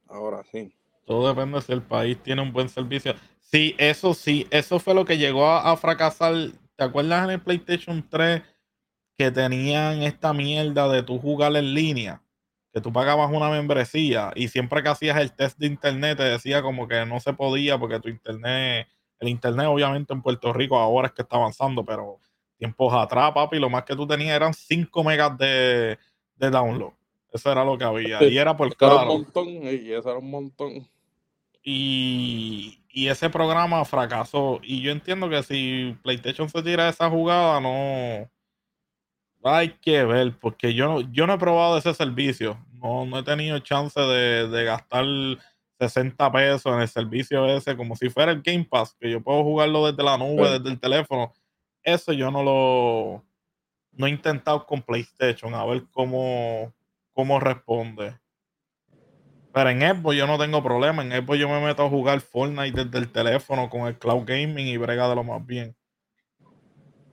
[0.09, 0.73] Ahora sí.
[1.05, 3.15] Todo depende si el país tiene un buen servicio.
[3.41, 6.35] Sí, eso sí, eso fue lo que llegó a, a fracasar.
[6.77, 8.43] ¿Te acuerdas en el PlayStation 3
[9.21, 12.23] que tenían esta mierda de tú jugar en línea?
[12.73, 16.63] Que tú pagabas una membresía y siempre que hacías el test de internet te decía
[16.63, 21.09] como que no se podía porque tu internet, el internet obviamente en Puerto Rico ahora
[21.09, 22.19] es que está avanzando, pero
[22.57, 25.99] tiempos atrás, papi, lo más que tú tenías eran 5 megas de,
[26.37, 26.93] de download.
[27.31, 28.25] Eso era lo que había.
[28.25, 29.13] Y era por Eso era un claro.
[29.19, 30.89] montón, y eso era un montón.
[31.63, 34.61] Y, y ese programa fracasó.
[34.63, 38.31] Y yo entiendo que si PlayStation se tira esa jugada, no.
[39.43, 42.59] Hay que ver, porque yo no, yo no he probado ese servicio.
[42.75, 45.05] No, no he tenido chance de, de gastar
[45.79, 49.43] 60 pesos en el servicio ese, como si fuera el Game Pass, que yo puedo
[49.43, 50.53] jugarlo desde la nube, Sí.
[50.59, 51.33] desde el teléfono.
[51.83, 53.25] Eso yo no lo.
[53.93, 56.73] No he intentado con PlayStation, a ver cómo,
[57.13, 58.19] cómo responde.
[59.53, 61.03] Pero en Xbox yo no tengo problema.
[61.03, 64.67] En Xbox yo me meto a jugar Fortnite desde el teléfono con el cloud gaming
[64.69, 65.75] y brega de lo más bien.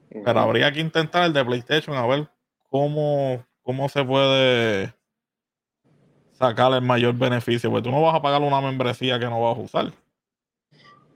[0.09, 2.29] Pero habría que intentar el de PlayStation a ver
[2.69, 4.93] cómo, cómo se puede
[6.33, 7.69] sacar el mayor beneficio.
[7.69, 9.93] Porque tú no vas a pagar una membresía que no vas a usar.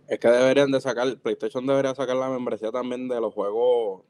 [0.07, 4.03] Es que deberían de sacar, PlayStation debería sacar la membresía también de los juegos,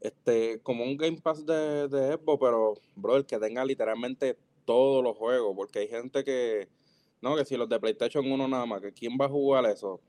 [0.00, 5.04] este, como un Game Pass de, de Xbox, pero, bro, el que tenga literalmente todos
[5.04, 6.68] los juegos, porque hay gente que,
[7.20, 10.00] no, que si los de PlayStation 1 nada más, que quién va a jugar eso,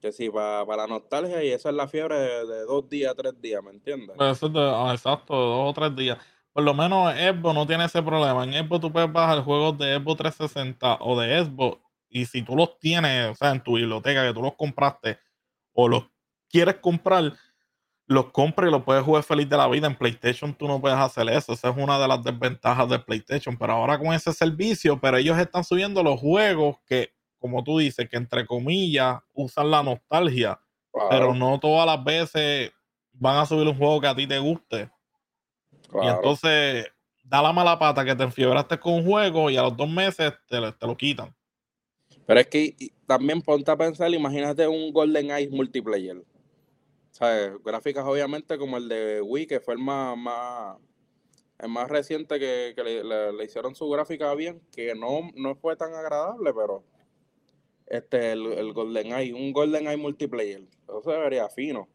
[0.00, 3.40] que si para, para la nostalgia y esa es la fiebre de, dos días, tres
[3.40, 4.16] días, ¿me entiendes?
[4.16, 6.18] Pues eso es de, ah, exacto, dos o tres días.
[6.52, 8.44] Por lo menos Xbox no tiene ese problema.
[8.44, 11.80] En Xbox tú puedes bajar juegos de Xbox 360 o de Xbox
[12.10, 15.18] y si tú los tienes, o sea, en tu biblioteca, que tú los compraste
[15.72, 16.04] o los
[16.48, 17.32] quieres comprar,
[18.06, 19.86] los compras y los puedes jugar feliz de la vida.
[19.86, 21.52] En PlayStation tú no puedes hacer eso.
[21.52, 23.56] Esa es una de las desventajas de PlayStation.
[23.56, 28.08] Pero ahora con ese servicio, pero ellos están subiendo los juegos que, como tú dices,
[28.08, 30.60] que entre comillas usan la nostalgia.
[31.08, 32.72] Pero no todas las veces
[33.12, 34.90] van a subir un juego que a ti te guste.
[36.02, 36.86] Y entonces
[37.24, 40.32] da la mala pata que te enfiebraste con un juego y a los dos meses
[40.48, 41.34] te, te lo quitan.
[42.26, 42.76] Pero es que
[43.06, 46.22] también ponte a pensar, imagínate un Golden Eye multiplayer.
[47.10, 47.52] ¿Sabes?
[47.64, 50.76] Gráficas obviamente como el de Wii, que fue el más, más,
[51.58, 56.54] el más reciente que, le, hicieron su gráfica bien, que no, no fue tan agradable,
[56.54, 56.84] pero
[57.90, 61.88] este, el, el Golden Eye, un Golden Eye multiplayer, eso se vería fino.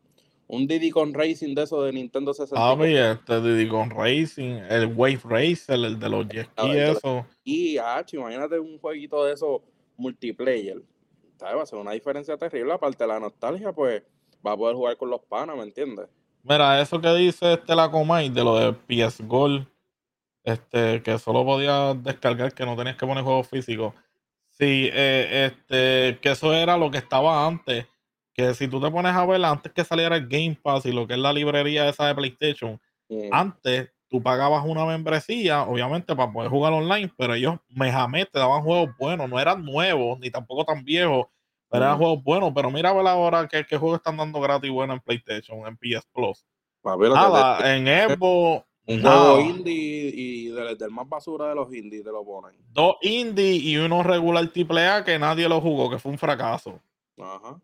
[0.48, 2.84] Un Diddy Con Racing de eso de Nintendo 64.
[2.84, 7.26] Ah, este Diddy Con Racing, el Wave Racer, el de los jet y eso.
[7.44, 9.64] Y, ah, imagínate un jueguito de eso
[9.98, 10.84] multiplayer.
[11.38, 11.58] ¿Sabes?
[11.58, 12.74] Va a ser una diferencia terrible.
[12.74, 14.04] Aparte de la nostalgia, pues
[14.46, 16.08] va a poder jugar con los panas, ¿me entiendes?
[16.44, 19.66] Mira, eso que dice este la Comay de lo de PS Gold,
[20.44, 23.96] este, que solo podías descargar, que no tenías que poner juegos físicos.
[24.58, 27.88] Sí, eh, este, que eso era lo que estaba antes.
[28.34, 31.08] Que si tú te pones a ver antes que saliera el Game Pass y lo
[31.08, 32.80] que es la librería esa de PlayStation,
[33.10, 33.30] mm.
[33.32, 38.62] antes tú pagabas una membresía, obviamente, para poder jugar online, pero ellos, mejamente, te daban
[38.62, 41.28] juegos buenos, no eran nuevos, ni tampoco tan viejos,
[41.70, 42.52] pero eran juegos buenos.
[42.56, 45.76] Pero mira a ver ahora qué, qué juegos están dando gratis bueno en PlayStation, en
[45.76, 46.46] PS Plus.
[47.16, 48.66] Nada, en Evo.
[48.88, 52.56] Un juego indie y del, más basura de los indies te lo ponen.
[52.72, 56.80] Dos indie y uno regular AAA que nadie lo jugó, que fue un fracaso.
[57.18, 57.60] Ajá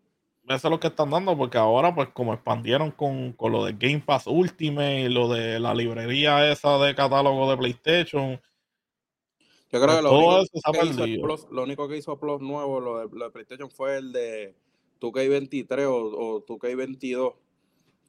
[0.48, 4.02] eso es lo que están dando, porque ahora, pues, como expandieron con, lo de Game
[4.04, 8.40] Pass Ultimate y lo de la librería esa de catálogo de PlayStation.
[9.70, 10.02] Yo creo que
[11.22, 14.54] pues, lo, único, que hizo Plus nuevo, lo de, PlayStation, fue el de
[15.00, 17.34] 2K23 o, o 2K22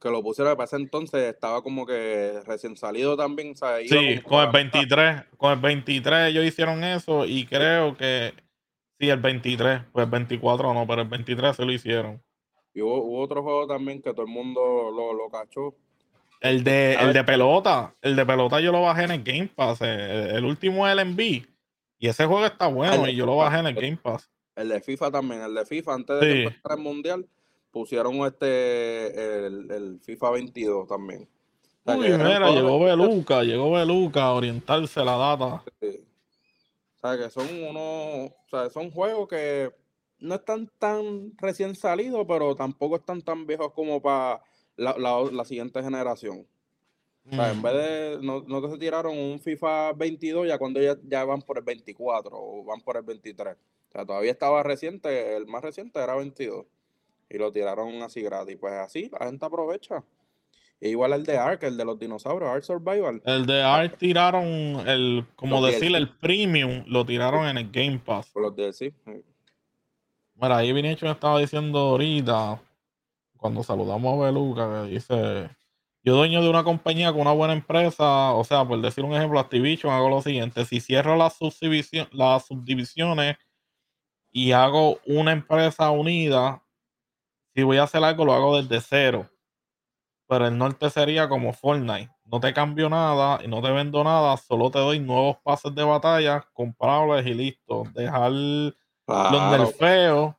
[0.03, 3.55] que lo pusieron para ese entonces estaba como que recién salido también.
[3.55, 8.33] sí, con el 23, con el 23 ellos hicieron eso y creo que
[8.99, 12.21] Sí, el 23, pues el 24 no, pero el 23 se lo hicieron.
[12.73, 15.75] Y hubo, otro juego también que todo el mundo lo, lo cachó.
[16.39, 19.81] El de, el de pelota, el de pelota yo lo bajé en el Game Pass.
[19.81, 21.19] El, último es el MB.
[21.99, 24.29] Y ese juego está bueno y yo lo bajé en el Game Pass.
[24.55, 27.27] El de FIFA también, el de FIFA antes de que el mundial
[27.73, 31.27] pusieron este el, el FIFA 22 también.
[31.85, 35.63] Uy, mira, llegó Beluca, llegó Beluca a orientarse la data.
[35.81, 35.99] Sí
[37.03, 39.71] sea, que son unos, o sea, son juegos que
[40.19, 44.41] no están tan recién salidos, pero tampoco están tan viejos como para
[44.77, 46.47] la, la, siguiente generación.
[47.29, 50.97] O sea, en vez de, no, no se tiraron un FIFA 22 ya cuando ya,
[51.03, 53.55] ya van por el 24 o van por el 23.
[53.55, 56.65] O sea, todavía estaba reciente, el más reciente era 22.
[57.29, 58.57] Y lo tiraron así gratis.
[58.59, 60.03] Pues así, la gente aprovecha.
[60.83, 63.21] E igual el de Ark, el de los dinosaurios, Ark Survival.
[63.25, 68.29] El de Ark tiraron el, como decir, el premium, lo tiraron en el Game Pass.
[68.31, 68.93] Por los DLC.
[70.35, 72.61] Mira, ahí Vinicio me estaba diciendo ahorita,
[73.37, 75.49] cuando saludamos a Beluca, que dice,
[76.03, 79.39] yo dueño de una compañía con una buena empresa, o sea, por decir un ejemplo,
[79.39, 81.39] Activision, hago lo siguiente, si cierro las,
[82.11, 83.37] las subdivisiones
[84.33, 86.61] y hago una empresa unida,
[87.55, 89.29] si voy a hacer algo, lo hago desde cero
[90.33, 92.09] pero el norte sería como Fortnite.
[92.25, 95.83] No te cambio nada y no te vendo nada, solo te doy nuevos pases de
[95.83, 97.83] batalla comprables y listo.
[97.93, 98.73] Dejar los
[99.07, 100.33] nerfeos.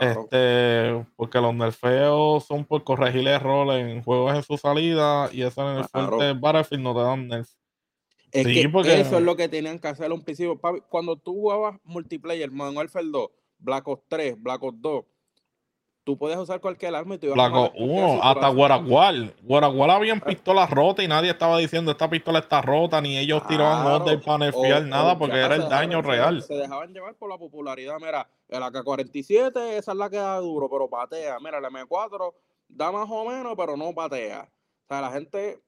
[0.00, 5.68] Este, porque los nerfeos son por corregir errores en juegos en su salida y eso
[5.68, 7.48] en el fuerte Battlefield no te dan nerf.
[8.30, 9.00] Es que porque...
[9.00, 10.60] eso es lo que tenían que hacer un principio.
[10.88, 15.04] Cuando tú jugabas multiplayer, Modern Warfare 2, Black Ops 3, Black Ops 2,
[16.08, 19.34] tú puedes usar cualquier arma y te ibas a uno, hasta Guaragual.
[19.42, 24.06] Guaragual habían pistolas rotas y nadie estaba diciendo esta pistola está rota, ni ellos tiraban
[24.06, 26.42] del panel fiel, nada, porque era el daño real.
[26.42, 27.96] Se dejaban llevar por la popularidad.
[28.00, 31.36] Mira, el AK-47, esa es la que da duro, pero patea.
[31.40, 32.32] Mira, el M4
[32.68, 34.48] da más o menos, pero no patea.
[34.88, 35.60] sea, la gente,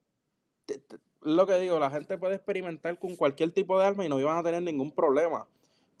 [0.65, 4.09] te- te- lo que digo, la gente puede experimentar con cualquier tipo de arma y
[4.09, 5.45] no iban a tener ningún problema.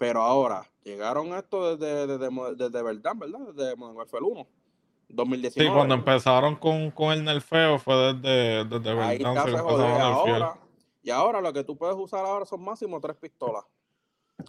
[0.01, 3.39] Pero ahora, llegaron esto desde, desde, mo- desde verdad, ¿verdad?
[3.53, 4.47] Desde Modern Warfare 1,
[5.07, 5.75] Sí, 2019.
[5.75, 9.55] cuando empezaron con, con el nerfeo fue desde, desde Ahí está, se.
[9.57, 10.59] Ahora,
[11.03, 13.63] y ahora lo que tú puedes usar ahora son máximo tres pistolas.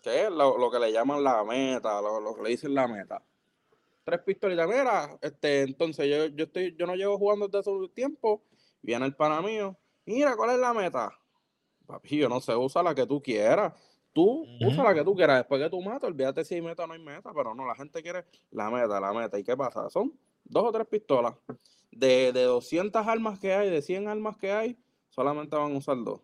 [0.03, 2.89] Que es lo, lo que le llaman la meta, lo, lo que le dicen la
[2.89, 3.23] meta.
[4.05, 4.67] Tres pistolitas.
[4.67, 8.43] Mira, este, entonces yo, yo estoy, yo no llevo jugando desde hace tiempo.
[8.81, 9.77] Viene el pana mío.
[10.07, 11.13] Mira, ¿cuál es la meta?
[11.85, 13.75] Papi, yo no sé, usa la que tú quieras.
[14.13, 14.83] Tú usa Ujú.
[14.83, 15.39] la que tú quieras.
[15.39, 17.33] Después que tú matas, olvídate si hay meta o no hay meta.
[17.35, 19.39] Pero no, la gente quiere la meta, la meta.
[19.39, 19.89] ¿Y qué pasa?
[19.91, 20.13] Son
[20.45, 21.35] dos o tres pistolas.
[21.91, 25.97] De, de 200 armas que hay, de 100 armas que hay, solamente van a usar
[26.03, 26.21] dos.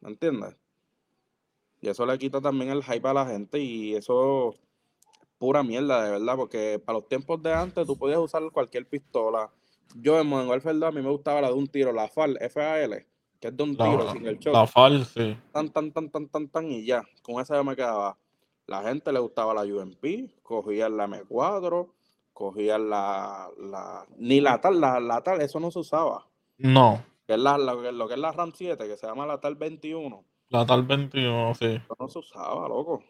[0.00, 0.56] ¿Me entiendes?
[1.82, 4.60] Y eso le quita también el hype a la gente y eso es
[5.38, 9.50] pura mierda, de verdad, porque para los tiempos de antes tú podías usar cualquier pistola.
[9.94, 12.38] Yo en Modern Warfare 2 a mí me gustaba la de un tiro, la FAL,
[12.50, 13.06] FAL,
[13.40, 14.52] que es de un tiro La, sin el shot.
[14.54, 15.36] la FAL, sí.
[15.52, 17.02] Tan, tan, tan, tan, tan, tan y ya.
[17.22, 18.16] Con esa yo me quedaba.
[18.66, 21.88] La gente le gustaba la UMP, cogían la M4,
[22.32, 26.26] cogían la, la ni la tal, la, la tal, eso no se usaba.
[26.58, 29.26] No, Que es la, lo, que- lo que es la RAM 7, que se llama
[29.26, 30.22] la tal 21.
[30.50, 31.64] la tal 21, sí.
[31.66, 33.02] Eso no se usaba, loco.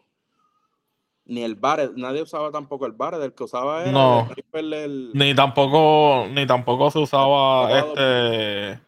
[1.25, 4.27] Ni el Barret, nadie usaba tampoco el Barret, el que usaba era No.
[4.29, 8.79] el rifle, el- Ni tampoco, ni tampoco se usaba este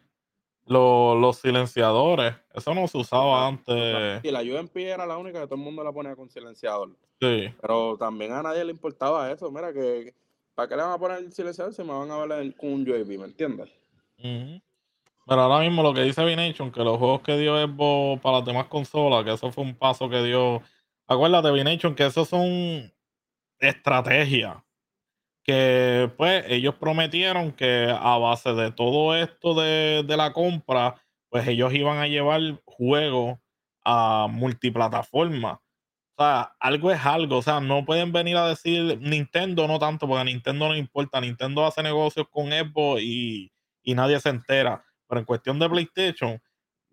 [0.66, 2.34] lo- los silenciadores.
[2.52, 4.22] Eso no se usaba antes.
[4.22, 6.90] Sí, la UMP era la única que todo el mundo la ponía con silenciador.
[7.20, 7.52] Sí.
[7.60, 9.50] Pero también a nadie le importaba eso.
[9.50, 10.14] Mira que,
[10.54, 12.88] ¿para qué le van a poner el silenciador si me van a en- con un
[12.88, 13.18] UAV?
[13.18, 13.70] ¿Me entiendes?
[15.26, 18.46] Pero ahora mismo lo que dice Vination, que los juegos que dio Xbox para las
[18.46, 20.62] demás consolas, que eso fue un paso que dio.
[21.06, 22.92] Acuérdate, Vination, que eso son
[23.58, 24.56] estrategias.
[25.44, 30.96] Que pues ellos prometieron que a base de todo esto de, de la compra,
[31.28, 33.38] pues ellos iban a llevar juegos
[33.84, 35.60] a multiplataforma.
[36.16, 37.38] O sea, algo es algo.
[37.38, 41.20] O sea, no pueden venir a decir Nintendo, no tanto, porque a Nintendo no importa.
[41.20, 44.84] Nintendo hace negocios con Xbox y, y nadie se entera.
[45.08, 46.40] Pero en cuestión de PlayStation,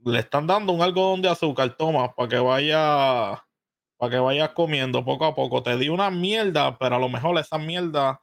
[0.03, 3.43] le están dando un algodón de azúcar, toma, para que vaya,
[3.97, 5.63] para que vayas comiendo poco a poco.
[5.63, 8.21] Te di una mierda, pero a lo mejor esa mierda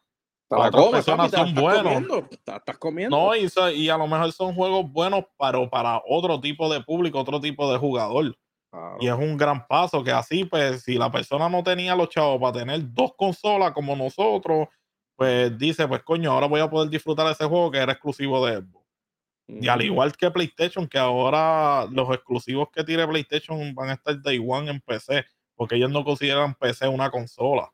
[0.48, 1.92] Para otras personas papi, son estás buenos.
[1.92, 3.16] comiendo, estás comiendo.
[3.16, 7.20] no, y, y a lo mejor son juegos buenos, pero para otro tipo de público,
[7.20, 8.36] otro tipo de jugador.
[8.70, 8.96] Claro.
[9.00, 12.40] Y es un gran paso que así, pues, si la persona no tenía los chavos
[12.40, 14.68] para tener dos consolas como nosotros,
[15.16, 18.46] pues dice, pues coño, ahora voy a poder disfrutar de ese juego que era exclusivo
[18.46, 18.86] de Xbox.
[19.48, 24.20] Y al igual que PlayStation, que ahora los exclusivos que tire PlayStation van a estar
[24.20, 25.24] Day One en PC,
[25.56, 27.72] porque ellos no consideran PC una consola.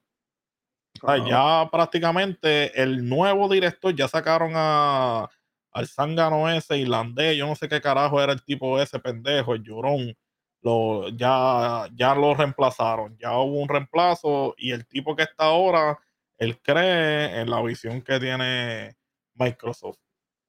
[1.28, 5.28] Ya prácticamente el nuevo director ya sacaron a
[5.74, 9.62] al zángano ese irlandés, yo no sé qué carajo era el tipo ese pendejo, el
[9.64, 10.16] llorón.
[10.62, 15.98] Lo, ya, ya lo reemplazaron, ya hubo un reemplazo y el tipo que está ahora,
[16.38, 18.96] él cree en la visión que tiene
[19.34, 19.98] Microsoft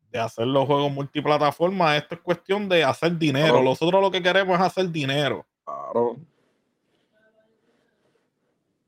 [0.09, 1.97] de hacer los juegos multiplataforma.
[1.97, 3.55] Esto es cuestión de hacer dinero.
[3.55, 3.63] Claro.
[3.65, 5.45] Nosotros lo que queremos es hacer dinero.
[5.65, 6.15] Claro.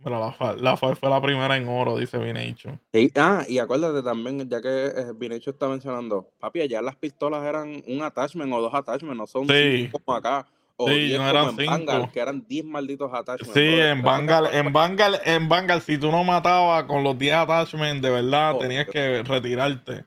[0.08, 2.80] Pero la, FAL- la FAL fue la primera en oro, dice Vination.
[3.18, 7.84] Ah, y acuérdate también, ya que eh, Vinicio está mencionando, papi, allá las pistolas eran
[7.86, 9.80] un attachment o dos attachments, no son Sí.
[9.84, 10.48] cinco como acá.
[10.78, 11.72] O Sí, no eran en cinco.
[11.72, 13.54] Vanguard, que eran 10 malditos attachments.
[13.54, 18.02] Sí, en Vanguard, en Vanguard, en Vanguard, si tú no matabas con los 10 attachments,
[18.02, 20.06] de verdad, Oh, tenías que retirarte.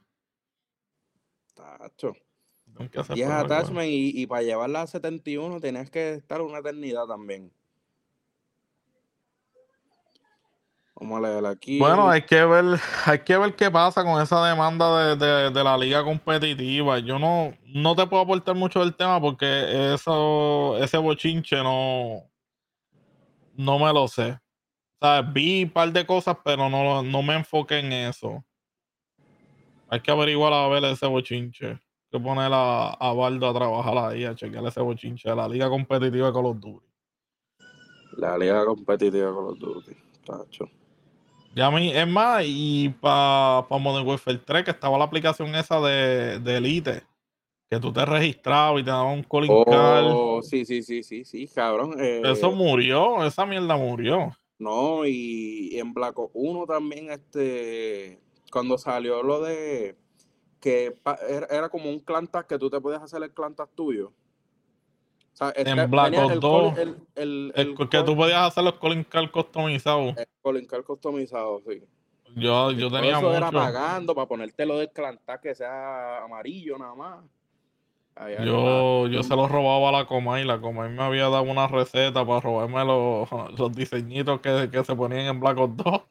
[1.55, 2.15] Tacho.
[2.75, 6.41] Tengo que hacer 10 prueba, attachments y, y para llevarla a 71 tenías que estar
[6.41, 7.53] una eternidad también.
[11.01, 11.79] Vamos a leer aquí.
[11.79, 15.65] Bueno, hay que ver, hay que ver qué pasa con esa demanda de, de- de
[15.65, 16.99] la liga competitiva.
[16.99, 22.23] Yo no, no te puedo aportar mucho del tema porque eso, ese bochinche no,
[23.55, 24.39] no me lo sé.
[25.03, 28.45] O sea, vi un par de cosas, pero no, no me enfoqué en eso.
[29.89, 31.67] Hay que averiguar a ver ese bochinche.
[31.71, 31.79] Hay
[32.13, 35.71] que poner a, a Baldo a trabajar ahí, a chequear ese bochinche de la liga
[35.71, 36.87] competitiva Call of Duty.
[38.19, 39.93] La liga competitiva con los Duty.
[40.27, 40.69] Tacho.
[41.55, 45.55] Ya a mí, es más, y para pa Modern Warfare 3, que estaba la aplicación
[45.55, 47.03] esa de, de Elite,
[47.69, 49.51] que tú te registrabas y te daban un calling.
[49.67, 51.97] Oh, sí, sí, sí, sí, sí, cabrón.
[51.99, 54.31] eh, Eso murió, esa mierda murió.
[54.59, 58.21] No, y, y en Black Ops 1 también, este,
[58.53, 59.97] cuando salió lo de
[60.61, 63.55] que pa- era, era como un clan tag que tú te podías hacer el clan
[63.55, 64.13] tag tuyo.
[65.41, 68.63] Sea, este- Black Ops el 2, calling- el, el, El, el que tú podías hacer
[68.63, 70.15] los calling card customizados.
[70.19, 71.83] el calling card customizado, sí.
[72.37, 73.59] Yo, yo tenía eso era mucho.
[73.59, 77.25] pagando para ponerte lo del clan tag que sea amarillo nada más.
[78.45, 80.45] Yo, yo se los robaba a la Comay.
[80.45, 83.29] La Comay me había dado una receta para robarme los,
[83.59, 86.03] los diseñitos que, que se ponían en Black Ops 2.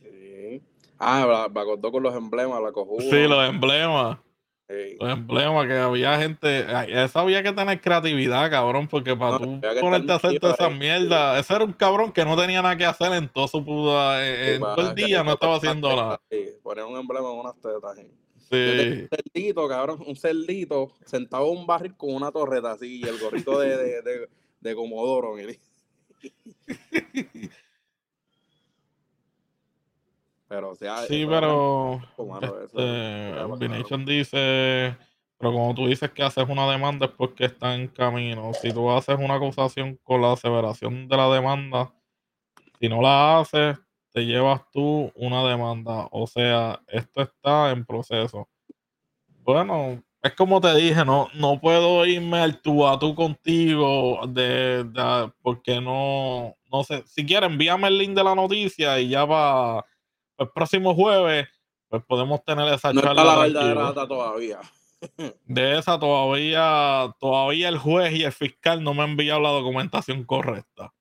[0.00, 0.62] Sí.
[0.98, 3.02] Ah, me acordó con los emblemas, la cojuda.
[3.02, 4.18] Sí, los emblemas.
[4.72, 4.96] Sí.
[4.98, 6.64] Los emblemas que había gente.
[7.04, 10.70] Eso había que tener creatividad, cabrón, porque para No, tú ponerte a hacer toda esa
[10.70, 11.00] metido ahí.
[11.00, 11.38] mierda.
[11.38, 14.26] Ese era un cabrón que no tenía nada que hacer en todo su puta.
[14.26, 16.20] En, Sí, todo el día no estaba haciendo nada.
[16.30, 17.96] sí, Poner un emblema en unas tetas.
[17.96, 18.06] sí.
[18.54, 23.18] Un cerdito, cabrón, un cerdito sentado en un barril con una torreta así y el
[23.18, 24.28] gorrito de, de, de,
[24.60, 25.34] de Comodoro.
[30.52, 32.00] Pero, o sea, Sí, eso pero.
[32.14, 33.56] eso Este, bacano.
[33.56, 34.94] Vination dice.
[35.38, 38.52] Pero como tú dices que haces una demanda es porque está en camino.
[38.52, 41.90] Si tú haces una acusación con la aseveración de la demanda,
[42.78, 43.78] si no la haces,
[44.12, 46.06] te llevas tú una demanda.
[46.12, 48.46] O sea, esto está en proceso.
[49.42, 54.84] Bueno, es como te dije, no, no puedo irme al tú a tú contigo de,
[54.84, 57.02] de- porque no, no sé.
[57.06, 59.84] Si quieres, envíame el link de la noticia y ya para
[60.42, 61.48] el próximo jueves,
[61.88, 63.22] pues podemos tener esa No charla.
[63.22, 64.58] está la verdadera data todavía.
[65.46, 70.24] De esa todavía, todavía el juez y el fiscal no me han enviado la documentación
[70.24, 70.92] correcta.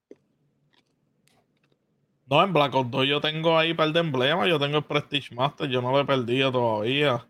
[2.25, 5.35] No, en Black Ops 2 yo tengo ahí par de emblemas, yo tengo el Prestige
[5.35, 7.27] Master, yo no lo he perdido todavía.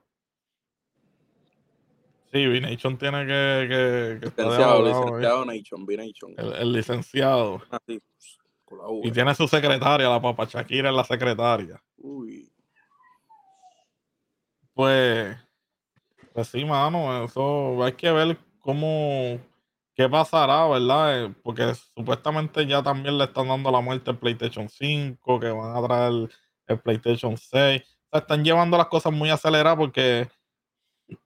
[2.31, 4.93] Sí, V-Nation tiene que, que, que estar Licenciado, ahí.
[4.93, 6.33] licenciado Nation, B-Nation.
[6.37, 7.61] el, el licenciado.
[7.71, 9.01] La U.
[9.03, 11.81] Y tiene su secretaria, la papa Shakira es la secretaria.
[12.03, 12.51] Uy.
[14.73, 15.37] Pues,
[16.33, 19.39] pues sí, mano, eso hay que ver cómo,
[19.95, 21.25] qué pasará, ¿verdad?
[21.25, 25.75] Eh, Porque supuestamente ya también le están dando la muerte al PlayStation 5, que van
[25.75, 26.29] a traer
[26.67, 27.81] el PlayStation 6.
[27.83, 30.29] O sea, están llevando las cosas muy aceleradas porque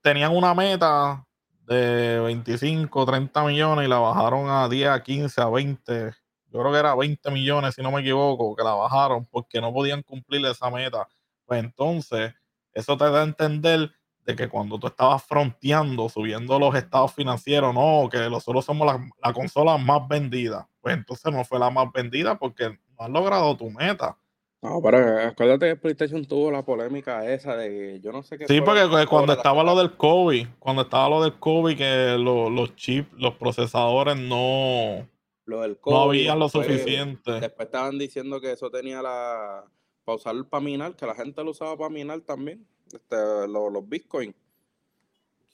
[0.02, 1.26] tenían una meta
[1.68, 6.14] de 25, 30 millones y la bajaron a 10, a 15, a 20.
[6.56, 9.74] Yo creo que era 20 millones, si no me equivoco, que la bajaron porque no
[9.74, 11.06] podían cumplir esa meta.
[11.46, 12.34] Pues entonces,
[12.72, 13.92] eso te da a entender
[14.26, 19.06] de que cuando tú estabas fronteando, subiendo los estados financieros, no, que nosotros somos la,
[19.22, 20.66] la consola más vendida.
[20.80, 24.18] Pues entonces no fue la más vendida porque no has logrado tu meta.
[24.62, 28.48] No, pero acuérdate que PlayStation tuvo la polémica esa de que yo no sé qué.
[28.48, 32.76] Sí, porque cuando estaba lo del COVID, cuando estaba lo del COVID, que lo- los
[32.78, 35.06] chips, los procesadores no,
[35.46, 37.32] lo del no habían lo después- suficiente.
[37.40, 39.64] Después estaban diciendo que eso tenía la.
[40.04, 42.66] Para usar para minar, que la gente lo usaba para minar también.
[42.94, 43.16] Este,
[43.48, 44.36] lo- los bitcoins.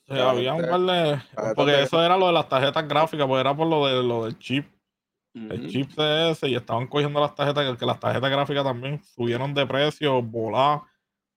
[0.06, 1.22] Sea, había un par de.
[1.54, 4.38] Porque eso era lo de las tarjetas gráficas, pues era por lo, de, lo del
[4.38, 4.66] chip.
[5.34, 9.64] el chip CS y estaban cogiendo las tarjetas, que las tarjetas gráficas también subieron de
[9.66, 10.80] precio, volar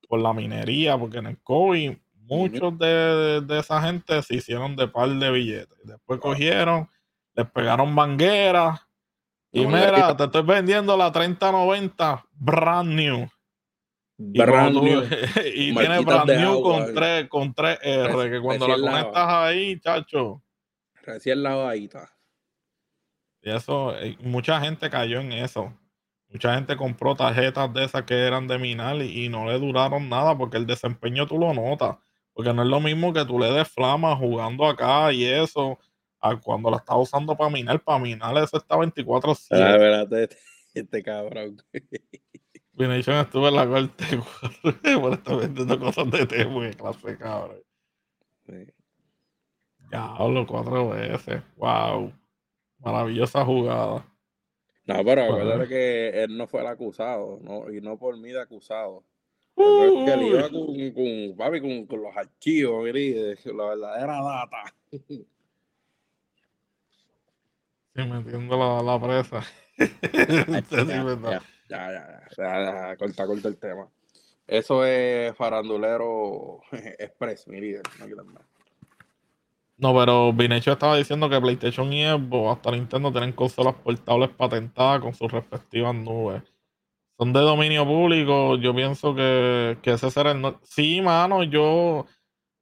[0.10, 1.94] por la minería, porque en el COVID
[2.28, 5.78] muchos de, de esa gente se hicieron de par de billetes.
[5.84, 6.90] Después cogieron,
[7.36, 8.82] les pegaron mangueras
[9.52, 13.28] y mira, te estoy vendiendo la 3090 brand new.
[14.18, 15.02] Y, Brand tú- new.
[15.56, 16.94] y tiene brand new agua, con eh.
[16.94, 20.42] 3, con 3R, que cuando la conectas ahí, chacho.
[21.04, 22.10] Recién lavadita.
[23.42, 25.74] Y eso, eh, mucha gente cayó en eso.
[26.30, 30.10] Mucha gente compró tarjetas de esas que eran de minar y, y no le duraron
[30.10, 31.98] nada porque el desempeño tú lo notas.
[32.34, 35.78] Porque no es lo mismo que tú le des flama jugando acá y eso,
[36.30, 37.82] a cuando la estás usando para minar.
[37.84, 39.48] Para minar eso está 24-7.
[39.52, 40.30] Ah, espérate,
[40.74, 41.58] este, cabrón.
[42.74, 44.04] Vination estuvo en la corte
[45.00, 47.64] por estar vendiendo cosas de Temu, qué clase cabrón.
[48.46, 48.68] Sí.
[49.92, 51.42] Ya hablo cuatro veces.
[51.56, 52.12] Wow.
[52.80, 54.06] Maravillosa jugada.
[54.86, 55.32] No, pero Ajá.
[55.32, 57.72] acuérdate que él no fue el acusado, ¿no?
[57.72, 59.04] Y no por mí de acusado.
[59.56, 63.14] Que él iba con, con, papi, con, con los archivos, y
[63.54, 64.76] la verdadera data.
[67.96, 69.42] Sí, metiendo la, la presa.
[70.72, 73.88] Ya, ya, ya, ya, ya, ya, corta, corta el tema.
[74.48, 76.60] Eso es farandulero
[77.00, 77.82] express, mi líder.
[79.78, 85.02] No pero Vinecho estaba diciendo que PlayStation y Xbox hasta Nintendo tienen consolas portables patentadas
[85.02, 86.44] con sus respectivas nubes.
[87.18, 88.58] Son de dominio público.
[88.58, 90.42] Yo pienso que, que ese será el.
[90.42, 92.06] no- Sí, mano, yo,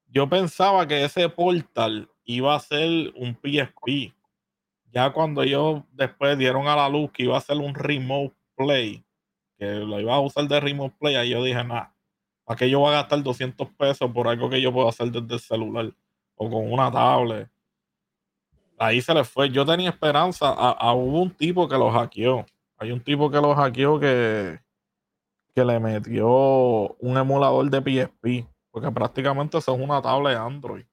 [0.08, 4.14] yo pensaba que ese portal iba a ser un PSP.
[4.94, 9.04] Ya cuando ellos después dieron a la luz que iba a ser un Remote Play,
[9.58, 11.96] que lo iba a usar de Remote Play, ahí yo dije, nada,
[12.46, 15.34] ¿para qué yo voy a gastar 200 pesos por algo que yo puedo hacer desde
[15.34, 15.92] el celular?
[16.36, 17.48] o con una tablet.
[18.80, 19.50] Ahí se le fue.
[19.52, 20.50] Yo tenía esperanza.
[20.50, 22.46] A, a- hubo un tipo que lo hackeó.
[22.78, 24.60] Hay un tipo que lo hackeó que,
[25.54, 26.28] que le metió
[27.00, 28.48] un emulador de PSP.
[28.72, 30.86] Porque prácticamente eso es una tablet Android.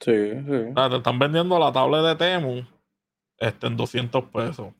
[0.00, 0.52] Sí, sí.
[0.70, 2.62] O sea, te están vendiendo la tablet de Temu
[3.38, 4.74] este, en 200 pesos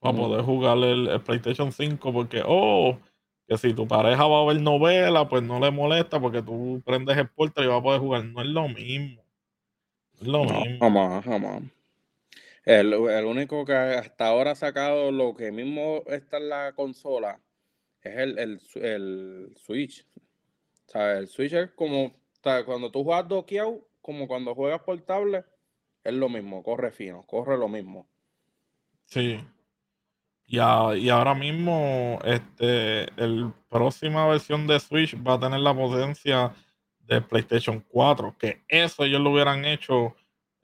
[0.00, 0.16] para Mm.
[0.16, 2.98] poder jugar el, el PlayStation 5 porque, oh,
[3.48, 7.16] que si tu pareja va a ver novela, pues no le molesta porque tú prendes
[7.18, 8.24] el portal y vas a poder jugar.
[8.26, 9.22] No es lo mismo.
[10.20, 10.80] No es lo No, mismo.
[10.80, 11.62] jamás, jamás.
[12.64, 17.40] El, el único que hasta ahora ha sacado lo que mismo está en la consola
[18.02, 20.06] es el, el, el Switch.
[20.88, 22.12] O sea, el Switch es como, o
[22.42, 25.44] sea, cuando tú juegas doqueado, como cuando juegas portable,
[26.04, 28.06] es lo mismo, corre fino, corre lo mismo.
[29.06, 29.40] Sí.
[30.46, 35.74] Y, a- y ahora mismo, este, el próxima versión de Switch va a tener la
[35.74, 36.52] potencia
[37.00, 40.14] de PlayStation 4, que eso ellos lo hubieran hecho,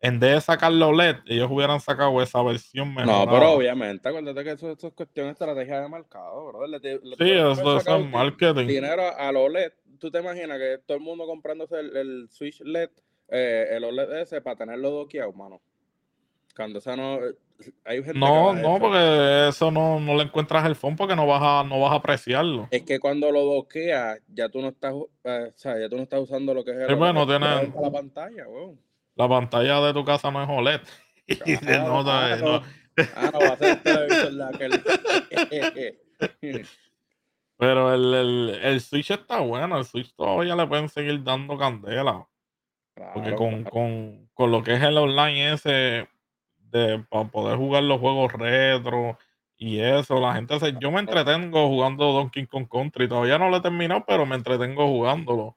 [0.01, 3.31] en vez de sacarlo LED, ellos hubieran sacado esa versión No, mejorada.
[3.39, 6.67] pero obviamente, acuérdate que eso, eso es cuestión de estrategia de mercado, bro.
[6.67, 8.67] Le, le- le Sí, haber eso, es marketing.
[8.67, 9.73] dinero a los OLED.
[9.99, 12.91] ¿Tú te imaginas que todo el mundo comprándose el, el Switch LED,
[13.31, 15.61] eh, el OLED ese, para tenerlo doqueado, mano?
[16.55, 17.19] Cuando esa no...
[17.85, 21.43] Hay gente No, no, porque eso no, no le encuentras el phone porque no vas
[21.43, 22.69] a, no vas a apreciarlo.
[22.71, 24.95] Es que cuando lo doqueas, ya tú no estás,
[25.25, 27.39] eh, o sea, ya tú no estás usando lo que es el Sí, bueno, OLED,
[27.39, 28.81] tiene- la pantalla, weón.
[29.15, 30.81] La pantalla de tu casa no es OLED.
[31.69, 32.45] Ah, nota, no.
[32.45, 32.61] no.
[33.33, 34.83] No, va a ser el televisor de aquel.
[37.59, 42.27] Pero el, el, el Switch está bueno, el Switch todavía le pueden seguir dando candela.
[42.95, 43.71] Porque con, claro.
[43.71, 46.09] con, con lo que es el online ese,
[46.59, 49.19] de para poder jugar los juegos retro
[49.57, 53.09] y eso, la gente se, yo me entretengo jugando Donkey Kong Country.
[53.09, 55.57] Todavía no lo he terminado, pero me entretengo jugándolo.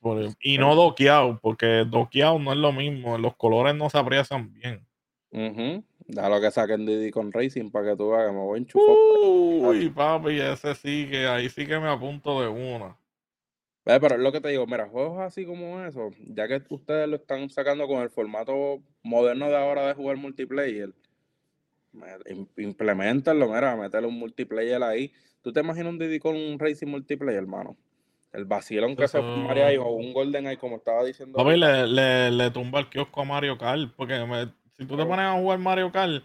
[0.00, 4.52] Por- y no doqueado, porque doqueado no es lo mismo, los colores no se aprecian
[4.52, 4.84] bien.
[5.30, 5.84] Ujú.
[6.08, 8.96] Déjalo que saquen Diddy con Racing para que tú veas que me voy a enchufar.
[8.96, 12.96] Uy, papi, ese sí que ahí sí que me apunto de una.
[13.84, 17.16] Pero es lo que te digo, mira, juegos así como eso, ya que ustedes lo
[17.16, 20.92] están sacando con el formato moderno de ahora de jugar multiplayer,
[21.92, 25.12] me- im- implementenlo, mira, métele un multiplayer ahí.
[25.42, 27.76] ¿Tú te imaginas un Diddy con un Racing multiplayer, hermano?
[28.32, 31.36] El vacilón que se formaría ahí, o un Golden Eye, como estaba diciendo.
[31.38, 33.92] Papi, le, le, le tumba el kiosco a Mario Kart.
[33.96, 34.46] Porque me-
[34.76, 36.22] si tú te pones a jugar Mario Kart,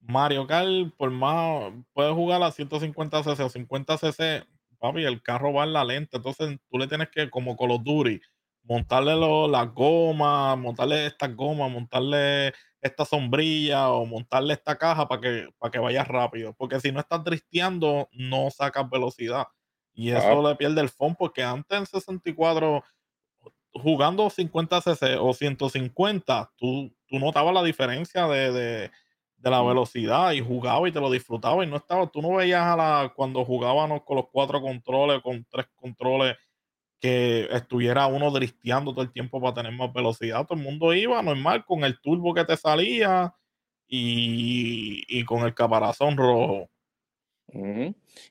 [0.00, 4.44] Mario Kart, por más, puedes jugar a 150 cc o 50 cc,
[4.88, 6.18] papi, el carro va en la lenta.
[6.18, 8.20] Entonces tú le tienes que, como of Duty,
[8.64, 15.20] montarle lo- las gomas, montarle estas gomas, montarle esta sombrilla o montarle esta caja para
[15.20, 16.54] que, para que vaya rápido.
[16.54, 19.46] Porque si no estás dristeando, no sacas velocidad.
[19.94, 20.48] Y eso Ah.
[20.50, 22.82] le pierde el fondo porque antes en 64
[23.72, 28.90] jugando 50 cc o 150, tú, tú notabas la diferencia de, de-
[29.44, 32.62] de la velocidad y jugaba y te lo disfrutaba y no estaba, tú no veías
[32.62, 36.36] a la, cuando jugábamos con los cuatro controles, con tres controles,
[36.98, 40.46] que estuviera uno dristeando todo el tiempo para tener más velocidad.
[40.46, 43.34] Todo el mundo iba normal con el turbo que te salía
[43.86, 46.70] y, y con el caparazón rojo.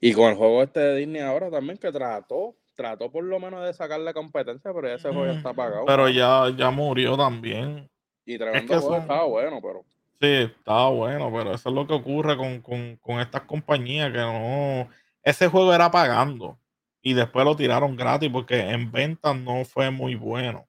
[0.02, 3.64] Y con el juego este de Disney ahora también, que trató, trató por lo menos
[3.64, 5.86] de sacar la competencia, pero ya ese juego ya está apagado.
[5.86, 7.90] Pero ya, ya murió también.
[8.26, 9.86] Y tremendo que juego son- estaba bueno, pero
[10.20, 14.18] Sí, estaba bueno, pero eso es lo que ocurre con, con- con estas compañías que
[14.20, 14.90] no.
[15.22, 16.60] Ese juego era pagando
[17.02, 20.68] y después lo tiraron gratis porque en ventas no fue muy bueno.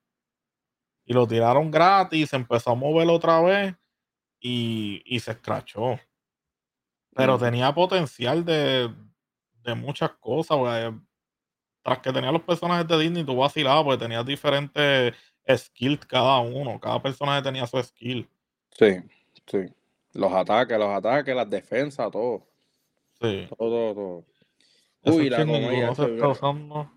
[1.07, 3.75] Y lo tiraron gratis, se empezó a mover otra vez
[4.41, 5.99] y, y se escrachó.
[7.15, 7.45] Pero Ujú.
[7.45, 8.93] tenía potencial de,
[9.63, 10.57] de muchas cosas.
[10.59, 10.95] pues,
[11.83, 15.15] Tras que tenía los personajes de Disney, tú vacilabas porque tenías diferentes
[15.49, 16.81] skills cada uno.
[16.81, 18.29] Cada personaje tenía su skill.
[18.73, 18.87] sí,
[19.47, 19.59] sí.
[20.13, 22.47] Los ataques, los ataques, las defensas, todo.
[23.21, 23.47] Sí.
[23.59, 25.15] Todo, todo, todo.
[25.17, 26.91] Uy, la comedia, se está usando.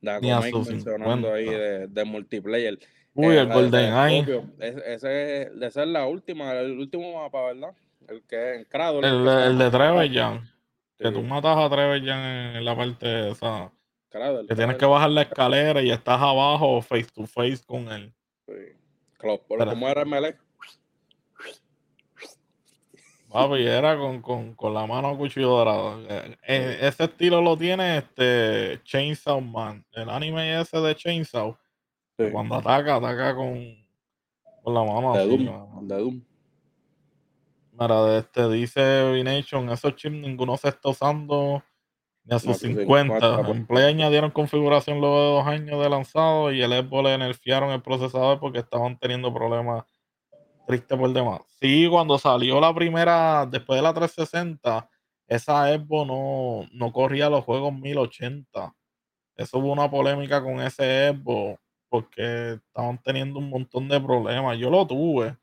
[0.00, 1.62] La Ni a Comay sus mencionando ahí 50.
[1.68, 2.78] de, de multiplayer.
[3.14, 4.42] Uy, Eh, el Golden Eye.
[4.60, 7.74] Ese, es- esa es la última, el último mapa, ¿verdad?
[8.08, 9.00] El que es en Cradle.
[9.06, 10.50] El, el de llama- Trevelyan.
[10.98, 13.72] Que tú matas a Trevelyan en la parte esa.
[14.08, 18.12] Cradle, Que tienes que bajar la escalera y estás abajo face to face con él.
[18.46, 18.54] sí.
[19.20, 20.36] ¿Cómo era el melee?
[23.30, 26.00] Papi, era con, con, con la mano a cuchillo dorado.
[26.08, 29.84] Eh, eh, ese estilo lo tiene este Chainsaw Man.
[29.92, 31.56] El anime ese de Chainsaw.
[32.18, 32.30] Sí.
[32.32, 33.76] Cuando ataca, ataca con,
[34.62, 35.28] con la mano De así.
[35.28, 35.44] Doom.
[35.44, 35.80] mano.
[35.82, 36.22] De Doom.
[37.72, 41.62] Mira, de este dice Vination, esos chips ninguno se está usando
[42.24, 43.20] ni a sus No, sus 50.
[43.20, 47.18] 50, En Play añadieron configuración luego de dos años de lanzado y el Xbox le
[47.18, 49.84] nerfearon el procesador porque estaban teniendo problemas
[50.68, 51.40] tristes por demás.
[51.60, 54.88] Sí, cuando salió la primera, después de la 360,
[55.26, 58.74] esa Xbox no, no corría los juegos 1080.
[59.36, 64.58] Eso hubo una polémica con ese Xbox porque estaban teniendo un montón de problemas.
[64.58, 65.36] Yo lo tuve.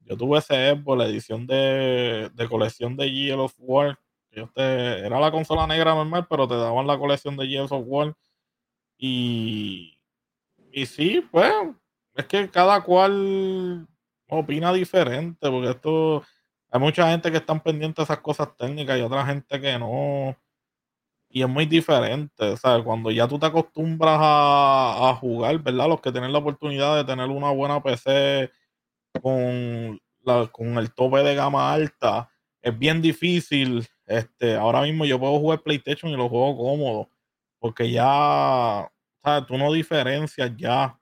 [0.00, 3.98] Yo tuve ese Xbox, la edición de, de colección de Gears of War.
[4.30, 7.86] Era la consola negra normal, pero te daban la colección de Gears of.
[8.96, 9.98] Y,
[10.72, 11.52] y sí, pues,
[12.14, 13.86] es que cada cual
[14.28, 16.22] opina diferente, porque esto,
[16.70, 20.36] hay mucha gente que están pendientes de esas cosas técnicas y otra gente que no.
[21.30, 22.84] Y es muy diferente, ¿sabes?
[22.84, 25.88] Cuando ya tú te acostumbras a, a jugar, ¿verdad?
[25.88, 28.50] Los que tienen la oportunidad de tener una buena PC
[29.22, 32.30] con, la, con el tope de gama alta,
[32.62, 33.86] es bien difícil.
[34.06, 37.10] Este, ahora mismo yo puedo jugar PlayStation y lo juego cómodo,
[37.60, 38.90] porque ya,
[39.24, 39.46] ¿sabes?
[39.46, 40.97] Tú no diferencias ya.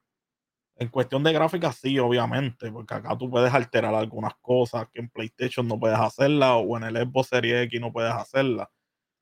[0.79, 5.09] En cuestión de gráfica, sí, obviamente, porque acá tú puedes alterar algunas cosas que en
[5.09, 8.69] PlayStation no puedes hacerla o en el Xbox Series X no puedes hacerla.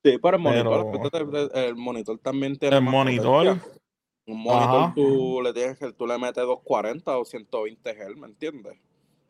[0.04, 3.80] Sí, pero el monitor, Pero- acuérdate, el monitor también tiene El monitor, potencia.
[4.28, 4.94] Un monitor Ajá.
[4.96, 8.78] tú le tienes que tú le metes 240 o 120 Hz, ¿me entiendes?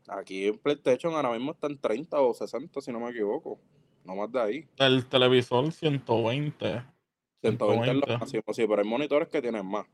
[0.07, 3.59] Aquí en PlayStation ahora mismo está en 30 o 60, si no me equivoco.
[4.03, 4.67] No más de ahí.
[4.77, 6.83] el televisor 120.
[7.41, 8.17] 120 es lo 120.
[8.19, 9.85] máximo, sí, pero hay monitores que tienen más.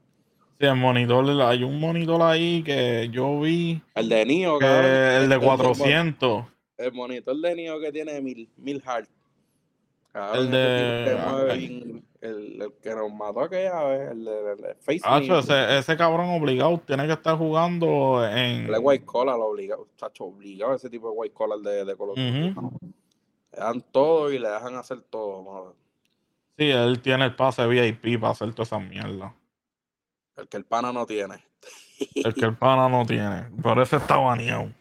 [0.61, 4.85] Sí, el monitor, hay un monitor ahí que yo vi, El de Nio, que cabrón,
[4.91, 6.45] el de el- 400.
[6.77, 9.09] El monitor de Nio que tiene 1000 1000 Hz.
[10.11, 14.51] Cabrón, El de- que ah, bien- el, el que nos mató aquella vez, el de,
[14.51, 18.65] el de Face Hacho, Me, ese, ese cabrón obligado tiene que estar jugando en.
[18.67, 21.93] el de White Collar, lo obligado, chacho, obligado ese tipo de White Collar de, de.
[21.95, 22.77] Ujú.
[23.51, 25.75] Le dan todo y le dejan hacer todo.
[26.55, 29.33] Sí, él tiene el pase VIP para hacer toda esa mierda.
[30.41, 31.35] El que el pana no tiene.
[32.15, 33.43] El que el pana no tiene.
[33.61, 34.73] Por eso está baneado.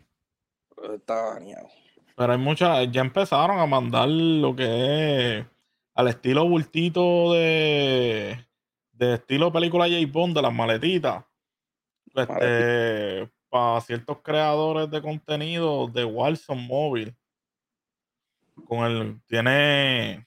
[0.95, 1.69] Está baneado.
[2.17, 5.47] Pero hay muchas, ya empezaron a mandar lo que es
[5.95, 8.43] al estilo bultito de,
[8.93, 9.97] de estilo película J.
[10.11, 11.25] Bond de las maletitas.
[12.15, 17.15] Este, para ciertos creadores de contenido de Warzone Móvil.
[18.67, 20.27] Con el, tiene,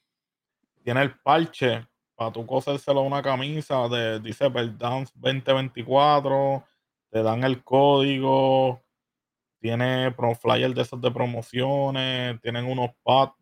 [0.84, 6.64] tiene el parche para tú cosérselo a una camisa de, dice Verdance 2024,
[7.12, 8.82] te dan el código,
[9.60, 13.34] tiene pro flyer de esos de promociones, tienen unos pads.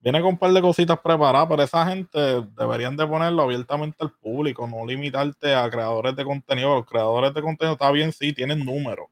[0.00, 2.18] Viene con un par de cositas preparadas, pero esa gente
[2.56, 6.76] deberían de ponerlo abiertamente al público, no limitarte a creadores de contenido.
[6.76, 9.08] Los creadores de contenido está bien, sí, tienen números,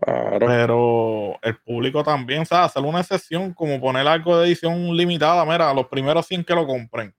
[0.00, 0.46] Claro.
[0.46, 5.44] pero el público también, o sea, hacer una excepción como poner algo de edición limitada,
[5.46, 7.14] mira, a los primeros 100 que lo compren.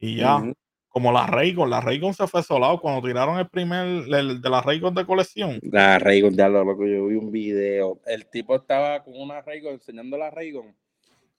[0.00, 0.42] Y ya.
[0.90, 4.60] Como la Raycon, la Raycon se fue solado cuando tiraron el primer, el de la
[4.60, 5.58] Raycon de colección.
[5.62, 8.00] La Raygon, ya lo loco, yo vi un video.
[8.06, 10.74] El tipo estaba con una Raygon, enseñando la Raygon.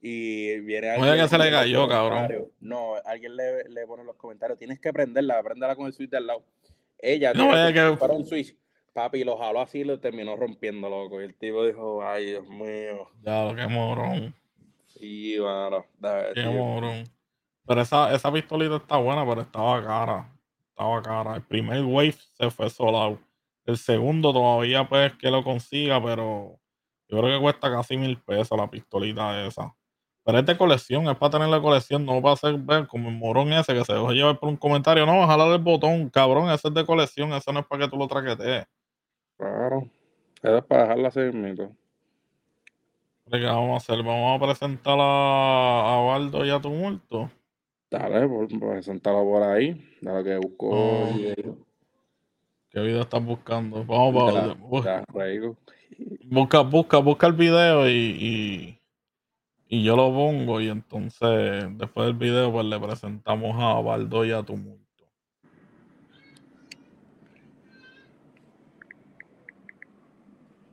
[0.02, 2.50] Y viene Oye, que se le cayó, cabrón.
[2.60, 6.10] No, alguien le, le pone en los comentarios, tienes que prenderla, prenderla con el switch
[6.10, 6.44] de al lado.
[6.98, 8.56] Ella, No, es que- para un switch.
[8.94, 11.22] Papi, lo jaló así y lo terminó rompiendo, loco.
[11.22, 13.08] Y el tipo dijo, ay, Dios mío.
[13.22, 14.36] Ya, lo que morón.
[14.88, 15.38] Sí,
[16.00, 17.04] da- Qué morón.
[17.66, 20.30] Pero esa, esa pistolita está buena, pero estaba cara.
[20.70, 21.36] Estaba cara.
[21.36, 23.20] El primer wave se fue solado.
[23.66, 26.60] El segundo todavía pues que lo consiga, pero
[27.08, 29.76] yo creo que cuesta casi mil pesos la pistolita esa.
[30.24, 33.16] Pero es de colección, es para tener la colección, no para hacer ver como el
[33.16, 35.06] morón ese que se dejó llevar por un comentario.
[35.06, 37.98] No, jalar el botón, cabrón, ese es de colección, eso no es para que tú
[37.98, 38.66] lo traquetees.
[39.38, 39.90] Claro.
[40.44, 41.76] Eso es para dejarla así mismo.
[43.32, 44.04] ¿Qué vamos a hacer?
[44.04, 47.30] Vamos a presentar a, a Baldo y a Tumulto.
[47.92, 49.98] Dale, por, presentarlo por ahí.
[50.02, 51.14] Dale que busco Oh.
[52.70, 53.84] ¿Qué video estás buscando?
[53.84, 55.58] Vamos, de vamos, la- bu- de la Raygon.
[56.24, 58.80] busca, busca, busca el video y, y,
[59.68, 64.32] y yo lo pongo y entonces después del video pues le presentamos a Baldo y
[64.32, 64.80] a Tumulto.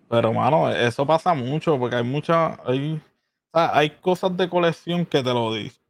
[0.08, 3.00] Pero mano, eso pasa mucho porque hay muchas, hay,
[3.52, 5.82] hay cosas de colección que te lo dicen,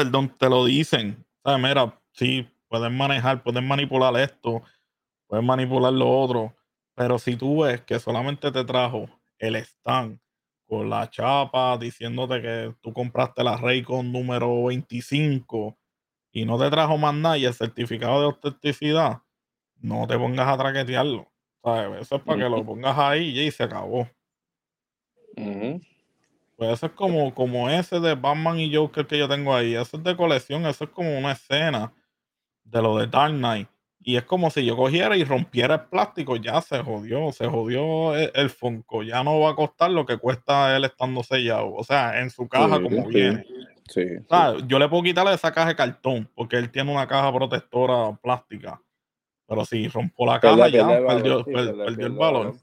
[0.00, 1.26] perdón, te lo dicen.
[1.42, 4.62] O sea, mira, sí, pueden manejar, pueden manipular esto,
[5.26, 6.56] pueden manipular lo otro,
[6.94, 10.18] pero si tú ves que solamente te trajo el stand
[10.66, 15.76] con la chapa diciéndote que tú compraste la Raycon número 25
[16.32, 19.18] y no te trajo más nada y el certificado de autenticidad,
[19.76, 21.30] no te pongas a traquetearlo.
[21.62, 22.02] ¿sabes?
[22.02, 24.08] Eso es para que lo pongas ahí y se acabó.
[25.36, 25.78] Ujú.
[26.60, 29.74] Pues eso es como, como ese de Batman y Joker que yo tengo ahí.
[29.74, 31.90] Eso es de colección, eso es como una escena
[32.64, 33.66] de lo de Dark Knight.
[33.98, 38.14] Y es como si yo cogiera y rompiera el plástico, ya se jodió, se jodió
[38.14, 41.72] el, el Funko, ya no va a costar lo que cuesta él estando sellado.
[41.72, 43.08] O sea, en su caja Sí, como sí.
[43.08, 43.46] viene.
[43.88, 44.02] Sí.
[44.18, 47.32] O sea, yo le puedo quitarle esa caja de cartón, porque él tiene una caja
[47.32, 48.82] protectora plástica.
[49.46, 52.54] Pero si rompo la caja ya, perdió, perdió el valor.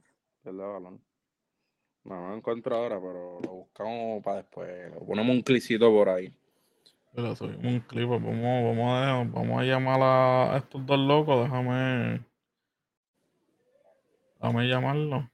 [2.08, 4.92] No, no lo encuentro ahora, pero lo buscamos para después.
[4.94, 6.32] Lo ponemos un clicito por ahí.
[7.14, 11.44] Pero subimos un clip, pues vamos, vamos, a, vamos a llamar a estos dos locos,
[11.44, 12.24] déjame.
[14.40, 15.30] Déjame llamarlo.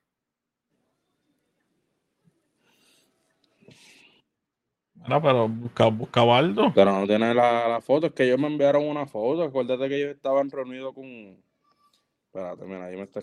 [4.96, 6.72] Mira, pero busca, busca Baldo.
[6.74, 9.44] Pero no tiene la, la foto, es que ellos me enviaron una foto.
[9.44, 11.06] Acuérdate que ellos estaban reunidos con.
[12.28, 13.22] Espérate, mira, ahí me está.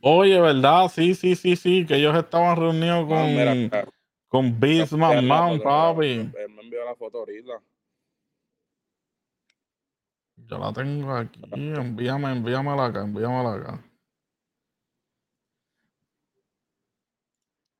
[0.00, 0.88] Oye, ¿verdad?
[0.88, 3.86] Sí, sí, sí, sí, que ellos estaban reunidos con, Ah, mira,
[4.28, 4.60] con
[5.00, 6.04] la Man, papi.
[6.04, 7.60] Él me envió la foto ahorita.
[10.36, 11.40] Yo la tengo aquí.
[11.52, 13.84] Envíame, envíamela acá, envíamela acá.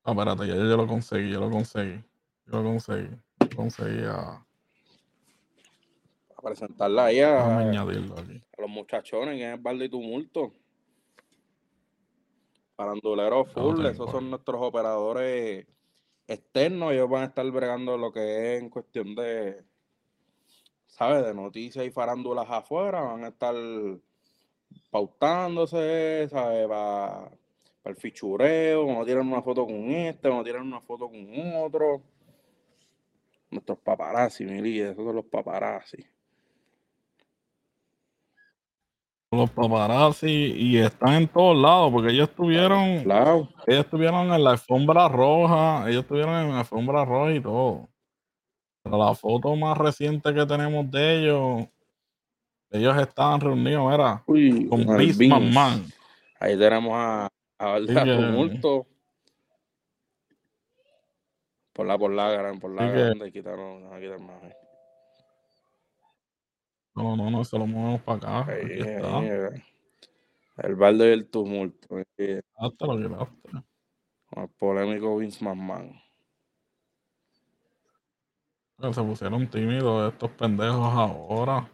[0.05, 2.03] Ah, espérate, ya yo, yo lo conseguí, yo lo conseguí.
[2.45, 3.09] Yo lo conseguí.
[3.39, 4.45] Yo conseguí a,
[6.37, 8.41] A presentarla ahí a, añadirlo aquí.
[8.57, 10.53] a los muchachones en el balde y tumulto.
[12.75, 15.67] Paranduleros full, tengo esos son nuestros operadores
[16.27, 16.93] externos.
[16.93, 19.63] Ellos van a estar bregando lo que es en cuestión de,
[20.87, 21.25] ¿sabes?
[21.25, 23.01] De noticias y farándulas afuera.
[23.01, 23.55] Van a estar
[24.89, 26.67] pautándose, ¿sabes?
[26.67, 27.31] Para,
[27.85, 28.85] el fichureo.
[28.85, 31.27] Vamos a tirar una foto con este, vamos a tirar una foto con
[31.57, 32.01] otro.
[33.51, 36.03] Nuestros paparazzi, mi líder, esos son los paparazzi.
[39.35, 43.49] Los paparazzi y están en todos lados porque ellos estuvieron, Claro.
[43.65, 47.89] ellos estuvieron en la alfombra roja, ellos estuvieron en la alfombra roja y todo.
[48.83, 51.67] Pero la foto más reciente que tenemos de ellos,
[52.69, 55.27] ellos estaban reunidos, era Uy, con Vince.
[55.27, 55.85] Man.
[56.39, 57.25] Ahí tenemos a,
[57.59, 58.85] a que- Tumulto.
[61.73, 64.41] Por la, por la, gran- por la grande, quitaron, déjame quitar más.
[66.95, 68.51] No, no, no, eso lo movemos para acá.
[68.51, 69.23] Ahí, Aquí ahí, está.
[69.23, 69.63] eh,
[70.57, 71.97] el balde y el tumulto.
[72.57, 73.49] Hasta lo quitaste.
[74.29, 75.99] con el polémico Vince McMahon.
[78.93, 81.69] Se pusieron tímidos estos pendejos ahora.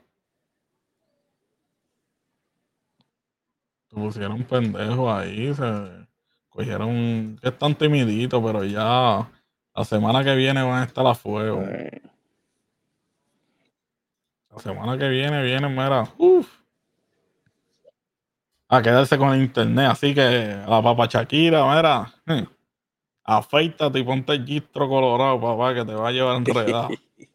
[3.90, 6.08] Se pusieron pendejos ahí, se
[6.50, 9.32] cogieron que están timiditos, pero ya
[9.74, 11.64] la semana que viene van a estar a fuego.
[11.64, 12.02] Eh,
[14.52, 16.60] La semana que viene vienen, mira, uff.
[18.68, 22.14] A quedarse con el internet, así que la papa Shakira, mira,
[23.24, 26.90] afeítate y ponte el gistro colorado, papá, que te va a llevar enredado.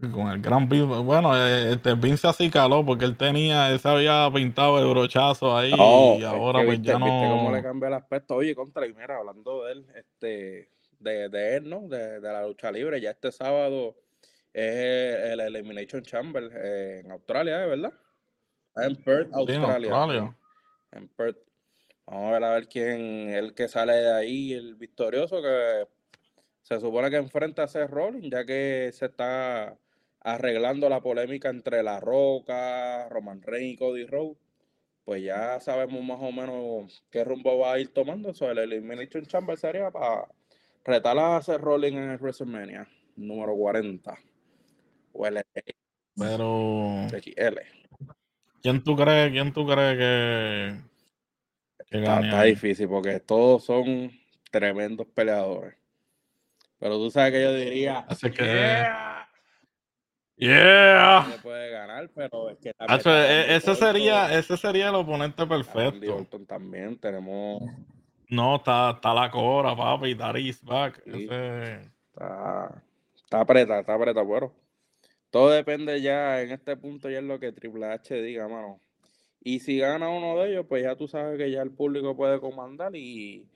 [0.00, 4.28] Con el gran bueno, eh, este Vince así caló porque él tenía, él se había
[4.34, 7.56] pintado el brochazo ahí no, y ahora pues viste, ya viste cómo no.
[7.56, 8.34] le cambia el aspecto.
[8.34, 11.88] Oye, contra, y mira, hablando de él, este, de, de él, ¿no?
[11.88, 13.96] De, de la lucha libre, ya este sábado
[14.52, 17.68] es el Elimination Chamber eh, en Australia, ¿eh?
[17.68, 17.92] ¿verdad?
[18.76, 20.36] En Perth, Sí, en Australia.
[20.92, 21.38] En Perth.
[22.06, 25.88] Vamos a ver a ver quién el que sale de ahí, el victorioso, que
[26.62, 29.76] se supone que enfrenta a Seth Rollins, ya que se está
[30.20, 34.38] arreglando la polémica entre La Roca, Roman Reigns y Cody Rhodes.
[35.04, 38.30] Pues ya sabemos más o menos qué rumbo va a ir tomando.
[38.30, 40.26] Eso, el Elimination Chamber sería para
[40.86, 42.86] retar a Seth Rollins en el WrestleMania
[43.16, 44.16] número 40.
[45.12, 45.22] O
[46.18, 47.58] Pero, XL.
[48.62, 50.80] ¿quién tú crees, quién tú crees que,
[51.90, 54.10] que Está, difícil porque todos son
[54.50, 55.74] tremendos peleadores.
[56.78, 59.28] Pero tú sabes que yo diría, Así que- "Yeah",
[60.36, 61.38] Yeah.
[61.42, 66.26] puede ganar, pero es que también eso, e- ese sería, ese sería el oponente perfecto.
[66.46, 67.62] También tenemos,
[68.28, 71.02] No, está, está la Cora, papi, Daris back.
[71.04, 71.24] Sí.
[71.24, 71.80] Ese,
[72.12, 72.82] está,
[73.14, 73.40] está
[73.80, 74.52] está apretado, bueno.
[75.30, 78.80] Todo depende ya, en este punto ya es lo que Triple H diga, mano.
[79.40, 82.40] Y si gana uno de ellos, pues ya tú sabes que ya el público puede
[82.40, 83.46] comandar y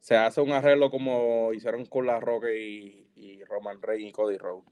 [0.00, 4.36] se hace un arreglo como hicieron con La Roca y, y Roman Reigns y Cody
[4.38, 4.64] Rhodes.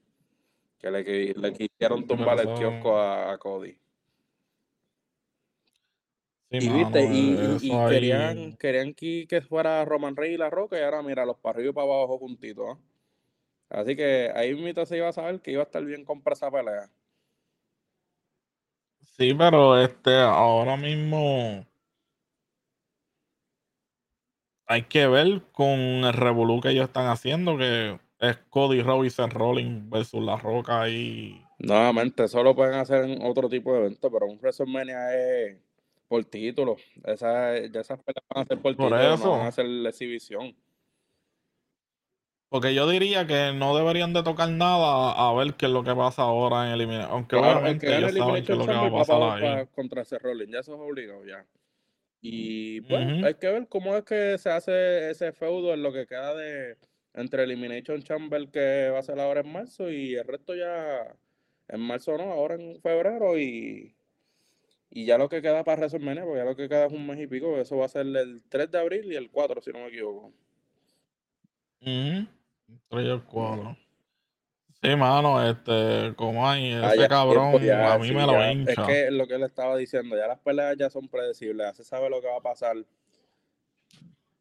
[0.79, 1.03] Que le,
[1.35, 3.79] le quisieron tumbar el kiosco a, a Cody.
[6.51, 10.16] Sí, Y mano, viste, y, y- eso y ahí- querían, querían que, que fuera Roman
[10.16, 12.66] Reigns y La Roca y ahora mira, los para arriba y para abajo juntitos.
[12.70, 12.79] ¿ah?
[13.81, 16.51] Así que ahí mismo se iba a saber que iba a estar bien comprar esa
[16.51, 16.91] pelea.
[19.16, 21.66] Sí, pero este, ahora mismo
[24.66, 29.89] hay que ver con el revolú que ellos están haciendo, que es Cody Seth Rollins
[29.91, 34.27] versus La Roca y Nuevamente, eso lo pueden hacer en otro tipo de evento, pero
[34.27, 35.57] un WrestleMania es
[36.09, 36.76] por título.
[37.05, 39.24] Esa, ya esas peleas van a ser por, Por título, eso.
[39.24, 40.56] no van a ser la exhibición.
[42.48, 45.94] Porque yo diría que no deberían de tocar nada a ver qué es lo que
[45.94, 47.10] pasa ahora en Elimination.
[47.12, 49.59] Aunque Claro, obviamente que ellos saben qué es lo que va a va pasar pa-
[49.60, 49.66] ahí.
[49.74, 50.16] contra ya
[50.60, 51.44] eso es obligado ya.
[52.22, 53.26] Y pues Ujú.
[53.26, 56.76] hay que ver cómo es que se hace ese feudo en lo que queda de
[57.14, 61.14] entre Elimination Chamber que va a ser ahora en marzo y el resto ya
[61.68, 63.94] en marzo no, ahora en febrero y,
[64.90, 67.20] y ya lo que queda para WrestleMania, porque ya lo que queda es un mes
[67.20, 69.81] y pico, eso va a ser el 3 de abril y el 4 si no
[69.81, 70.32] me equivoco.
[71.81, 72.27] Ujú.
[72.89, 73.77] Tres y el cuatro.
[74.82, 78.51] Sí, mano, este, como hay, Ah, ese cabrón ya, a mí sí, me lo ya.
[78.51, 78.86] Es hincha.
[78.86, 82.09] que lo que él estaba diciendo, ya las peleas ya son predecibles, ya se sabe
[82.09, 82.77] lo que va a pasar.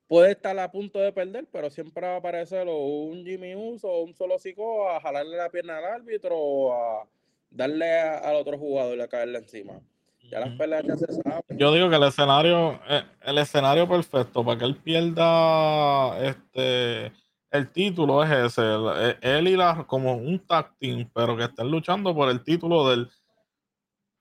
[0.07, 3.90] Puede estar a punto de perder, pero siempre va a aparecer o un Jimmy Uso
[3.90, 7.07] o un solo psico a jalarle la pierna al árbitro o a
[7.49, 9.82] darle a- al otro jugador y a caerle encima.
[10.30, 11.41] Ya las peleas ya se saben.
[11.58, 17.12] Yo digo que el escenario, eh, el escenario perfecto para que él pierda este
[17.49, 21.45] el título es ese, el- eh, él y la como un tag team, pero que
[21.45, 23.10] estén luchando por el título del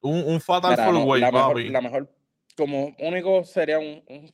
[0.00, 2.08] un, un Fatal Mira, Four no, Way, la, mejor, la mejor,
[2.56, 4.32] como único sería un, un-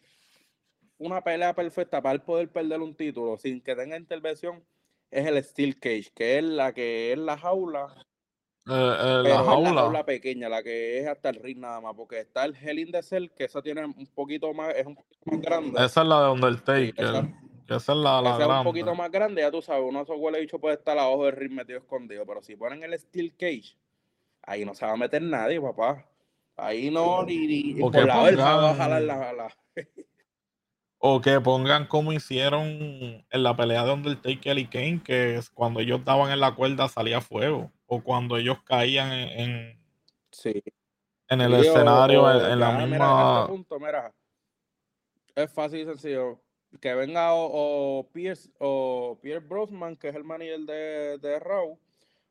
[0.99, 4.63] una pelea perfecta para él poder perder un título sin que tenga intervención,
[5.11, 7.89] es el Steel Cage, que es la que es la jaula,
[8.65, 9.81] Eh, eh, la es la jaula.
[9.83, 12.93] jaula pequeña, la que es hasta el ring nada más, porque está el Hell in
[12.93, 15.85] the Cell, que esa tiene un poquito más, es un poquito más grande.
[15.85, 16.95] Esa es la de Undertaker.
[17.05, 17.23] esa,
[17.67, 19.03] que esa es la, la esa es un poquito grande.
[19.03, 21.53] más grande, ya tú sabes, uno de esos huele bicho puede estar abajo del ring
[21.53, 23.77] metido escondido, pero si ponen el Steel Cage,
[24.43, 26.07] ahí no se va a meter nadie, papá.
[26.57, 29.57] Ahí no, ni, ni- por la verja va a jalar la, la-
[31.05, 32.63] o que pongan como hicieron
[33.29, 36.89] en la pelea de Undertaker y Kane, que es cuando ellos daban en la cuerda
[36.89, 37.73] salía fuego.
[37.87, 39.83] O cuando ellos caían en, en,
[40.31, 40.63] Sí.
[41.29, 43.47] en el Sí, o, escenario, en, o en la ya, mira, a este misma.
[43.47, 44.15] punto, mira,
[45.35, 46.41] es fácil y sencillo.
[46.81, 51.79] Que venga o, o Pierce o Pierre Brosman, que es el manager de, de Raw,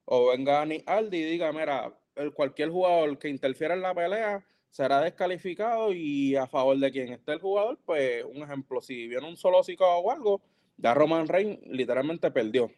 [0.06, 4.44] o venga Nick Aldi y diga, mira, el, cualquier jugador que interfiera en la pelea
[4.72, 9.28] será descalificado y a favor de quien esté el jugador, pues un ejemplo, si viene
[9.28, 10.42] un solo o algo,
[10.78, 12.72] ya Roman Reigns literalmente perdió,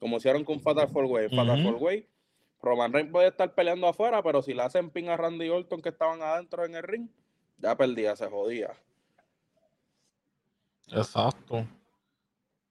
[0.00, 1.28] como hicieron con Fatal Four Way.
[1.28, 1.76] Fatal Four.
[1.76, 2.08] Way,
[2.60, 5.90] Roman Reigns puede estar peleando afuera, pero si le hacen pin a Randy Orton que
[5.90, 7.08] estaban adentro en el ring,
[7.58, 8.72] ya perdía, se jodía.
[10.88, 11.66] Exacto.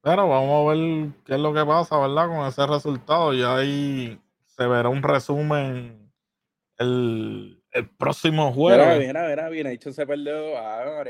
[0.02, 2.28] Pero vamos a ver qué es lo que pasa, ¿verdad?
[2.28, 3.34] Con ese resultado.
[3.34, 6.12] Y ahí se verá un resumen
[6.78, 9.08] el, el próximo Mira, jueves.
[9.08, 10.58] mira, mira, bien hecho se perdió.
[10.58, 11.04] Ah,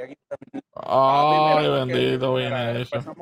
[0.75, 3.15] Ay, mira, bendito, mira, bien hecho.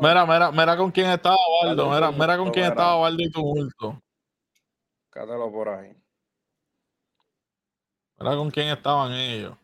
[0.00, 1.90] Mira, mira, mira con quién estaba Baldo.
[1.90, 2.68] Mira, mira con quién mira.
[2.68, 4.02] estaba Baldo y tumulto.
[5.10, 5.96] Cátalo por ahí.
[8.18, 9.56] Mira con quién estaban ellos.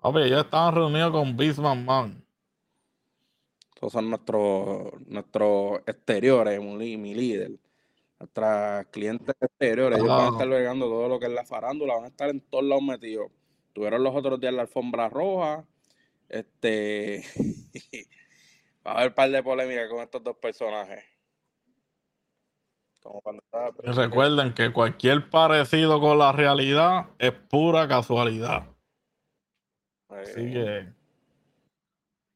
[0.00, 2.24] Papi, ellos estaban reunidos con Bisman Man.
[3.74, 7.52] Esos son nuestros, nuestros exteriores, mi líder.
[8.24, 9.98] Nuestras clientes exteriores.
[9.98, 12.40] Ellos van a estar bregando todo lo que es la farándula, van a estar en
[12.40, 13.30] todos lados metidos.
[13.74, 15.66] Tuvieron los otros días la alfombra roja.
[16.30, 17.22] Este.
[18.86, 21.04] va a haber un par de polémicas con estos dos personajes.
[23.02, 23.70] Como cuando estaba.
[23.82, 28.66] Y recuerden que cualquier parecido con la realidad es pura casualidad.
[30.08, 31.03] Así Eh, que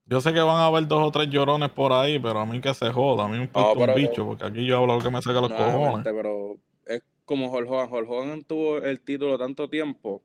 [0.09, 2.61] yo sé que van a haber dos o tres llorones por ahí, pero a mí
[2.61, 5.03] que se joda, a mí me importa No, un bicho, porque aquí yo hablo lo
[5.03, 6.05] que me saca los cojones.
[6.05, 6.57] Pero
[6.87, 7.93] es como Hulk Hogan.
[7.93, 10.23] Hulk Hogan tuvo el título tanto tiempo,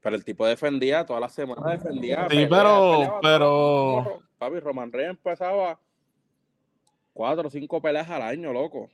[0.00, 2.26] pero el tipo defendía toda la semana, defendía.
[2.30, 5.78] Sí, pero- peleaba pero- Papi, Roman Reigns empezaba
[7.12, 8.88] cuatro o cinco peleas al año, loco.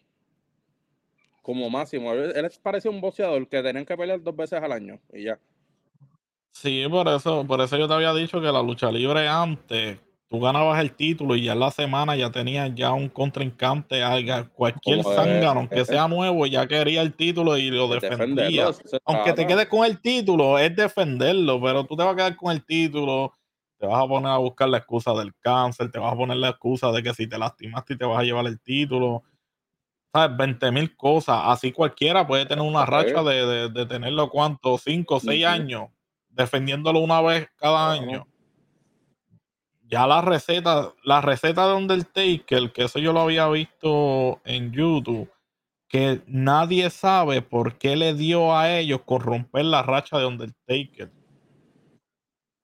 [1.43, 2.12] Como máximo.
[2.12, 5.39] Él, él parecía un boxeador que tenían que pelear dos veces al año y ya.
[6.51, 9.99] Sí, por eso, por eso yo te había dicho que la lucha libre antes,
[10.30, 14.02] tú ganabas el título y ya en la semana ya tenías ya un contrincante,
[14.55, 18.70] cualquier zángano, aunque sea nuevo, ya quería el título y lo defendía.
[19.06, 22.52] Aunque te quedes con el título, es defenderlo, pero tú te vas a quedar con
[22.52, 23.32] el título,
[23.78, 26.50] te vas a poner a buscar la excusa del cáncer, te vas a poner la
[26.50, 29.22] excusa de que si te lastimaste y te vas a llevar el título,
[30.14, 30.36] ¿sabes?
[30.36, 31.40] 20 mil cosas.
[31.44, 34.78] Así cualquiera puede tener una racha de, de, de tenerlo, ¿cuánto?
[34.78, 35.52] 5 o 6 Ujú.
[35.55, 35.88] años,
[36.30, 38.26] defendiéndolo una vez cada año.
[39.90, 45.31] Ya la receta, la receta de Undertaker, que eso yo lo había visto en YouTube,
[45.89, 51.10] que nadie sabe por qué le dio a ellos con romper la racha de Undertaker.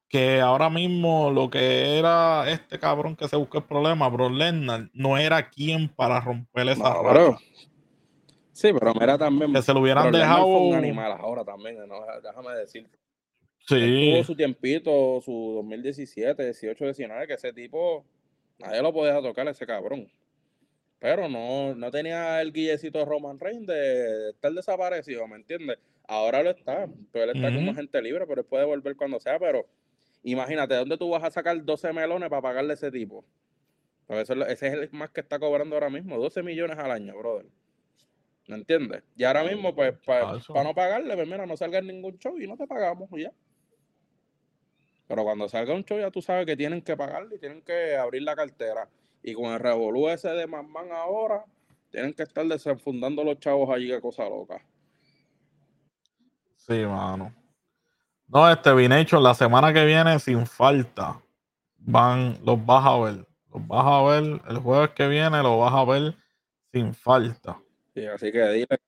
[0.09, 4.91] Que ahora mismo lo que era este cabrón que se buscó el problema, Bro Lesnar,
[4.93, 7.39] no era quien para romper esa No, racha.
[8.53, 9.53] Sí, pero mira también.
[9.53, 10.47] Que se lo hubieran dejado.
[10.47, 11.97] un animal ahora también, ¿no?
[12.23, 12.89] déjame decir.
[13.67, 18.05] Sí, Tuvo su tiempito, su 2017, 18, 19, que ese tipo
[18.59, 20.09] Nadie lo podía tocar ese cabrón.
[20.99, 25.79] Pero no, no tenía el guillecito Roman Reigns de estar desaparecido, ¿me entiendes?
[26.07, 26.87] Ahora lo está.
[27.13, 27.73] Pero él está como Ujú.
[27.73, 29.39] agente libre, pero él puede volver cuando sea.
[29.39, 29.67] Pero
[30.23, 33.25] imagínate, ¿dónde tú vas a sacar 12 melones para pagarle a ese tipo?
[34.07, 37.17] Porque eso ese es el más que está cobrando ahora mismo, 12 millones al año,
[37.19, 37.47] brother.
[38.49, 39.03] ¿Me entiendes?
[39.17, 40.55] Y ahora mismo, pues, para Chacho.
[40.63, 43.33] no pagarle, pues mira, no salga en ningún show y no te pagamos ya.
[45.15, 47.97] Pero cuando salga un show ya tú sabes que tienen que pagarle y tienen que
[47.97, 48.89] abrir la cartera.
[49.23, 51.45] Y con el revolú ese de Mamán ahora,
[51.89, 54.61] tienen que estar desenfundando los chavos allí, que cosa loca.
[56.57, 57.33] Sí, mano.
[58.27, 61.23] No, este Vination, la semana que viene, sin falta,
[61.77, 63.27] van, los vas a ver.
[63.53, 66.17] Los vas a ver, el jueves que viene lo vas a ver
[66.73, 67.57] sin falta.
[67.95, 68.79] Sí, así que dile,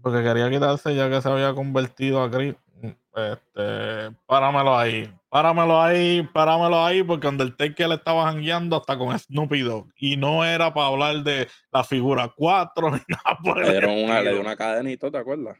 [0.00, 2.54] Porque quería quitarse ya que se había convertido a Chris.
[2.82, 5.10] Este, páramelo ahí.
[5.30, 9.88] Páramelo ahí, páramelo ahí, porque Undertaker le estaba jangueando hasta con Snoopy Dogg.
[9.96, 14.20] Y no era para hablar de la figura 4 ni nada por le dieron una,
[14.20, 15.56] le dio una cadenita, ¿te acuerdas?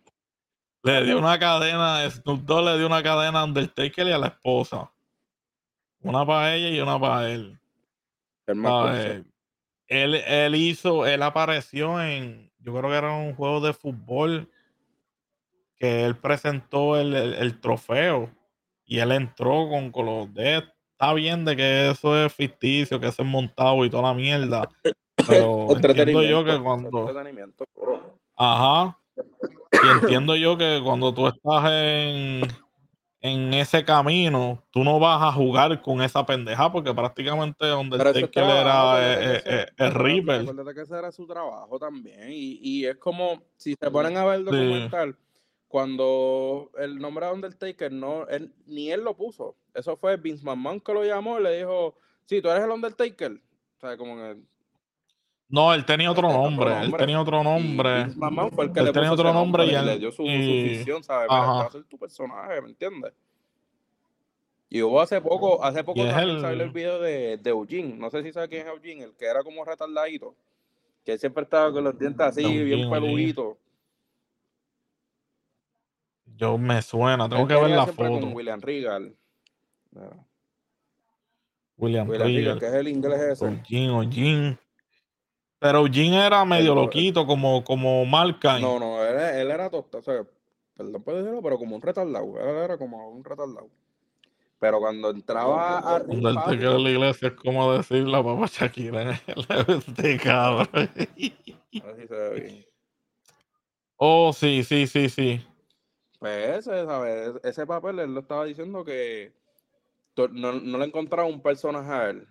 [0.82, 4.28] Le dio una cadena, Snoop Dogg le dio una cadena a Undertaker y a la
[4.28, 4.90] esposa.
[6.01, 7.59] Una para ella y una para él.
[8.47, 9.14] El más ¿sabes?
[9.16, 9.30] curso.
[9.88, 14.51] Él, él hizo, él apareció en, yo creo que era un juego de fútbol
[15.78, 18.31] que él presentó el, el- el trofeo
[18.85, 20.62] y él entró con, con los de
[20.93, 24.69] está bien de que eso es ficticio, que eso es montado y toda la mierda.
[25.28, 27.07] Pero entiendo yo que cuando.
[28.36, 28.98] Ajá.
[29.73, 32.43] Y entiendo yo que cuando tú estás en,
[33.20, 38.31] en ese camino, tú no vas a jugar con esa pendeja porque prácticamente donde el
[38.31, 40.74] trabajo, era acuérdate eh, que eh, eh, el Reaper.
[40.74, 42.31] Que ese era su trabajo también.
[42.31, 45.16] Y, y es como, si se ponen a ver el documental,
[45.68, 49.56] cuando el nombre de Undertaker, no, él, ni él lo puso.
[49.74, 53.32] Eso fue Vince McMahon que lo llamó y le dijo, sí, tú eres el Undertaker.
[53.32, 54.36] O sea, como que...
[55.48, 56.84] No, él tenía otro Él tenía otro nombre.
[56.84, 58.05] Él tenía otro nombre.
[58.05, 60.10] Vince McMahon fue el que Él le tenía puso otro nombre y él- le dio
[60.10, 61.28] su, su y- visión, ¿sabes?
[61.30, 61.59] Mira, este Ajá.
[61.60, 63.12] va a ser tu personaje, ¿me entiendes?
[64.68, 67.94] Y hubo hace poco, hace poco también el- salió el video de, de Eugene.
[67.97, 70.34] No sé si sabes quién es Eugene, el que era como retardadito.
[71.05, 73.01] Que siempre estaba con los dientes así, Eugene, bien Eugene.
[76.37, 78.21] Yo me suena, tengo que ver la foto.
[78.21, 79.17] con William Regal.
[81.79, 82.59] William William Regal, Regal.
[82.59, 83.45] que es el inglés ese.
[83.47, 84.59] Eugene, Eugene.
[85.59, 88.61] Pero Eugene era medio Pero- loquito, como, como Malkai.
[88.63, 90.25] No, no, él, él era tosta, o sea,
[90.77, 92.39] perdón por decirlo, pero como un retardado.
[92.41, 93.69] Él era como un retardado.
[94.59, 98.47] Pero cuando entraba a Cuando el Taker en la iglesia es como decir la papá
[98.47, 99.21] Shakira.
[99.69, 100.69] Este cabrón.
[100.73, 102.67] a ver si se ve bien.
[103.99, 105.47] Oh, sí, sí, sí, sí.
[106.18, 107.34] Pues ese, ¿sabes?
[107.44, 109.32] Ese papel él lo estaba diciendo que
[110.32, 112.26] no, no le encontraba un personaje a él.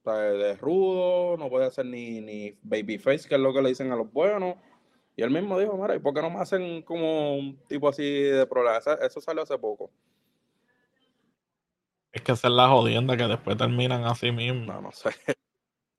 [0.00, 3.70] O sea, de rudo, no puede ser ni, ni babyface, que es lo que le
[3.70, 4.56] dicen a los buenos.
[5.16, 8.04] Y él mismo dijo, mira, ¿y por qué no me hacen como un tipo así
[8.04, 8.78] de problema?
[8.78, 9.90] Eso, salió hace poco.
[12.12, 14.72] Es que esa es la jodienda que después terminan así mismo.
[14.72, 15.10] No, no sé.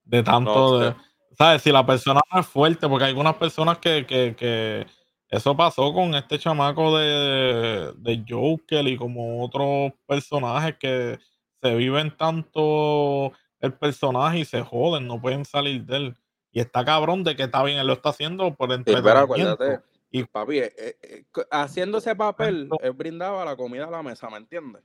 [0.04, 0.90] De tanto No de.
[0.92, 0.96] sé.
[1.36, 1.62] ¿Sabes?
[1.62, 4.86] Si la persona no es fuerte, porque hay algunas personas que, que, que
[5.30, 11.18] eso pasó con este chamaco de, de Joker y como otros personajes que
[11.62, 16.16] se viven tanto el personaje y se joden, no pueden salir de él.
[16.52, 19.52] Y está cabrón de que está bien, él lo está haciendo por Sí, pero entretenimiento.
[19.62, 19.80] acuérdate,
[20.10, 24.28] Y- papi, eh, eh, eh, haciendo ese papel, él brindaba la comida a la mesa,
[24.28, 24.82] ¿me entiendes?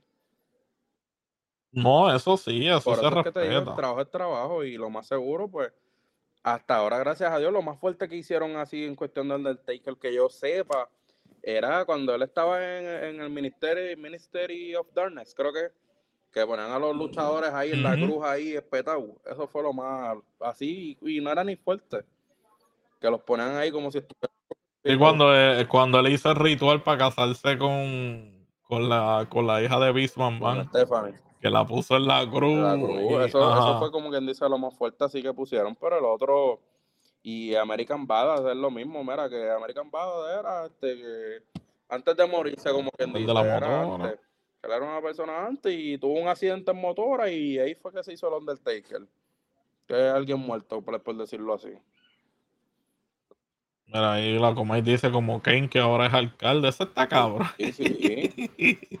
[1.72, 3.76] No, eso sí, eso Por se eso es que te digo, el respeta.
[3.76, 5.72] trabajo es trabajo y lo más seguro, pues,
[6.46, 9.96] hasta ahora, gracias a Dios, lo más fuerte que hicieron así en cuestión del Undertaker,
[9.96, 10.88] que yo sepa,
[11.42, 15.72] era cuando él estaba en, en el Ministry, Ministry of Darkness, creo que,
[16.32, 19.06] que ponían a los luchadores ahí en la cruz ahí espetados.
[19.28, 22.04] Eso fue lo más así, y no era ni fuerte.
[23.00, 24.36] Que los ponían ahí como si estuvieran.
[24.84, 29.60] Y cuando, eh, cuando él hizo el ritual para casarse con, con, la, con la
[29.64, 31.25] hija de Beastman con Man, Stephanie.
[31.40, 32.56] Que la puso en la cruz.
[32.58, 35.98] La cruz, y- eso, fue como quien dice lo más fuerte así que pusieron, pero
[35.98, 36.60] el otro
[37.22, 41.42] y American Badass es lo mismo, mira que American Badass era este que
[41.88, 44.04] antes de morirse como quien El de dice, la era motora.
[44.10, 44.20] antes,
[44.62, 48.02] él era una persona antes y tuvo un accidente en motora y ahí fue que
[48.02, 49.02] se hizo el Undertaker,
[49.86, 51.70] que es alguien muerto por, por decirlo así.
[53.86, 56.68] Mira, ahí la Comay dice como Kane que ahora es alcalde.
[56.68, 57.46] Eso está cabrón.
[57.56, 59.00] Sí, sí.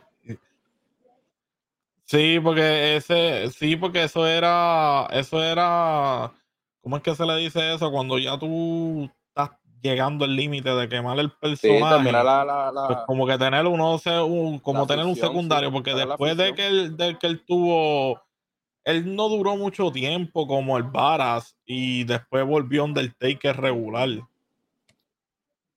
[2.06, 6.32] Sí, porque ese, sí, porque eso era, eso era,
[6.80, 7.90] ¿cómo es que se le dice eso?
[7.90, 9.50] Cuando ya tú estás
[9.82, 11.96] llegando al límite de quemar el Sí, personaje.
[11.96, 15.72] termina la, la, la- pues como que tener uno un- como tener un sí, secundario,
[15.72, 18.20] porque después de que él, de que él tuvo
[18.84, 24.08] él no duró mucho tiempo como el Varas y después volvió Undertaker regular.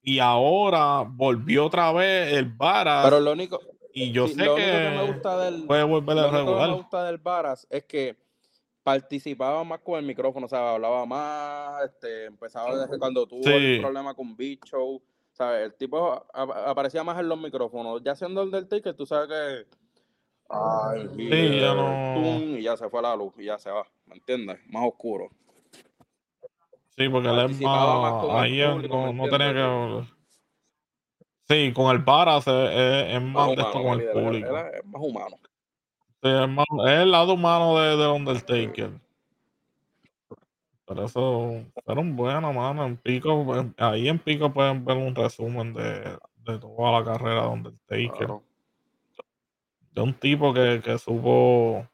[0.03, 3.03] Y ahora volvió otra vez el Varas.
[3.05, 3.59] Pero lo único,
[4.03, 6.37] y yo sí, sé lo que, que me gusta del, puede volver lo a único
[6.37, 6.69] que regular.
[6.69, 8.17] me gusta del Varas es que
[8.83, 13.49] participaba más con el micrófono, o sea, hablaba más, este, empezaba desde cuando tuvo Sí.
[13.53, 15.01] el problema con Big Show,
[15.33, 15.65] ¿sabes?
[15.65, 19.27] El tipo a- aparecía más en los micrófonos, ya siendo el del ticket, tú sabes
[19.27, 19.77] que
[20.49, 23.85] ay, Sí, ya no- tum, y ya se fue la luz y ya se va,
[24.07, 24.59] ¿me entiendes?
[24.69, 25.29] Más oscuro.
[26.97, 28.21] Sí, porque él es Participaba más más.
[28.25, 30.18] con el Ahí no, ¿me no tenía que.
[31.49, 34.57] Sí, con el Varas es, es- es Más más de esto humano, con el público.
[34.57, 35.35] es más humano.
[36.21, 38.91] Sí, es, más- es el lado humano de, de Undertaker.
[40.85, 42.85] Pero eso fueron buenos, mano.
[42.85, 47.41] En Pico, en- ahí en Pico pueden ver un resumen de, de toda la carrera
[47.43, 48.09] de Undertaker.
[48.17, 48.43] Claro.
[49.93, 51.85] De un tipo que, que supo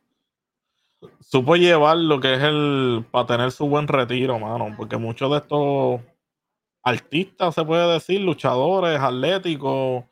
[1.19, 4.73] supo llevar lo que es el para tener su buen retiro, mano.
[4.77, 6.01] Porque muchos de estos
[6.85, 10.05] artistas, se puede decir, luchadores, atléticos,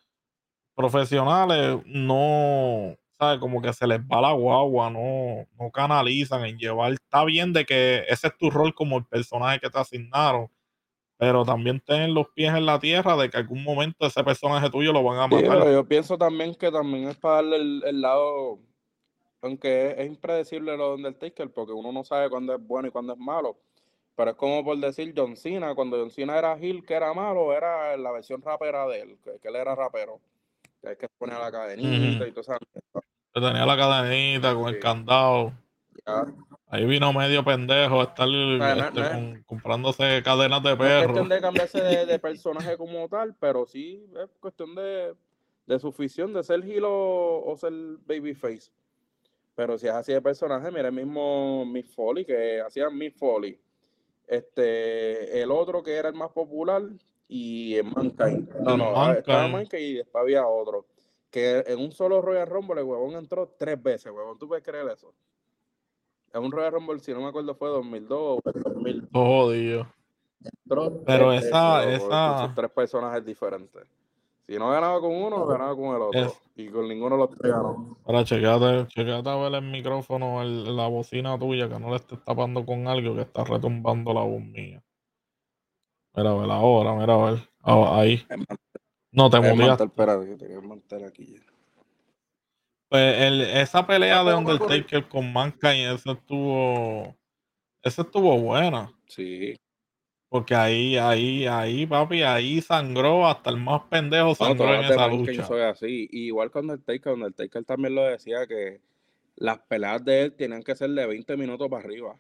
[0.75, 3.39] profesionales, no, ¿sabes?
[3.39, 6.93] Como que se les va la guagua, no, no canalizan en llevar.
[6.93, 10.49] Está bien de que ese es tu rol como el personaje que te asignaron,
[11.17, 14.91] pero también ten los pies en la tierra de que algún momento ese personaje tuyo
[14.91, 15.59] lo van a Sí, matar.
[15.59, 18.59] pero yo pienso también que también es para darle el, el lado,
[19.41, 22.91] aunque es, es impredecible lo de Undertaker, porque uno no sabe cuándo es bueno y
[22.91, 23.59] cuándo es malo.
[24.15, 27.51] Pero es como por decir John Cena, cuando John Cena era Hill, que era malo,
[27.53, 30.19] era la versión rapera de él, que, que él era rapero.
[30.81, 32.57] Que es que ponía la cadenita y todo eso.
[33.33, 35.53] Que tenía la cadenita con el candado.
[36.05, 36.25] Ya.
[36.67, 40.83] Ahí vino medio pendejo a estar no- este, no es- con- comprándose cadenas de No
[40.83, 41.03] es perro.
[41.13, 45.15] cuestión de cambiarse de, de personaje como tal, pero sí es cuestión de,
[45.65, 47.71] de su ficción, de ser Hill o, o ser
[48.05, 48.71] Babyface.
[49.55, 53.59] Pero si es así de personaje, mira el mismo Miss Foley, que hacía Miss Foley.
[54.27, 56.81] Este, el otro que era el más popular
[57.27, 58.49] y Mankind.
[58.61, 59.53] No, no, ah, estaba Mankind.
[59.53, 60.85] Mankind y después había otro.
[61.29, 64.37] Que en un solo Royal Rumble el huevón entró tres veces, huevón.
[64.37, 65.13] ¿Tú puedes creer eso?
[66.33, 69.07] En un Royal Rumble, si no me acuerdo, fue 2002 o 2000.
[69.11, 69.87] Todo jodido.
[70.43, 73.83] Entró Pero esa- veces, esa- tres personajes diferentes.
[74.47, 76.19] Si no ganaba con uno, ganaba con el otro.
[76.19, 77.97] Es- Y con ninguno de los tres ganó.
[78.05, 82.23] Ahora chequeate, chequeate a ver el micrófono, el- la bocina tuya, que no le estés
[82.23, 84.83] tapando con algo que está retumbando la voz mía.
[86.15, 87.49] Mira, a ver ahora, mira, a ver.
[87.63, 88.23] Ah, ahí.
[89.11, 91.35] No te mantel, espérate, que que mantel aquí.
[92.89, 94.35] Pues el- esa pelea de.
[94.35, 97.15] Undertaker con Mankind, esa estuvo.
[97.81, 98.91] Esa estuvo buena.
[99.07, 99.55] Sí.
[100.33, 104.91] Porque ahí, ahí, ahí, papi, ahí sangró hasta el más pendejo No, sangró todas en
[104.91, 105.45] esa lucha.
[105.45, 106.09] son así.
[106.11, 108.81] Y igual con Undertaker, Undertaker también lo decía que
[109.35, 112.15] las peleas de él tenían que ser de 20 minutos para arriba.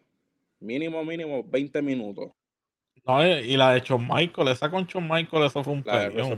[0.59, 2.29] Mínimo, mínimo 20 minutos.
[3.03, 6.37] No, y y la de Shawn Michael, esa con Shawn Michael, eso fue un peleón.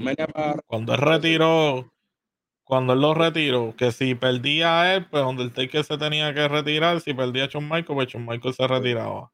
[0.68, 1.92] Cuando él retiró,
[2.64, 7.02] cuando él lo retiró, que si perdía a él, pues Undertaker se tenía que retirar,
[7.02, 9.30] si perdía a Shawn Michael, pues Shawn Michael se retiraba.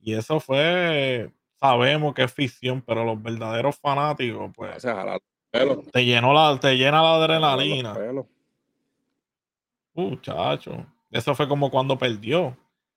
[0.00, 1.30] Y eso fue,
[1.60, 5.18] sabemos que es ficción, pero los verdaderos fanáticos, o pues, sea,
[5.92, 7.94] te llenó la, te llena la adrenalina.
[7.94, 8.26] pelos.
[9.94, 12.56] Muchacho, eso fue como cuando perdió.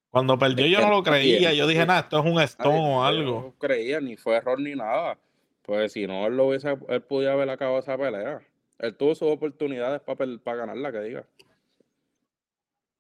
[0.10, 3.04] Cuando perdió Es yo no lo creía, yo dije, nada, esto es un stone o
[3.04, 3.42] algo.
[3.42, 5.18] lo creía, ni fue error ni nada.
[5.62, 8.42] Pues si no, él lo hubiese, él podía haber acabado esa pelea.
[8.80, 11.26] Él tuvo sus oportunidades para ganarla, que diga.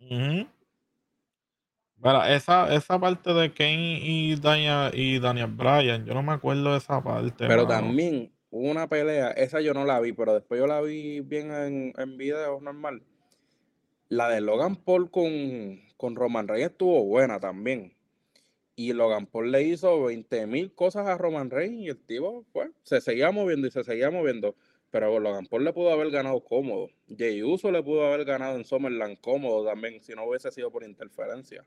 [0.02, 0.48] Ujú.
[2.02, 6.72] Mira, esa, esa parte de Kane y, Dania, y Daniel Bryan, yo no me acuerdo
[6.72, 7.46] de esa parte.
[7.48, 7.68] Pero mano.
[7.68, 11.52] también hubo una pelea, esa yo no la vi, pero después yo la vi bien
[11.52, 13.04] en, en video normal.
[14.08, 17.94] La de Logan Paul con, con Roman Reigns estuvo buena también.
[18.76, 22.72] Y Logan Paul le hizo 20 mil cosas a Roman Reigns y el tipo, pues,
[22.84, 24.56] se seguía moviendo y se seguía moviendo.
[24.90, 26.88] Pero Logan Paul le pudo haber ganado cómodo.
[27.16, 30.84] Jey Uso le pudo haber ganado en Summerland cómodo también, si no hubiese sido por
[30.84, 31.66] interferencia.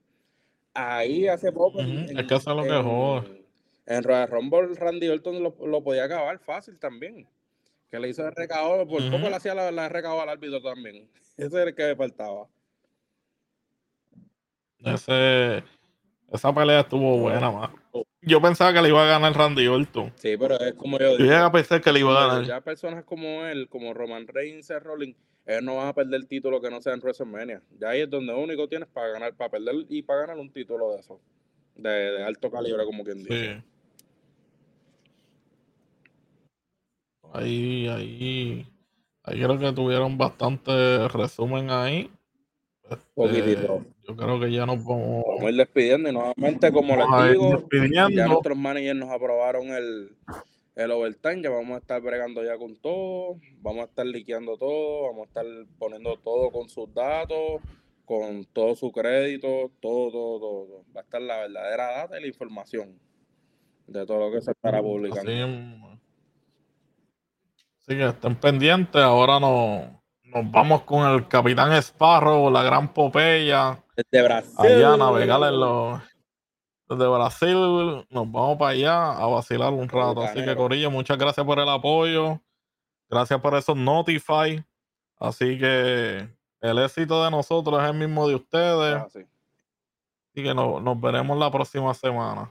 [0.74, 1.81] Ahí hace poco.
[1.81, 3.43] en- es que eso es lo que en- jode.
[3.86, 7.27] En Royal Rumble, Randy Orton lo, lo podía acabar fácil también.
[7.90, 9.28] Que le hizo el recado, por poco Ujú.
[9.28, 11.09] le hacía la, la recado al árbitro también.
[11.36, 12.47] Ese era el que me faltaba.
[14.78, 15.62] Ese,
[16.32, 17.70] esa pelea estuvo buena, más.
[18.23, 20.12] Yo pensaba que le iba a ganar Randy Orton.
[20.16, 21.35] Sí, pero es como yo Yo digo.
[21.36, 22.44] a pensar que le iba a ganar.
[22.47, 26.28] ya personas como él, como Roman Reigns, Seth Rollins, ellos no van a perder el
[26.28, 27.62] título que no sea en WrestleMania.
[27.78, 30.93] Ya ahí es donde único tienes para ganar, para perder y para ganar un título
[30.93, 31.20] de eso.
[31.74, 33.55] De, de alto calibre, como quien dice.
[33.55, 33.62] Sí.
[37.32, 38.66] Ahí, ahí,
[39.24, 42.10] ahí creo que tuvieron bastante resumen ahí.
[42.85, 43.85] Este, Poquitito.
[44.06, 45.24] yo creo que ya nos vamos.
[45.27, 50.10] Vamos a ir despidiendo y nuevamente, como les digo, ya nuestros managers nos aprobaron el,
[50.74, 55.09] el overtime, ya vamos a estar bregando ya con todo, vamos a estar liqueando todo,
[55.09, 55.44] vamos a estar
[55.78, 57.61] poniendo todo con sus datos,
[58.05, 60.66] con todo su crédito, todo, todo, todo.
[60.66, 60.85] todo.
[60.97, 62.99] Va a estar la verdadera data y la información
[63.86, 65.31] de todo lo que se estará publicando.
[65.31, 66.01] Así,
[67.81, 69.03] así que estén pendientes.
[69.03, 69.89] Ahora nos,
[70.24, 73.82] nos vamos con el Capitán Sparrow, la gran Popeya.
[73.97, 74.55] Desde Brasil.
[74.59, 76.03] Allá a navegar en los.
[76.97, 80.23] Desde Brasil nos vamos para allá a vacilar un rato.
[80.23, 80.56] Así que.
[80.56, 82.40] Corillo, muchas gracias por el apoyo.
[83.09, 84.64] Gracias por esos Notify.
[85.19, 86.28] Así que
[86.60, 88.97] el éxito de nosotros es el mismo de ustedes.
[88.97, 89.20] Ah, sí.
[89.20, 92.51] Así que no- nos veremos la próxima semana.